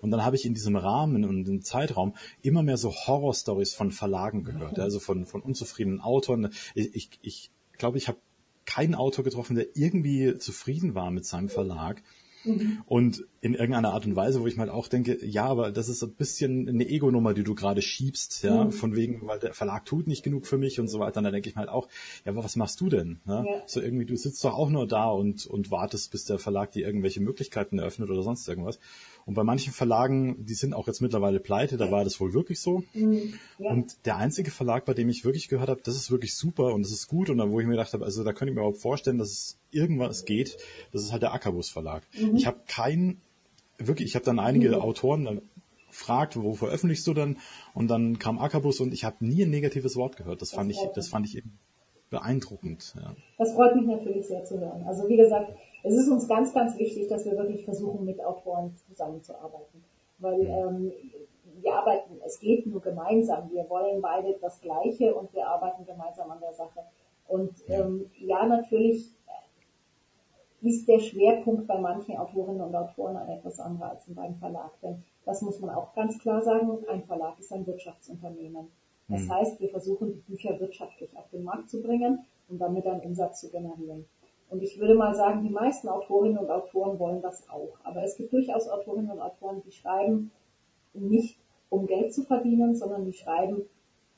Und 0.00 0.10
dann 0.10 0.24
habe 0.24 0.36
ich 0.36 0.44
in 0.44 0.54
diesem 0.54 0.76
Rahmen 0.76 1.24
und 1.24 1.48
im 1.48 1.62
Zeitraum 1.62 2.14
immer 2.42 2.62
mehr 2.62 2.76
so 2.76 2.92
Horror-Stories 2.92 3.74
von 3.74 3.92
Verlagen 3.92 4.44
gehört, 4.44 4.78
also 4.78 5.00
von 5.00 5.26
von 5.26 5.40
unzufriedenen 5.40 6.00
Autoren. 6.00 6.50
Ich 6.74 6.94
ich, 6.94 7.10
ich 7.22 7.50
glaube, 7.78 7.98
ich 7.98 8.08
habe 8.08 8.18
keinen 8.66 8.94
Autor 8.94 9.24
getroffen, 9.24 9.56
der 9.56 9.66
irgendwie 9.74 10.38
zufrieden 10.38 10.94
war 10.94 11.10
mit 11.10 11.24
seinem 11.24 11.48
Verlag. 11.48 12.02
Mhm. 12.44 12.82
Und 12.86 13.24
in 13.42 13.54
irgendeiner 13.54 13.94
Art 13.94 14.04
und 14.04 14.16
Weise, 14.16 14.42
wo 14.42 14.46
ich 14.46 14.56
mal 14.56 14.68
auch 14.68 14.86
denke, 14.86 15.24
ja, 15.24 15.46
aber 15.46 15.72
das 15.72 15.88
ist 15.88 16.02
ein 16.02 16.12
bisschen 16.12 16.68
eine 16.68 16.86
Ego-Nummer, 16.86 17.32
die 17.32 17.42
du 17.42 17.54
gerade 17.54 17.80
schiebst, 17.80 18.42
ja, 18.42 18.64
mhm. 18.64 18.72
von 18.72 18.94
wegen, 18.94 19.26
weil 19.26 19.38
der 19.38 19.54
Verlag 19.54 19.86
tut 19.86 20.06
nicht 20.06 20.22
genug 20.22 20.46
für 20.46 20.58
mich 20.58 20.78
und 20.78 20.88
so 20.88 21.00
weiter. 21.00 21.18
Und 21.18 21.24
da 21.24 21.30
denke 21.30 21.48
ich 21.48 21.54
mal 21.54 21.62
halt 21.62 21.70
auch, 21.70 21.88
ja, 22.26 22.32
aber 22.32 22.44
was 22.44 22.56
machst 22.56 22.82
du 22.82 22.90
denn? 22.90 23.20
Ne? 23.24 23.44
Ja. 23.46 23.62
So 23.66 23.80
irgendwie, 23.80 24.04
du 24.04 24.14
sitzt 24.14 24.44
doch 24.44 24.52
auch 24.52 24.68
nur 24.68 24.86
da 24.86 25.06
und, 25.06 25.46
und 25.46 25.70
wartest, 25.70 26.10
bis 26.12 26.26
der 26.26 26.38
Verlag 26.38 26.72
dir 26.72 26.84
irgendwelche 26.84 27.22
Möglichkeiten 27.22 27.78
eröffnet 27.78 28.10
oder 28.10 28.22
sonst 28.22 28.46
irgendwas. 28.46 28.78
Und 29.24 29.34
bei 29.34 29.44
manchen 29.44 29.72
Verlagen, 29.72 30.44
die 30.44 30.54
sind 30.54 30.74
auch 30.74 30.86
jetzt 30.86 31.00
mittlerweile 31.00 31.40
pleite, 31.40 31.78
da 31.78 31.90
war 31.90 32.04
das 32.04 32.20
wohl 32.20 32.34
wirklich 32.34 32.60
so. 32.60 32.84
Mhm. 32.92 33.34
Ja. 33.58 33.70
Und 33.70 34.04
der 34.04 34.18
einzige 34.18 34.50
Verlag, 34.50 34.84
bei 34.84 34.92
dem 34.92 35.08
ich 35.08 35.24
wirklich 35.24 35.48
gehört 35.48 35.70
habe, 35.70 35.80
das 35.82 35.96
ist 35.96 36.10
wirklich 36.10 36.34
super 36.34 36.74
und 36.74 36.82
das 36.82 36.92
ist 36.92 37.08
gut 37.08 37.30
und 37.30 37.38
da, 37.38 37.50
wo 37.50 37.58
ich 37.58 37.66
mir 37.66 37.72
gedacht 37.72 37.94
habe, 37.94 38.04
also 38.04 38.22
da 38.22 38.34
könnte 38.34 38.50
ich 38.50 38.56
mir 38.56 38.60
überhaupt 38.62 38.82
vorstellen, 38.82 39.16
dass 39.16 39.30
es 39.30 39.58
irgendwas 39.70 40.26
geht, 40.26 40.58
das 40.92 41.02
ist 41.02 41.12
halt 41.12 41.22
der 41.22 41.32
Ackerbus 41.32 41.70
Verlag. 41.70 42.02
Mhm. 42.18 42.36
Ich 42.36 42.46
habe 42.46 42.60
keinen, 42.66 43.22
wirklich, 43.86 44.08
ich 44.08 44.14
habe 44.14 44.24
dann 44.24 44.38
einige 44.38 44.68
mhm. 44.68 44.82
Autoren 44.82 45.24
dann 45.24 45.42
gefragt, 45.88 46.40
wo 46.40 46.54
veröffentlichst 46.54 47.06
du 47.06 47.14
denn? 47.14 47.38
Und 47.74 47.88
dann 47.88 48.18
kam 48.18 48.38
Ackerbus 48.38 48.80
und 48.80 48.92
ich 48.92 49.04
habe 49.04 49.16
nie 49.20 49.42
ein 49.42 49.50
negatives 49.50 49.96
Wort 49.96 50.16
gehört. 50.16 50.40
Das, 50.40 50.50
das 50.50 50.56
fand 50.56 50.70
ich, 50.70 50.78
das 50.94 51.08
fand 51.08 51.26
ich 51.26 51.36
eben 51.36 51.58
beeindruckend. 52.10 52.94
Ja. 52.96 53.14
Das 53.38 53.54
freut 53.54 53.76
mich 53.76 53.86
natürlich 53.86 54.26
sehr 54.26 54.44
zu 54.44 54.58
hören. 54.58 54.84
Also 54.86 55.08
wie 55.08 55.16
gesagt, 55.16 55.52
es 55.82 55.94
ist 55.94 56.08
uns 56.08 56.28
ganz, 56.28 56.52
ganz 56.52 56.78
wichtig, 56.78 57.08
dass 57.08 57.24
wir 57.24 57.36
wirklich 57.36 57.64
versuchen, 57.64 58.04
mit 58.04 58.22
Autoren 58.22 58.74
zusammenzuarbeiten. 58.88 59.82
Weil 60.18 60.42
ähm, 60.42 60.92
wir 61.62 61.74
arbeiten, 61.74 62.20
es 62.26 62.40
geht 62.40 62.66
nur 62.66 62.80
gemeinsam. 62.80 63.50
Wir 63.52 63.68
wollen 63.68 64.00
beide 64.02 64.36
das 64.40 64.60
Gleiche 64.60 65.14
und 65.14 65.32
wir 65.32 65.46
arbeiten 65.46 65.86
gemeinsam 65.86 66.30
an 66.30 66.40
der 66.40 66.52
Sache. 66.52 66.80
Und 67.26 67.52
ähm, 67.68 68.10
ja, 68.18 68.44
natürlich 68.44 69.14
ist 70.62 70.86
der 70.88 70.98
Schwerpunkt 70.98 71.66
bei 71.66 71.78
manchen 71.78 72.16
Autorinnen 72.16 72.60
und 72.60 72.74
Autoren 72.74 73.16
ein 73.16 73.28
etwas 73.28 73.58
anderer 73.60 73.90
als 73.90 74.04
beim 74.08 74.36
Verlag. 74.36 74.72
Denn 74.82 75.02
das 75.24 75.42
muss 75.42 75.60
man 75.60 75.70
auch 75.70 75.94
ganz 75.94 76.18
klar 76.18 76.42
sagen, 76.42 76.78
ein 76.88 77.02
Verlag 77.04 77.38
ist 77.38 77.52
ein 77.52 77.66
Wirtschaftsunternehmen. 77.66 78.68
Das 79.08 79.22
mhm. 79.22 79.34
heißt, 79.34 79.60
wir 79.60 79.70
versuchen, 79.70 80.12
die 80.12 80.32
Bücher 80.32 80.58
wirtschaftlich 80.60 81.16
auf 81.16 81.28
den 81.30 81.44
Markt 81.44 81.68
zu 81.70 81.82
bringen 81.82 82.24
und 82.48 82.58
damit 82.58 82.86
einen 82.86 83.00
Umsatz 83.00 83.40
zu 83.40 83.50
generieren. 83.50 84.06
Und 84.50 84.62
ich 84.62 84.78
würde 84.78 84.94
mal 84.94 85.14
sagen, 85.14 85.42
die 85.42 85.52
meisten 85.52 85.88
Autorinnen 85.88 86.38
und 86.38 86.50
Autoren 86.50 86.98
wollen 86.98 87.22
das 87.22 87.48
auch. 87.48 87.78
Aber 87.84 88.02
es 88.02 88.16
gibt 88.16 88.32
durchaus 88.32 88.68
Autorinnen 88.68 89.10
und 89.10 89.20
Autoren, 89.20 89.62
die 89.64 89.72
schreiben 89.72 90.32
nicht 90.92 91.38
um 91.68 91.86
Geld 91.86 92.12
zu 92.12 92.24
verdienen, 92.24 92.74
sondern 92.74 93.04
die 93.04 93.12
schreiben 93.12 93.62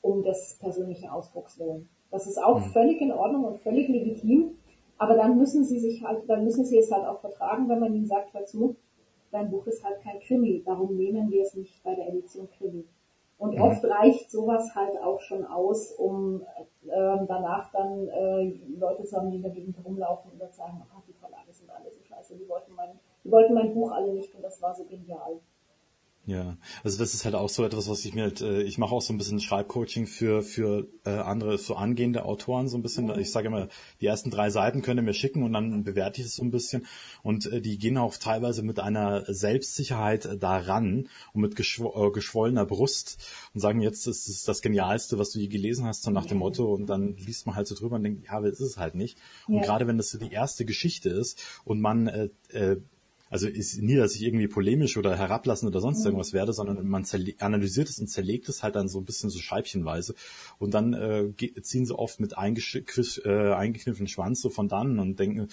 um 0.01 0.23
des 0.23 0.57
persönlichen 0.59 1.09
Ausdrucks 1.09 1.59
willen. 1.59 1.87
Das 2.11 2.27
ist 2.27 2.37
auch 2.37 2.59
mhm. 2.59 2.65
völlig 2.71 2.99
in 2.99 3.11
Ordnung 3.11 3.45
und 3.45 3.59
völlig 3.59 3.87
legitim. 3.87 4.57
Aber 4.97 5.15
dann 5.15 5.37
müssen 5.37 5.63
sie 5.65 5.79
sich 5.79 6.03
halt, 6.03 6.29
dann 6.29 6.43
müssen 6.43 6.65
sie 6.65 6.77
es 6.77 6.91
halt 6.91 7.05
auch 7.05 7.19
vertragen, 7.19 7.67
wenn 7.67 7.79
man 7.79 7.93
ihnen 7.93 8.05
sagt, 8.05 8.33
hör 8.33 8.45
zu, 8.45 8.75
dein 9.31 9.49
Buch 9.49 9.65
ist 9.67 9.83
halt 9.83 10.01
kein 10.01 10.19
Krimi, 10.19 10.63
darum 10.65 10.95
nehmen 10.95 11.29
wir 11.31 11.41
es 11.41 11.55
nicht 11.55 11.83
bei 11.83 11.95
der 11.95 12.09
Edition 12.09 12.47
Krimi. 12.57 12.85
Und 13.39 13.53
ja. 13.53 13.63
oft 13.63 13.83
reicht 13.83 14.31
sowas 14.31 14.73
halt 14.75 14.97
auch 15.01 15.19
schon 15.19 15.45
aus, 15.45 15.91
um 15.91 16.43
äh, 16.85 17.25
danach 17.27 17.71
dann 17.71 18.07
äh, 18.07 18.53
Leute 18.77 19.03
zu 19.03 19.17
haben, 19.17 19.31
die 19.31 19.37
in 19.37 19.41
der 19.41 19.51
Gegend 19.51 19.75
rumlaufen 19.83 20.31
und 20.31 20.39
dann 20.39 20.51
sagen, 20.51 20.81
ah, 20.93 21.01
die 21.07 21.13
Verlage 21.13 21.51
sind 21.51 21.69
alle 21.69 21.91
so 21.91 22.01
scheiße, 22.03 22.37
die 22.37 22.47
wollten 22.47 22.73
mein, 22.73 22.91
die 23.23 23.31
wollten 23.31 23.53
mein 23.53 23.73
Buch 23.73 23.91
alle 23.91 24.13
nicht 24.13 24.33
und 24.35 24.43
das 24.43 24.61
war 24.61 24.73
so 24.73 24.85
genial. 24.85 25.39
Ja, 26.25 26.57
also 26.85 26.97
das 26.97 27.13
ist 27.13 27.25
halt 27.25 27.35
auch 27.35 27.49
so 27.49 27.65
etwas, 27.65 27.89
was 27.89 28.05
ich 28.05 28.13
mir 28.13 28.23
halt, 28.23 28.39
äh, 28.39 28.61
ich 28.61 28.77
mache 28.77 28.95
auch 28.95 29.01
so 29.01 29.11
ein 29.11 29.17
bisschen 29.17 29.41
Schreibcoaching 29.41 30.07
für 30.07 30.41
für 30.41 30.87
äh, 31.03 31.09
andere, 31.09 31.57
so 31.57 31.75
angehende 31.75 32.23
Autoren 32.23 32.69
so 32.69 32.77
ein 32.77 32.81
bisschen. 32.81 33.09
Ich 33.19 33.31
sage 33.31 33.47
immer, 33.47 33.67
die 33.99 34.05
ersten 34.05 34.31
drei 34.31 34.49
Seiten 34.49 34.81
könnt 34.81 34.99
ihr 34.99 35.03
mir 35.03 35.13
schicken 35.13 35.43
und 35.43 35.51
dann 35.51 35.83
bewerte 35.83 36.21
ich 36.21 36.27
es 36.27 36.35
so 36.35 36.43
ein 36.43 36.51
bisschen. 36.51 36.85
Und 37.23 37.51
äh, 37.51 37.59
die 37.59 37.77
gehen 37.77 37.97
auch 37.97 38.15
teilweise 38.15 38.63
mit 38.63 38.79
einer 38.79 39.25
Selbstsicherheit 39.33 40.23
äh, 40.23 40.37
daran 40.37 41.09
und 41.33 41.41
mit 41.41 41.57
geschw 41.57 41.89
äh, 41.93 42.11
geschwollener 42.11 42.65
Brust 42.65 43.17
und 43.53 43.59
sagen, 43.59 43.81
jetzt 43.81 44.07
ist 44.07 44.29
es 44.29 44.43
das 44.43 44.61
Genialste, 44.61 45.19
was 45.19 45.31
du 45.31 45.39
je 45.39 45.47
gelesen 45.47 45.85
hast, 45.85 46.03
so 46.03 46.11
nach 46.11 46.25
dem 46.25 46.37
Motto. 46.37 46.73
Und 46.73 46.85
dann 46.85 47.17
liest 47.17 47.47
man 47.47 47.55
halt 47.57 47.67
so 47.67 47.75
drüber 47.75 47.97
und 47.97 48.03
denkt, 48.03 48.27
ja, 48.27 48.31
aber 48.31 48.47
es 48.47 48.61
ist 48.61 48.73
es 48.73 48.77
halt 48.77 48.95
nicht. 48.95 49.17
Und 49.47 49.55
ja. 49.55 49.61
gerade 49.63 49.87
wenn 49.87 49.97
das 49.97 50.09
so 50.09 50.17
die 50.17 50.31
erste 50.31 50.63
Geschichte 50.65 51.09
ist 51.09 51.41
und 51.65 51.81
man 51.81 52.07
äh, 52.07 52.29
äh, 52.49 52.77
also 53.33 53.47
ist 53.47 53.81
nie, 53.81 53.95
dass 53.95 54.13
ich 54.15 54.21
irgendwie 54.21 54.47
polemisch 54.47 54.95
oder 54.95 55.17
herablassen 55.17 55.67
oder 55.67 55.79
sonst 55.79 56.01
mhm. 56.01 56.05
irgendwas 56.05 56.33
werde, 56.33 56.53
sondern 56.53 56.87
man 56.87 57.03
analysiert 57.39 57.89
es 57.89 57.97
und 57.99 58.07
zerlegt 58.07 58.47
es 58.47 58.61
halt 58.61 58.75
dann 58.75 58.87
so 58.87 58.99
ein 58.99 59.05
bisschen 59.05 59.31
so 59.31 59.39
scheibchenweise 59.39 60.13
und 60.59 60.75
dann 60.75 60.93
äh, 60.93 61.33
ziehen 61.63 61.87
sie 61.87 61.97
oft 61.97 62.19
mit 62.19 62.33
äh, 62.33 63.53
eingekniffenen 63.53 64.07
Schwanz 64.07 64.39
so 64.39 64.49
von 64.51 64.67
dann 64.67 64.99
und 64.99 65.19
denken, 65.19 65.47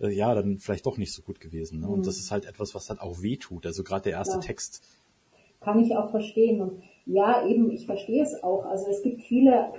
äh, 0.00 0.12
ja, 0.12 0.34
dann 0.34 0.58
vielleicht 0.58 0.86
doch 0.86 0.98
nicht 0.98 1.12
so 1.12 1.22
gut 1.22 1.38
gewesen. 1.38 1.78
Ne? 1.78 1.86
Mhm. 1.86 1.92
Und 1.92 2.06
das 2.08 2.18
ist 2.18 2.32
halt 2.32 2.46
etwas, 2.46 2.74
was 2.74 2.90
halt 2.90 3.00
auch 3.00 3.22
weh 3.22 3.36
tut. 3.36 3.64
Also 3.64 3.84
gerade 3.84 4.02
der 4.02 4.12
erste 4.14 4.34
ja. 4.34 4.40
Text. 4.40 4.82
Kann 5.60 5.78
ich 5.78 5.94
auch 5.94 6.10
verstehen. 6.10 6.60
Und 6.60 6.82
ja, 7.06 7.46
eben, 7.46 7.70
ich 7.70 7.86
verstehe 7.86 8.24
es 8.24 8.42
auch. 8.42 8.64
Also 8.64 8.88
es 8.88 9.02
gibt 9.02 9.22
viele, 9.22 9.72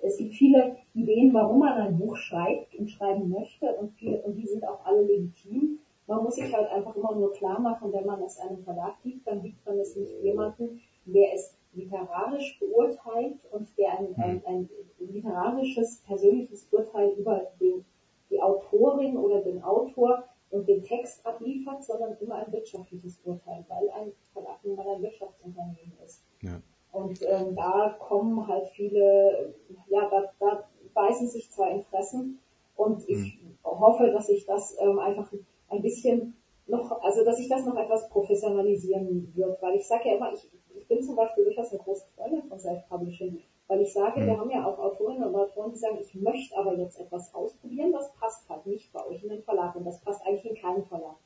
es 0.00 0.16
gibt 0.16 0.32
viele 0.32 0.76
Ideen, 0.94 1.34
warum 1.34 1.58
man 1.58 1.74
ein 1.74 1.98
Buch 1.98 2.16
schreibt 2.16 2.74
und 2.74 2.90
schreiben 2.90 3.28
möchte 3.28 3.66
und, 3.80 3.92
viele, 3.98 4.22
und 4.22 4.36
die 4.36 4.46
sind 4.46 4.64
auch 4.64 4.86
alle 4.86 5.02
legitim. 5.02 5.80
Man 6.06 6.22
muss 6.22 6.36
sich 6.36 6.54
halt 6.54 6.70
einfach 6.70 6.94
immer 6.94 7.14
nur 7.14 7.32
klar 7.32 7.58
machen, 7.58 7.92
wenn 7.92 8.06
man 8.06 8.22
es 8.22 8.38
einem 8.38 8.62
Verlag 8.62 8.94
gibt, 9.02 9.26
dann 9.26 9.42
gibt 9.42 9.64
man 9.66 9.78
es 9.78 9.96
nicht 9.96 10.12
jemanden, 10.22 10.80
der 11.04 11.34
es 11.34 11.56
literarisch 11.72 12.58
beurteilt 12.58 13.38
und 13.50 13.68
der 13.76 13.98
ein, 13.98 14.14
ein, 14.16 14.42
ein 14.46 14.70
literarisches, 14.98 16.02
persönliches 16.06 16.68
Urteil 16.70 17.10
über 17.10 17.42
den, 17.60 17.84
die 18.30 18.40
Autorin 18.40 19.16
oder 19.16 19.40
den 19.40 19.62
Autor 19.62 20.24
und 20.50 20.68
den 20.68 20.82
Text 20.82 21.24
abliefert, 21.26 21.84
sondern 21.84 22.16
immer 22.20 22.36
ein 22.36 22.52
wirtschaftliches 22.52 23.20
Urteil, 23.24 23.64
weil 23.68 23.90
ein 23.90 24.12
Verlag 24.32 24.58
nun 24.64 24.76
mal 24.76 24.88
ein 24.88 25.02
Wirtschaftsunternehmen 25.02 25.92
ist. 26.04 26.24
Ja. 26.40 26.60
Und 26.92 27.20
ähm, 27.22 27.54
da 27.54 27.96
kommen 27.98 28.46
halt 28.46 28.68
viele, 28.68 29.54
ja, 29.88 30.08
da, 30.08 30.32
da 30.38 30.68
beißen 30.94 31.28
sich 31.28 31.50
zwei 31.50 31.72
Interessen 31.72 32.38
und 32.74 33.06
ich 33.08 33.38
mhm. 33.42 33.56
hoffe, 33.64 34.10
dass 34.12 34.28
ich 34.28 34.46
das 34.46 34.76
ähm, 34.80 34.98
einfach 34.98 35.30
ein 35.68 35.82
bisschen 35.82 36.36
noch, 36.66 37.02
also 37.02 37.24
dass 37.24 37.36
sich 37.36 37.48
das 37.48 37.64
noch 37.64 37.76
etwas 37.76 38.08
professionalisieren 38.08 39.32
wird, 39.34 39.62
weil 39.62 39.76
ich 39.76 39.86
sage 39.86 40.08
ja 40.08 40.16
immer, 40.16 40.32
ich, 40.32 40.50
ich 40.74 40.88
bin 40.88 41.02
zum 41.02 41.16
Beispiel 41.16 41.44
durchaus 41.44 41.70
eine 41.70 41.80
große 41.80 42.06
Freundin 42.16 42.42
von 42.42 42.58
Self-Publishing, 42.58 43.40
weil 43.68 43.80
ich 43.80 43.92
sage, 43.92 44.20
mhm. 44.20 44.26
wir 44.26 44.38
haben 44.38 44.50
ja 44.50 44.66
auch 44.66 44.78
Autorinnen 44.78 45.24
und 45.24 45.36
Autoren, 45.36 45.72
die 45.72 45.78
sagen, 45.78 45.98
ich 46.00 46.14
möchte 46.14 46.56
aber 46.56 46.76
jetzt 46.76 46.98
etwas 46.98 47.34
ausprobieren, 47.34 47.92
das 47.92 48.12
passt 48.14 48.48
halt 48.48 48.66
nicht 48.66 48.92
bei 48.92 49.04
euch 49.06 49.22
in 49.22 49.30
den 49.30 49.42
Verlag 49.42 49.74
und 49.76 49.84
das 49.84 50.00
passt 50.00 50.24
eigentlich 50.26 50.46
in 50.46 50.56
keinen 50.56 50.84
Verlag. 50.84 51.16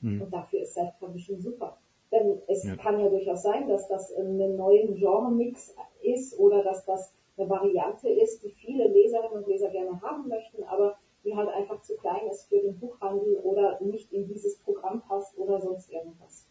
Mhm. 0.00 0.22
Und 0.22 0.32
dafür 0.32 0.60
ist 0.60 0.74
Self-Publishing 0.74 1.40
super. 1.40 1.78
Denn 2.12 2.40
es 2.46 2.64
ja. 2.64 2.76
kann 2.76 3.00
ja 3.00 3.08
durchaus 3.08 3.42
sein, 3.42 3.68
dass 3.68 3.88
das 3.88 4.14
einen 4.14 4.56
neuen 4.56 4.94
Genre-Mix 4.94 5.74
ist 6.02 6.38
oder 6.38 6.62
dass 6.62 6.84
das 6.84 7.12
eine 7.36 7.48
Variante 7.50 8.08
ist, 8.08 8.42
die 8.42 8.50
viele 8.50 8.88
Leserinnen 8.88 9.42
und 9.42 9.46
Leser 9.46 9.70
gerne 9.70 10.00
haben 10.00 10.28
möchten, 10.28 10.62
aber 10.64 10.96
die 11.24 11.34
halt 11.34 11.48
einfach 11.48 11.82
zu 11.82 11.96
klein 11.96 12.26
ist 12.30 12.48
für 12.48 12.60
den 12.60 12.78
Buchhandel 12.78 13.36
oder 13.38 13.80
nicht 13.82 14.12
in 14.12 14.26
dieses 14.26 14.58
Programm 14.58 15.02
passt 15.02 15.36
oder 15.36 15.60
sonst 15.60 15.90
irgendwas. 15.90 16.46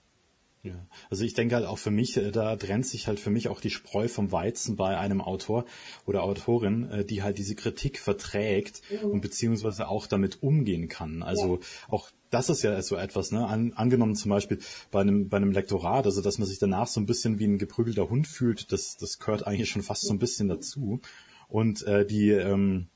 Ja, 0.64 0.74
also 1.10 1.15
ich 1.26 1.34
denke 1.34 1.56
halt 1.56 1.66
auch 1.66 1.78
für 1.78 1.92
mich, 1.92 2.18
äh, 2.18 2.32
da 2.32 2.56
trennt 2.56 2.86
sich 2.86 3.08
halt 3.08 3.20
für 3.20 3.30
mich 3.30 3.48
auch 3.50 3.60
die 3.60 3.70
Spreu 3.70 4.08
vom 4.08 4.32
Weizen 4.32 4.76
bei 4.76 4.98
einem 4.98 5.22
Autor 5.22 5.66
oder 6.06 6.24
Autorin, 6.24 6.90
äh, 6.90 7.06
die 7.06 7.24
halt 7.24 7.38
diese 7.38 7.56
Kritik 7.56 8.00
verträgt 8.00 8.82
mhm. 8.90 9.12
und 9.12 9.22
beziehungsweise 9.22 9.88
auch 9.88 10.08
damit 10.08 10.42
umgehen 10.44 10.88
kann. 10.88 11.24
Also 11.24 11.56
ja. 11.56 11.62
auch 11.90 12.12
das 12.30 12.50
ist 12.50 12.64
ja 12.64 12.82
so 12.82 12.96
etwas, 12.96 13.32
ne? 13.32 13.48
An, 13.48 13.74
angenommen 13.74 14.16
zum 14.16 14.30
Beispiel 14.30 14.60
bei 14.92 15.02
einem, 15.02 15.30
bei 15.30 15.38
einem 15.38 15.52
Lektorat, 15.52 16.06
also 16.06 16.22
dass 16.22 16.38
man 16.38 16.48
sich 16.48 16.60
danach 16.60 16.88
so 16.88 17.00
ein 17.00 17.06
bisschen 17.06 17.40
wie 17.40 17.46
ein 17.46 17.58
geprügelter 17.58 18.10
Hund 18.10 18.28
fühlt, 18.28 18.72
das, 18.72 18.98
das 18.98 19.20
gehört 19.20 19.48
eigentlich 19.48 19.70
schon 19.70 19.84
fast 19.84 20.06
so 20.06 20.14
ein 20.14 20.20
bisschen 20.20 20.50
dazu. 20.50 21.00
Und 21.48 21.84
äh, 21.84 22.06
die, 22.06 22.32
ähm, 22.32 22.88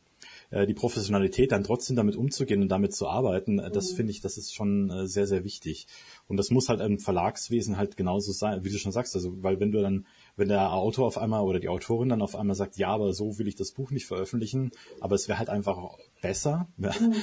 äh, 0.51 0.65
die 0.65 0.73
Professionalität 0.73 1.51
dann 1.51 1.63
trotzdem 1.63 1.95
damit 1.95 2.15
umzugehen 2.15 2.61
und 2.61 2.69
damit 2.69 2.93
zu 2.93 3.07
arbeiten, 3.07 3.59
äh, 3.59 3.69
das 3.69 3.91
mhm. 3.91 3.95
finde 3.97 4.11
ich, 4.11 4.21
das 4.21 4.37
ist 4.37 4.53
schon 4.53 4.89
äh, 4.89 5.07
sehr, 5.07 5.27
sehr 5.27 5.43
wichtig. 5.43 5.87
Und 6.27 6.37
das 6.37 6.49
muss 6.49 6.69
halt 6.69 6.81
im 6.81 6.99
Verlagswesen 6.99 7.77
halt 7.77 7.97
genauso 7.97 8.31
sein, 8.31 8.63
wie 8.63 8.69
du 8.69 8.77
schon 8.77 8.91
sagst. 8.91 9.15
Also, 9.15 9.43
weil 9.43 9.59
wenn 9.59 9.71
du 9.71 9.81
dann, 9.81 10.05
wenn 10.35 10.47
der 10.47 10.73
Autor 10.73 11.07
auf 11.07 11.17
einmal 11.17 11.43
oder 11.43 11.59
die 11.59 11.69
Autorin 11.69 12.09
dann 12.09 12.21
auf 12.21 12.35
einmal 12.35 12.55
sagt, 12.55 12.77
ja, 12.77 12.89
aber 12.89 13.13
so 13.13 13.37
will 13.37 13.47
ich 13.47 13.55
das 13.55 13.71
Buch 13.71 13.91
nicht 13.91 14.05
veröffentlichen, 14.05 14.71
aber 14.99 15.15
es 15.15 15.27
wäre 15.27 15.39
halt 15.39 15.49
einfach 15.49 15.97
besser, 16.21 16.67
mhm. 16.77 17.13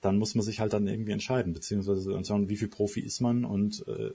dann 0.00 0.18
muss 0.18 0.34
man 0.34 0.44
sich 0.44 0.60
halt 0.60 0.72
dann 0.72 0.86
irgendwie 0.86 1.12
entscheiden, 1.12 1.52
beziehungsweise 1.52 2.22
schauen, 2.24 2.48
wie 2.48 2.56
viel 2.56 2.68
Profi 2.68 3.00
ist 3.00 3.20
man 3.20 3.44
und 3.44 3.84
äh, 3.88 4.12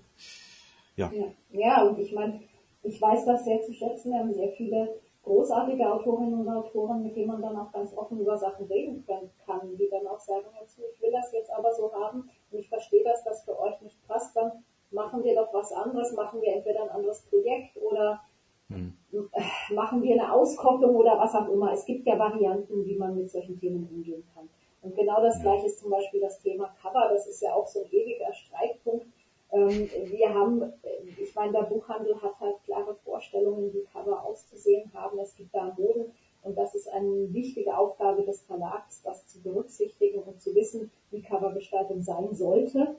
ja. 0.96 1.12
ja. 1.12 1.26
Ja, 1.52 1.84
und 1.84 2.00
ich 2.00 2.14
meine, 2.14 2.42
ich 2.84 3.02
weiß 3.02 3.26
das 3.26 3.44
sehr 3.44 3.62
zu 3.62 3.74
schätzen. 3.74 4.12
Wir 4.12 4.20
haben 4.20 4.34
sehr 4.34 4.52
viele 4.56 5.02
großartige 5.26 5.92
Autorinnen 5.92 6.42
und 6.42 6.50
Autoren, 6.50 7.04
mit 7.04 7.16
denen 7.16 7.28
man 7.28 7.42
dann 7.42 7.58
auch 7.58 7.72
ganz 7.72 7.96
offen 7.98 8.20
über 8.20 8.38
Sachen 8.38 8.68
reden 8.68 9.06
kann, 9.06 9.76
die 9.78 9.90
dann 9.90 10.08
auch 10.08 10.20
sagen, 10.20 10.46
ich 10.62 11.02
will 11.02 11.12
das 11.12 11.32
jetzt 11.34 11.52
aber 11.52 11.74
so 11.74 11.92
haben 11.94 12.30
und 12.52 12.60
ich 12.60 12.70
verstehe, 12.70 13.04
dass 13.04 13.24
das 13.24 13.44
für 13.44 13.60
euch 13.60 13.82
nicht 13.82 14.08
passt, 14.08 14.36
dann 14.36 14.52
machen 14.92 15.24
wir 15.24 15.36
doch 15.36 15.52
was 15.52 15.74
anderes, 15.74 16.14
machen 16.14 16.42
wir 16.42 16.56
entweder 16.56 16.84
ein 16.84 16.90
anderes 16.90 17.24
Projekt 17.24 17.76
oder 17.78 18.22
hm. 18.70 18.94
machen 19.74 20.04
wir 20.04 20.14
eine 20.14 20.32
Auskopplung 20.32 20.96
oder 20.96 21.18
was 21.18 21.34
auch 21.34 21.50
immer. 21.50 21.72
Es 21.72 21.86
gibt 21.86 22.06
ja 22.06 22.18
Varianten, 22.18 22.86
wie 22.86 22.96
man 22.96 23.18
mit 23.18 23.30
solchen 23.30 23.60
Themen 23.60 23.88
umgehen 23.92 24.24
kann. 24.34 24.48
Und 24.82 24.96
genau 24.96 25.22
das 25.22 25.42
gleiche 25.42 25.66
ist 25.66 25.80
zum 25.80 25.90
Beispiel 25.90 26.22
das 26.22 26.40
Thema 26.40 26.74
Cover. 26.82 27.10
Das 27.12 27.28
ist 27.28 27.42
ja 27.42 27.54
auch 27.54 27.66
so 27.66 27.82
ein 27.82 27.92
ewiger 27.92 28.32
Streitpunkt 28.32 29.08
ähm, 29.52 29.90
wir 30.06 30.34
haben, 30.34 30.74
ich 31.18 31.34
meine, 31.36 31.54
der 31.54 31.64
Buchhandel 31.64 32.22
hat 32.22 32.40
halt 32.40 32.56
Vorstellungen, 33.16 33.74
wie 33.74 33.86
Cover 33.94 34.26
auszusehen 34.26 34.92
haben. 34.94 35.18
Es 35.20 35.36
gibt 35.36 35.56
da 35.56 35.74
Moden 35.78 36.12
und 36.44 36.58
das 36.58 36.76
ist 36.76 36.90
eine 36.90 37.34
wichtige 37.34 37.78
Aufgabe 37.78 38.24
des 38.24 38.42
Verlags, 38.42 39.02
das 39.04 39.26
zu 39.28 39.42
berücksichtigen 39.42 40.22
und 40.22 40.42
zu 40.42 40.54
wissen, 40.54 40.92
wie 41.12 41.22
Covergestaltung 41.22 42.02
sein 42.02 42.34
sollte. 42.34 42.98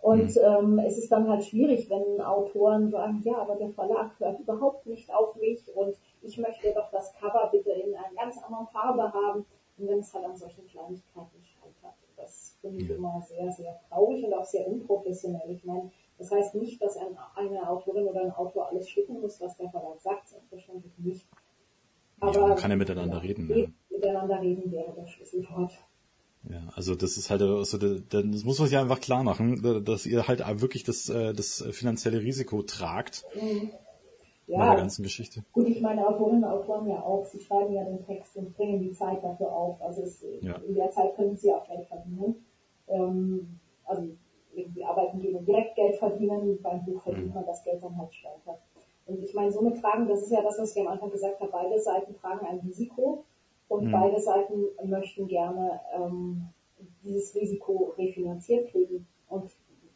Und 0.00 0.34
mhm. 0.34 0.42
ähm, 0.42 0.78
es 0.80 0.98
ist 0.98 1.12
dann 1.12 1.28
halt 1.28 1.44
schwierig, 1.44 1.88
wenn 1.88 2.20
Autoren 2.20 2.90
sagen, 2.90 3.22
ja, 3.24 3.38
aber 3.38 3.54
der 3.54 3.70
Verlag 3.70 4.18
hört 4.18 4.40
überhaupt 4.40 4.86
nicht 4.86 5.14
auf 5.14 5.36
mich 5.36 5.64
und 5.76 5.94
ich 6.22 6.38
möchte 6.38 6.72
doch 6.74 6.90
das 6.90 7.14
Cover 7.14 7.48
bitte 7.52 7.70
in 7.70 7.94
einer 7.94 8.12
ganz 8.16 8.42
anderen 8.42 8.66
Farbe 8.66 9.12
haben. 9.12 9.46
Und 9.78 9.88
wenn 9.88 10.00
es 10.00 10.12
halt 10.12 10.24
an 10.24 10.36
solchen 10.36 10.66
Kleinigkeiten 10.66 11.42
das 12.22 12.56
finde 12.60 12.82
ich 12.82 12.90
immer 12.90 13.20
sehr, 13.20 13.50
sehr 13.50 13.78
traurig 13.88 14.24
und 14.24 14.32
auch 14.34 14.44
sehr 14.44 14.66
unprofessionell. 14.66 15.50
Ich 15.50 15.64
meine, 15.64 15.90
das 16.22 16.30
heißt 16.30 16.54
nicht, 16.54 16.80
dass 16.80 16.96
ein, 16.96 17.16
eine 17.36 17.68
Autorin 17.68 18.06
oder 18.06 18.22
ein 18.22 18.32
Autor 18.32 18.68
alles 18.68 18.88
schicken 18.88 19.20
muss, 19.20 19.40
was 19.40 19.56
der 19.56 19.68
Verlag 19.70 20.00
sagt, 20.00 20.28
selbstverständlich 20.28 20.92
nicht. 20.98 21.28
Aber 22.20 22.48
ja, 22.48 22.54
kann 22.54 22.70
ja 22.70 22.76
miteinander 22.76 23.22
reden. 23.22 23.48
Ja. 23.48 23.66
Miteinander 23.90 24.40
reden 24.40 24.70
wäre 24.70 24.92
das 24.96 25.10
Schlüsselwort. 25.10 25.72
Ja, 26.48 26.68
also 26.74 26.94
das 26.94 27.16
ist 27.16 27.30
halt 27.30 27.42
also 27.42 27.78
das 27.78 28.44
muss 28.44 28.58
man 28.58 28.68
sich 28.68 28.76
einfach 28.76 29.00
klar 29.00 29.22
machen, 29.22 29.84
dass 29.84 30.06
ihr 30.06 30.26
halt 30.26 30.40
wirklich 30.60 30.82
das, 30.82 31.08
äh, 31.08 31.32
das 31.32 31.64
finanzielle 31.70 32.20
Risiko 32.20 32.62
tragt. 32.62 33.24
Mhm 33.34 33.70
ja, 34.46 34.58
bei 34.58 34.66
der 34.66 34.76
ganzen 34.76 35.02
Geschichte. 35.02 35.44
Gut, 35.52 35.68
ich 35.68 35.80
meine, 35.80 36.06
Autorinnen 36.06 36.44
und 36.44 36.50
Autoren 36.50 36.88
ja 36.88 37.00
auch, 37.02 37.24
sie 37.24 37.40
schreiben 37.40 37.72
ja 37.72 37.84
den 37.84 38.04
Text 38.04 38.36
und 38.36 38.54
bringen 38.56 38.80
die 38.80 38.92
Zeit 38.92 39.22
dafür 39.22 39.52
auf. 39.52 39.80
Also 39.80 40.02
es, 40.02 40.24
ja. 40.40 40.56
in 40.56 40.74
der 40.74 40.90
Zeit 40.90 41.14
können 41.16 41.36
sie 41.36 41.52
auch 41.52 41.66
Geld 41.66 41.86
verdienen. 41.86 42.44
Ähm, 42.88 43.60
also 43.84 44.02
irgendwie 44.54 44.84
arbeiten 44.84 45.20
die 45.20 45.30
und 45.30 45.46
direkt 45.46 45.74
Geld 45.76 45.96
verdienen, 45.96 46.60
beim 46.62 46.84
Buch 46.84 47.02
verdient 47.02 47.28
mhm. 47.28 47.34
man 47.34 47.46
das 47.46 47.62
Geld 47.64 47.82
dann 47.82 47.96
halt 47.96 48.12
später. 48.14 48.58
Und 49.06 49.22
ich 49.22 49.34
meine, 49.34 49.50
somit 49.50 49.80
tragen, 49.80 50.06
das 50.06 50.22
ist 50.22 50.30
ja 50.30 50.42
das, 50.42 50.58
was 50.58 50.74
ich 50.74 50.80
am 50.80 50.88
Anfang 50.88 51.10
gesagt 51.10 51.40
habe, 51.40 51.50
beide 51.50 51.78
Seiten 51.78 52.14
tragen 52.14 52.46
ein 52.46 52.58
Risiko 52.60 53.24
und 53.68 53.86
mhm. 53.86 53.92
beide 53.92 54.20
Seiten 54.20 54.66
möchten 54.84 55.26
gerne 55.26 55.80
ähm, 55.94 56.48
dieses 57.02 57.34
Risiko 57.34 57.94
refinanziert 57.96 58.68
kriegen. 58.70 59.06
Und 59.28 59.50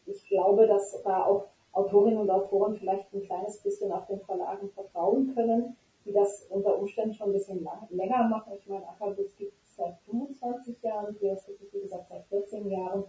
ich 0.07 0.27
glaube, 0.29 0.67
dass 0.67 1.03
da 1.03 1.25
auch 1.25 1.47
Autorinnen 1.73 2.19
und 2.19 2.31
Autoren 2.31 2.75
vielleicht 2.75 3.13
ein 3.13 3.23
kleines 3.23 3.63
bisschen 3.63 3.93
auf 3.93 4.07
den 4.07 4.21
Verlagen 4.21 4.71
vertrauen 4.71 5.35
können, 5.35 5.77
die 6.05 6.13
das 6.13 6.47
unter 6.51 6.79
Umständen 6.79 7.13
schon 7.13 7.29
ein 7.29 7.33
bisschen 7.33 7.63
lang, 7.63 7.87
länger 7.91 8.29
machen. 8.29 8.53
Ich 8.59 8.67
meine, 8.67 8.89
Ackerbus 8.89 9.37
gibt 9.37 9.61
es 9.63 9.77
seit 9.77 9.99
25 10.09 10.81
Jahren, 10.83 11.17
du 11.21 11.31
hast 11.31 11.49
wie 11.49 11.81
gesagt 11.81 12.09
seit 12.09 12.25
14 12.27 12.71
Jahren. 12.71 13.05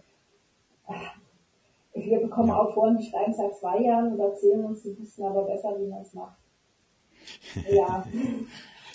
Wir 2.04 2.20
bekommen 2.20 2.48
ja. 2.48 2.58
Autoren, 2.58 2.96
die 2.98 3.06
schreiben 3.06 3.32
seit 3.32 3.56
zwei 3.56 3.80
Jahren 3.80 4.12
und 4.12 4.20
erzählen 4.20 4.64
uns, 4.64 4.82
sie 4.82 4.98
wissen 4.98 5.24
aber 5.24 5.44
besser, 5.44 5.74
wie 5.78 5.86
man 5.86 6.02
es 6.02 6.14
macht. 6.14 6.38
Ja. 7.70 8.04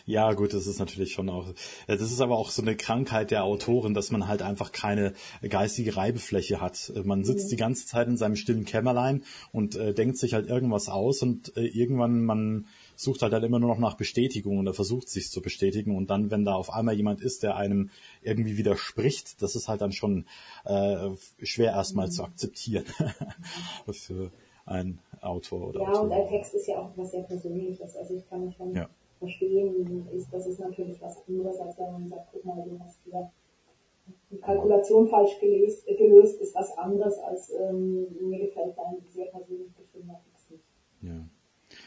Ja, 0.06 0.34
gut, 0.34 0.54
das 0.54 0.68
ist 0.68 0.80
natürlich 0.80 1.14
schon 1.14 1.30
auch, 1.30 1.48
das 1.88 2.02
ist 2.02 2.20
aber 2.20 2.38
auch 2.38 2.50
so 2.50 2.62
eine 2.62 2.76
Krankheit 2.76 3.32
der 3.32 3.46
Autoren, 3.46 3.94
dass 3.94 4.12
man 4.12 4.28
halt 4.28 4.42
einfach 4.42 4.74
keine 4.74 5.14
geistige 5.48 5.96
Reibefläche 5.96 6.60
hat. 6.60 6.92
Man 7.06 7.24
sitzt 7.24 7.46
mhm. 7.46 7.50
die 7.52 7.56
ganze 7.56 7.88
Zeit 7.88 8.10
in 8.10 8.18
seinem 8.18 8.36
stillen 8.36 8.66
Kämmerlein 8.66 9.24
und 9.54 9.78
äh, 9.78 9.94
denkt 9.94 10.18
sich 10.18 10.34
halt 10.34 10.48
irgendwas 10.48 10.90
aus 10.90 11.22
und 11.22 11.56
äh, 11.56 11.66
irgendwann 11.68 12.26
man 12.26 12.68
sucht 13.04 13.22
halt, 13.22 13.34
halt 13.34 13.44
immer 13.44 13.60
nur 13.60 13.70
noch 13.70 13.80
nach 13.80 13.96
Bestätigung 13.96 14.60
oder 14.60 14.74
versucht 14.74 15.10
sich 15.10 15.30
zu 15.30 15.42
bestätigen 15.42 15.96
und 15.96 16.10
dann, 16.10 16.32
wenn 16.32 16.46
da 16.46 16.56
auf 16.56 16.72
einmal 16.72 16.96
jemand 16.96 17.22
ist, 17.22 17.44
der 17.44 17.56
einem 17.56 17.90
irgendwie 18.22 18.58
widerspricht, 18.58 19.42
das 19.42 19.56
ist 19.56 19.68
halt 19.68 19.82
dann 19.82 19.92
schon 19.92 20.26
äh, 20.66 21.10
schwer 21.42 21.72
erstmal 21.72 22.08
mhm. 22.08 22.12
zu 22.12 22.24
akzeptieren 22.24 22.86
für 23.92 24.32
einen 24.66 25.00
Autor 25.22 25.70
oder 25.70 25.82
Ja, 25.82 25.90
Autor. 25.90 26.02
und 26.04 26.12
ein 26.12 26.28
Text 26.30 26.54
ist 26.56 26.68
ja 26.68 26.78
auch 26.78 26.92
was 26.96 27.12
sehr 27.12 27.24
Persönliches. 27.24 27.96
Also 27.96 28.16
ich 28.16 28.28
kann 28.30 28.52
schon 28.54 28.74
ja 28.74 28.90
verstehen, 29.24 30.08
ist, 30.12 30.34
das 30.34 30.48
ist 30.48 30.60
natürlich 30.60 31.02
was 31.02 31.26
anderes, 31.28 31.60
als 31.60 31.78
wenn 31.80 31.92
man 31.94 32.10
sagt, 32.10 32.28
guck 32.34 32.46
mal, 32.46 32.62
du 32.64 32.78
hast 32.80 33.00
hier 33.06 33.32
die 34.32 34.38
Kalkulation 34.38 35.08
falsch 35.08 35.40
gelöst, 35.40 35.86
gelöst 35.86 36.42
ist 36.42 36.54
was 36.54 36.78
anderes, 36.78 37.18
als 37.20 37.52
ähm, 37.52 38.08
mir 38.20 38.40
gefällt 38.40 38.78
dein 38.78 38.98
sehr 39.10 39.28
persönlich 39.28 39.74
geschriebener 39.78 40.20
Text 40.26 40.52
nicht. 40.52 40.64
Ja. 41.02 41.26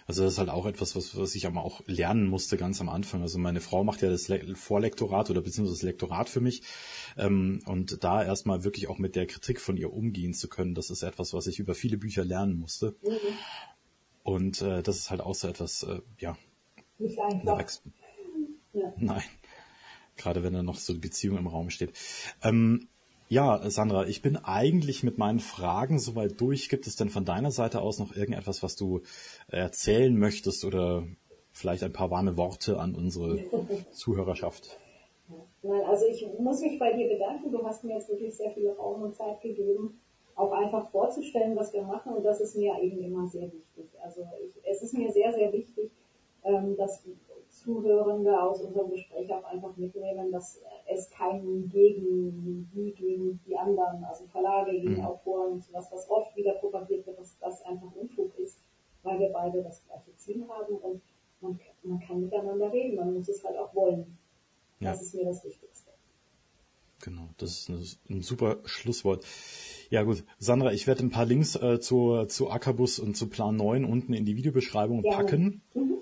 Also 0.07 0.23
das 0.23 0.35
ist 0.35 0.39
halt 0.39 0.51
auch 0.51 0.67
etwas, 0.67 0.95
was, 0.95 1.17
was 1.17 1.35
ich 1.35 1.47
aber 1.47 1.65
auch 1.65 1.83
lernen 1.87 2.29
musste 2.29 2.57
ganz 2.57 2.81
am 2.81 2.89
Anfang. 2.89 3.23
Also 3.23 3.39
meine 3.39 3.61
Frau 3.61 3.83
macht 3.83 4.03
ja 4.03 4.11
das 4.11 4.31
Vorlektorat 4.55 5.31
oder 5.31 5.43
beziehungsweise 5.43 5.79
das 5.79 5.83
Lektorat 5.83 6.29
für 6.29 6.41
mich. 6.41 6.63
Ähm, 7.17 7.61
und 7.67 8.05
da 8.05 8.23
erstmal 8.23 8.63
wirklich 8.63 8.89
auch 8.89 8.99
mit 8.99 9.17
der 9.17 9.27
Kritik 9.27 9.61
von 9.61 9.77
ihr 9.77 9.93
umgehen 9.93 10.33
zu 10.33 10.49
können, 10.49 10.75
das 10.75 10.91
ist 10.91 11.03
etwas, 11.03 11.35
was 11.35 11.49
ich 11.49 11.59
über 11.59 11.75
viele 11.75 11.99
Bücher 11.99 12.25
lernen 12.25 12.59
musste. 12.59 12.97
Mhm. 13.03 13.17
Und 14.23 14.63
äh, 14.63 14.83
das 14.83 14.97
ist 14.97 15.11
halt 15.11 15.21
auch 15.21 15.35
so 15.35 15.49
etwas, 15.49 15.83
äh, 15.83 16.01
ja, 16.19 16.37
nicht 16.99 17.19
einfach. 17.19 17.65
Ja. 18.73 18.93
Nein. 18.97 19.23
Gerade 20.17 20.43
wenn 20.43 20.53
da 20.53 20.63
noch 20.63 20.77
so 20.77 20.93
die 20.93 21.01
Beziehung 21.01 21.37
im 21.37 21.47
Raum 21.47 21.71
steht. 21.71 21.93
Ähm, 22.43 22.89
ja, 23.29 23.69
Sandra, 23.71 24.07
ich 24.07 24.23
bin 24.23 24.37
eigentlich 24.37 25.03
mit 25.03 25.19
meinen 25.19 25.41
Fragen 25.41 25.99
soweit 25.99 26.41
durch. 26.41 26.69
Gibt 26.69 26.87
es 26.87 26.97
denn 26.97 27.09
von 27.09 27.25
deiner 27.25 27.51
Seite 27.51 27.83
aus 27.83 27.99
noch 27.99 28.15
irgendetwas, 28.15 28.63
was 28.63 28.77
du 28.77 29.01
erzählen 29.49 30.17
möchtest 30.17 30.65
oder 30.65 31.05
vielleicht 31.53 31.83
ein 31.83 31.93
paar 31.93 32.11
warme 32.11 32.37
Worte 32.37 32.79
an 32.79 32.95
unsere 32.95 33.41
Zuhörerschaft? 33.91 34.79
Nein, 35.63 35.83
also 35.85 36.07
ich 36.07 36.25
muss 36.39 36.61
mich 36.61 36.79
bei 36.79 36.93
dir 36.93 37.09
bedanken. 37.09 37.51
Du 37.51 37.65
hast 37.65 37.83
mir 37.83 37.95
jetzt 37.95 38.09
wirklich 38.09 38.35
sehr 38.35 38.51
viel 38.53 38.71
Raum 38.71 39.03
und 39.03 39.17
Zeit 39.17 39.41
gegeben, 39.41 40.01
auch 40.37 40.53
einfach 40.53 40.91
vorzustellen, 40.91 41.57
was 41.57 41.73
wir 41.73 41.83
machen. 41.83 42.13
Und 42.13 42.23
das 42.23 42.41
ist 42.41 42.57
mir 42.57 42.81
eben 42.81 43.03
immer 43.03 43.27
sehr 43.27 43.51
wichtig. 43.53 43.87
Also 44.05 44.21
ich, 44.45 44.55
es 44.65 44.83
ist 44.83 44.95
mir 44.95 45.11
sehr, 45.11 45.33
sehr 45.33 45.53
wichtig, 45.53 45.91
ähm, 46.45 46.77
dass 46.77 47.03
Zuhörende 47.67 48.41
aus 48.41 48.63
unserem 48.63 48.91
Gespräch 48.91 49.33
auch 49.35 49.45
einfach 49.45 49.77
mitnehmen, 49.77 50.31
dass 50.31 50.63
es 50.87 51.11
kein 51.11 51.69
Gegen, 51.69 52.71
wie 52.73 52.93
gegen 52.93 53.41
die 53.45 53.57
anderen, 53.57 54.05
also 54.05 54.25
Verlage 54.27 54.71
gegen 54.71 54.99
mhm. 54.99 55.05
Autoren 55.05 55.55
und 55.55 55.65
sowas, 55.65 55.89
was 55.91 56.09
oft 56.09 56.37
wieder 56.37 56.53
propagiert 56.53 57.05
wird, 57.07 57.19
dass 57.19 57.37
das 57.41 57.63
einfach 57.65 57.93
Unfug 57.97 58.39
ist, 58.39 58.61
weil 59.03 59.19
wir 59.19 59.31
beide 59.31 59.65
das 59.65 59.83
gleiche 59.85 60.15
Ziel 60.17 60.47
haben 60.49 60.77
und 60.77 61.03
man, 61.41 61.59
man 61.83 61.99
kann 61.99 62.21
miteinander 62.21 62.73
reden, 62.73 62.97
man 62.97 63.15
muss 63.15 63.29
es 63.29 63.45
halt 63.45 63.59
auch 63.59 63.75
wollen. 63.75 64.17
Ja. 64.79 64.93
Das 64.93 65.03
ist 65.03 65.15
mir 65.15 65.25
das 65.25 65.45
Wichtigste. 65.45 65.91
Genau, 67.03 67.29
das 67.37 67.69
ist 67.69 68.01
ein 68.09 68.23
super 68.23 68.59
Schlusswort. 68.65 69.25
Ja 69.91 70.03
gut, 70.05 70.25
Sandra, 70.39 70.73
ich 70.73 70.87
werde 70.87 71.05
ein 71.05 71.11
paar 71.11 71.27
Links 71.27 71.57
äh, 71.57 71.81
zu, 71.81 72.25
zu 72.27 72.49
Ackerbus 72.51 72.99
und 73.01 73.17
zu 73.17 73.29
Plan 73.29 73.57
9 73.57 73.85
unten 73.85 74.13
in 74.15 74.25
die 74.25 74.37
Videobeschreibung 74.37 75.03
Gerne. 75.03 75.17
packen. 75.17 75.63
Mhm. 75.75 75.97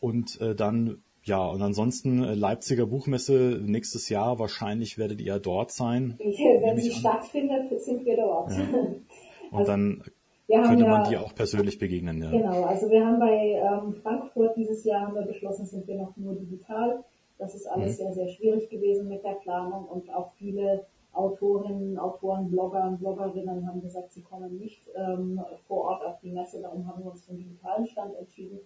Und 0.00 0.40
äh, 0.40 0.54
dann, 0.54 1.02
ja, 1.22 1.46
und 1.46 1.60
ansonsten 1.60 2.24
äh, 2.24 2.34
Leipziger 2.34 2.86
Buchmesse 2.86 3.60
nächstes 3.62 4.08
Jahr, 4.08 4.38
wahrscheinlich 4.38 4.98
werdet 4.98 5.20
ihr 5.20 5.38
dort 5.38 5.70
sein. 5.70 6.16
Wenn 6.18 6.76
sie 6.78 6.92
stattfindet, 6.92 7.80
sind 7.80 8.04
wir 8.04 8.16
dort. 8.16 8.50
Ja. 8.52 8.64
Und 9.50 9.58
also, 9.58 9.72
dann 9.72 10.04
könnte 10.46 10.84
man 10.84 11.02
ja, 11.04 11.10
dir 11.10 11.22
auch 11.22 11.34
persönlich 11.34 11.78
begegnen. 11.78 12.22
Ja. 12.22 12.30
Genau, 12.30 12.62
also 12.62 12.88
wir 12.88 13.04
haben 13.04 13.18
bei 13.18 13.60
ähm, 13.60 13.94
Frankfurt 13.94 14.56
dieses 14.56 14.84
Jahr 14.84 15.02
haben 15.02 15.14
wir 15.14 15.22
beschlossen, 15.22 15.66
sind 15.66 15.88
wir 15.88 15.96
noch 15.96 16.16
nur 16.16 16.34
digital. 16.34 17.04
Das 17.38 17.54
ist 17.54 17.66
alles 17.66 17.92
mhm. 17.92 17.96
sehr, 17.96 18.12
sehr 18.12 18.28
schwierig 18.28 18.68
gewesen 18.68 19.08
mit 19.08 19.24
der 19.24 19.34
Planung 19.42 19.86
und 19.86 20.08
auch 20.14 20.30
viele 20.38 20.86
Autorinnen, 21.12 21.98
Autoren, 21.98 22.50
Blogger 22.50 22.84
und 22.84 22.98
Bloggerinnen 22.98 23.66
haben 23.66 23.80
gesagt, 23.80 24.12
sie 24.12 24.22
kommen 24.22 24.58
nicht 24.58 24.88
ähm, 24.94 25.40
vor 25.66 25.84
Ort 25.84 26.04
auf 26.04 26.20
die 26.20 26.30
Messe. 26.30 26.60
Darum 26.60 26.86
haben 26.86 27.02
wir 27.02 27.10
uns 27.10 27.24
für 27.24 27.32
den 27.32 27.38
digitalen 27.38 27.86
Stand 27.86 28.14
entschieden. 28.16 28.60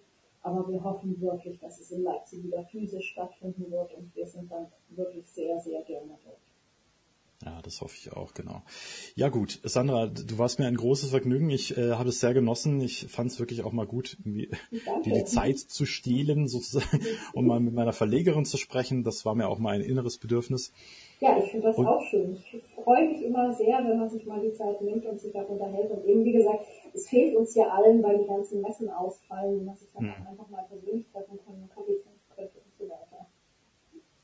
Aber 0.45 0.69
wir 0.69 0.83
hoffen 0.83 1.19
wirklich, 1.19 1.57
dass 1.59 1.79
es 1.79 1.89
in 1.89 2.03
Leipzig 2.03 2.43
wieder 2.43 2.63
physisch 2.65 3.13
stattfinden 3.13 3.71
wird 3.71 3.91
und 3.95 4.15
wir 4.15 4.27
sind 4.27 4.51
dann 4.51 4.67
wirklich 4.89 5.25
sehr, 5.25 5.59
sehr 5.59 5.81
gerne 5.81 6.19
dort. 6.23 6.37
Ja, 7.43 7.59
das 7.63 7.81
hoffe 7.81 7.95
ich 7.97 8.13
auch, 8.13 8.35
genau. 8.35 8.61
Ja 9.15 9.29
gut, 9.29 9.59
Sandra, 9.63 10.05
du 10.05 10.37
warst 10.37 10.59
mir 10.59 10.67
ein 10.67 10.77
großes 10.77 11.09
Vergnügen. 11.09 11.49
Ich 11.49 11.75
äh, 11.75 11.93
habe 11.93 12.09
es 12.09 12.19
sehr 12.19 12.35
genossen. 12.35 12.79
Ich 12.79 13.07
fand 13.07 13.31
es 13.31 13.39
wirklich 13.39 13.63
auch 13.63 13.71
mal 13.71 13.87
gut, 13.87 14.17
irgendwie 14.19 14.51
die, 15.03 15.11
die 15.11 15.25
Zeit 15.25 15.57
zu 15.57 15.87
stehlen, 15.87 16.47
sozusagen, 16.47 17.01
um 17.33 17.47
mal 17.47 17.59
mit 17.59 17.73
meiner 17.73 17.93
Verlegerin 17.93 18.45
zu 18.45 18.57
sprechen. 18.57 19.03
Das 19.03 19.25
war 19.25 19.33
mir 19.33 19.49
auch 19.49 19.57
mal 19.57 19.75
ein 19.75 19.81
inneres 19.81 20.19
Bedürfnis. 20.19 20.71
Ja, 21.21 21.37
ich 21.37 21.49
finde 21.49 21.67
das 21.67 21.77
und, 21.77 21.87
auch 21.87 22.03
schön. 22.03 22.37
Ich 22.53 22.61
freue 22.83 23.09
mich 23.09 23.23
immer 23.23 23.51
sehr, 23.51 23.79
wenn 23.83 23.97
man 23.97 24.09
sich 24.09 24.25
mal 24.27 24.41
die 24.41 24.53
Zeit 24.53 24.79
nimmt 24.81 25.05
und 25.05 25.19
sich 25.19 25.33
darüber 25.33 25.65
unterhält. 25.65 25.89
Und 25.89 26.05
eben, 26.05 26.23
wie 26.23 26.33
gesagt, 26.33 26.65
es 26.95 27.07
fehlt 27.07 27.35
uns 27.35 27.53
ja 27.55 27.67
allen, 27.69 28.01
weil 28.01 28.19
die 28.19 28.27
ganzen 28.27 28.61
Messen 28.61 28.89
ausfallen, 28.89 29.59
und 29.59 29.65
man 29.65 29.75
sich 29.75 29.89
dann 29.93 30.03
hm. 30.03 30.27
einfach 30.27 30.49
mal 30.49 30.63
persönlich 30.63 31.05
treffen 31.11 31.37
kann, 31.45 31.55
einen 31.55 31.69
Kaffee 31.69 32.01
trinken 32.01 32.21
könnte 32.35 32.57
und 32.57 32.77
so 32.79 32.85
weiter. 32.85 33.27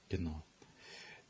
Genau. 0.09 0.41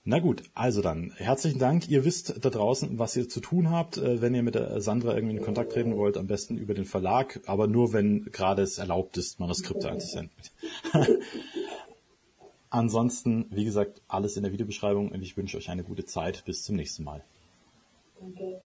Na 0.04 0.18
gut, 0.18 0.44
also 0.56 0.82
dann, 0.82 1.14
herzlichen 1.18 1.60
Dank. 1.60 1.88
Ihr 1.88 2.04
wisst 2.06 2.44
da 2.44 2.50
draußen, 2.50 2.98
was 2.98 3.16
ihr 3.16 3.30
zu 3.30 3.40
tun 3.40 3.70
habt. 3.70 3.98
Äh, 3.98 4.20
wenn 4.20 4.34
ihr 4.34 4.42
mit 4.42 4.56
der 4.56 4.82
Sandra 4.82 5.14
irgendwie 5.14 5.38
in 5.38 5.44
Kontakt 5.44 5.74
treten 5.74 5.96
wollt, 5.96 6.18
am 6.18 6.26
besten 6.26 6.58
über 6.58 6.74
den 6.74 6.86
Verlag, 6.86 7.40
aber 7.46 7.68
nur 7.68 7.94
wenn 7.94 8.26
gerade 8.26 8.64
es 8.64 8.80
erlaubt 8.80 9.18
ist, 9.18 9.40
Manuskripte 9.40 9.92
einzusenden. 9.92 10.32
Ansonsten, 12.72 13.46
wie 13.52 13.66
gesagt, 13.66 14.02
alles 14.08 14.38
in 14.38 14.44
der 14.44 14.52
Videobeschreibung 14.54 15.12
und 15.12 15.22
ich 15.22 15.38
wünsche 15.38 15.58
euch 15.58 15.70
eine 15.70 15.84
gute 15.84 16.06
Zeit. 16.06 16.46
Bis 16.46 16.64
zum 16.64 16.78
nächsten 16.78 17.04
Mal. 17.04 17.24
Danke. 18.20 18.60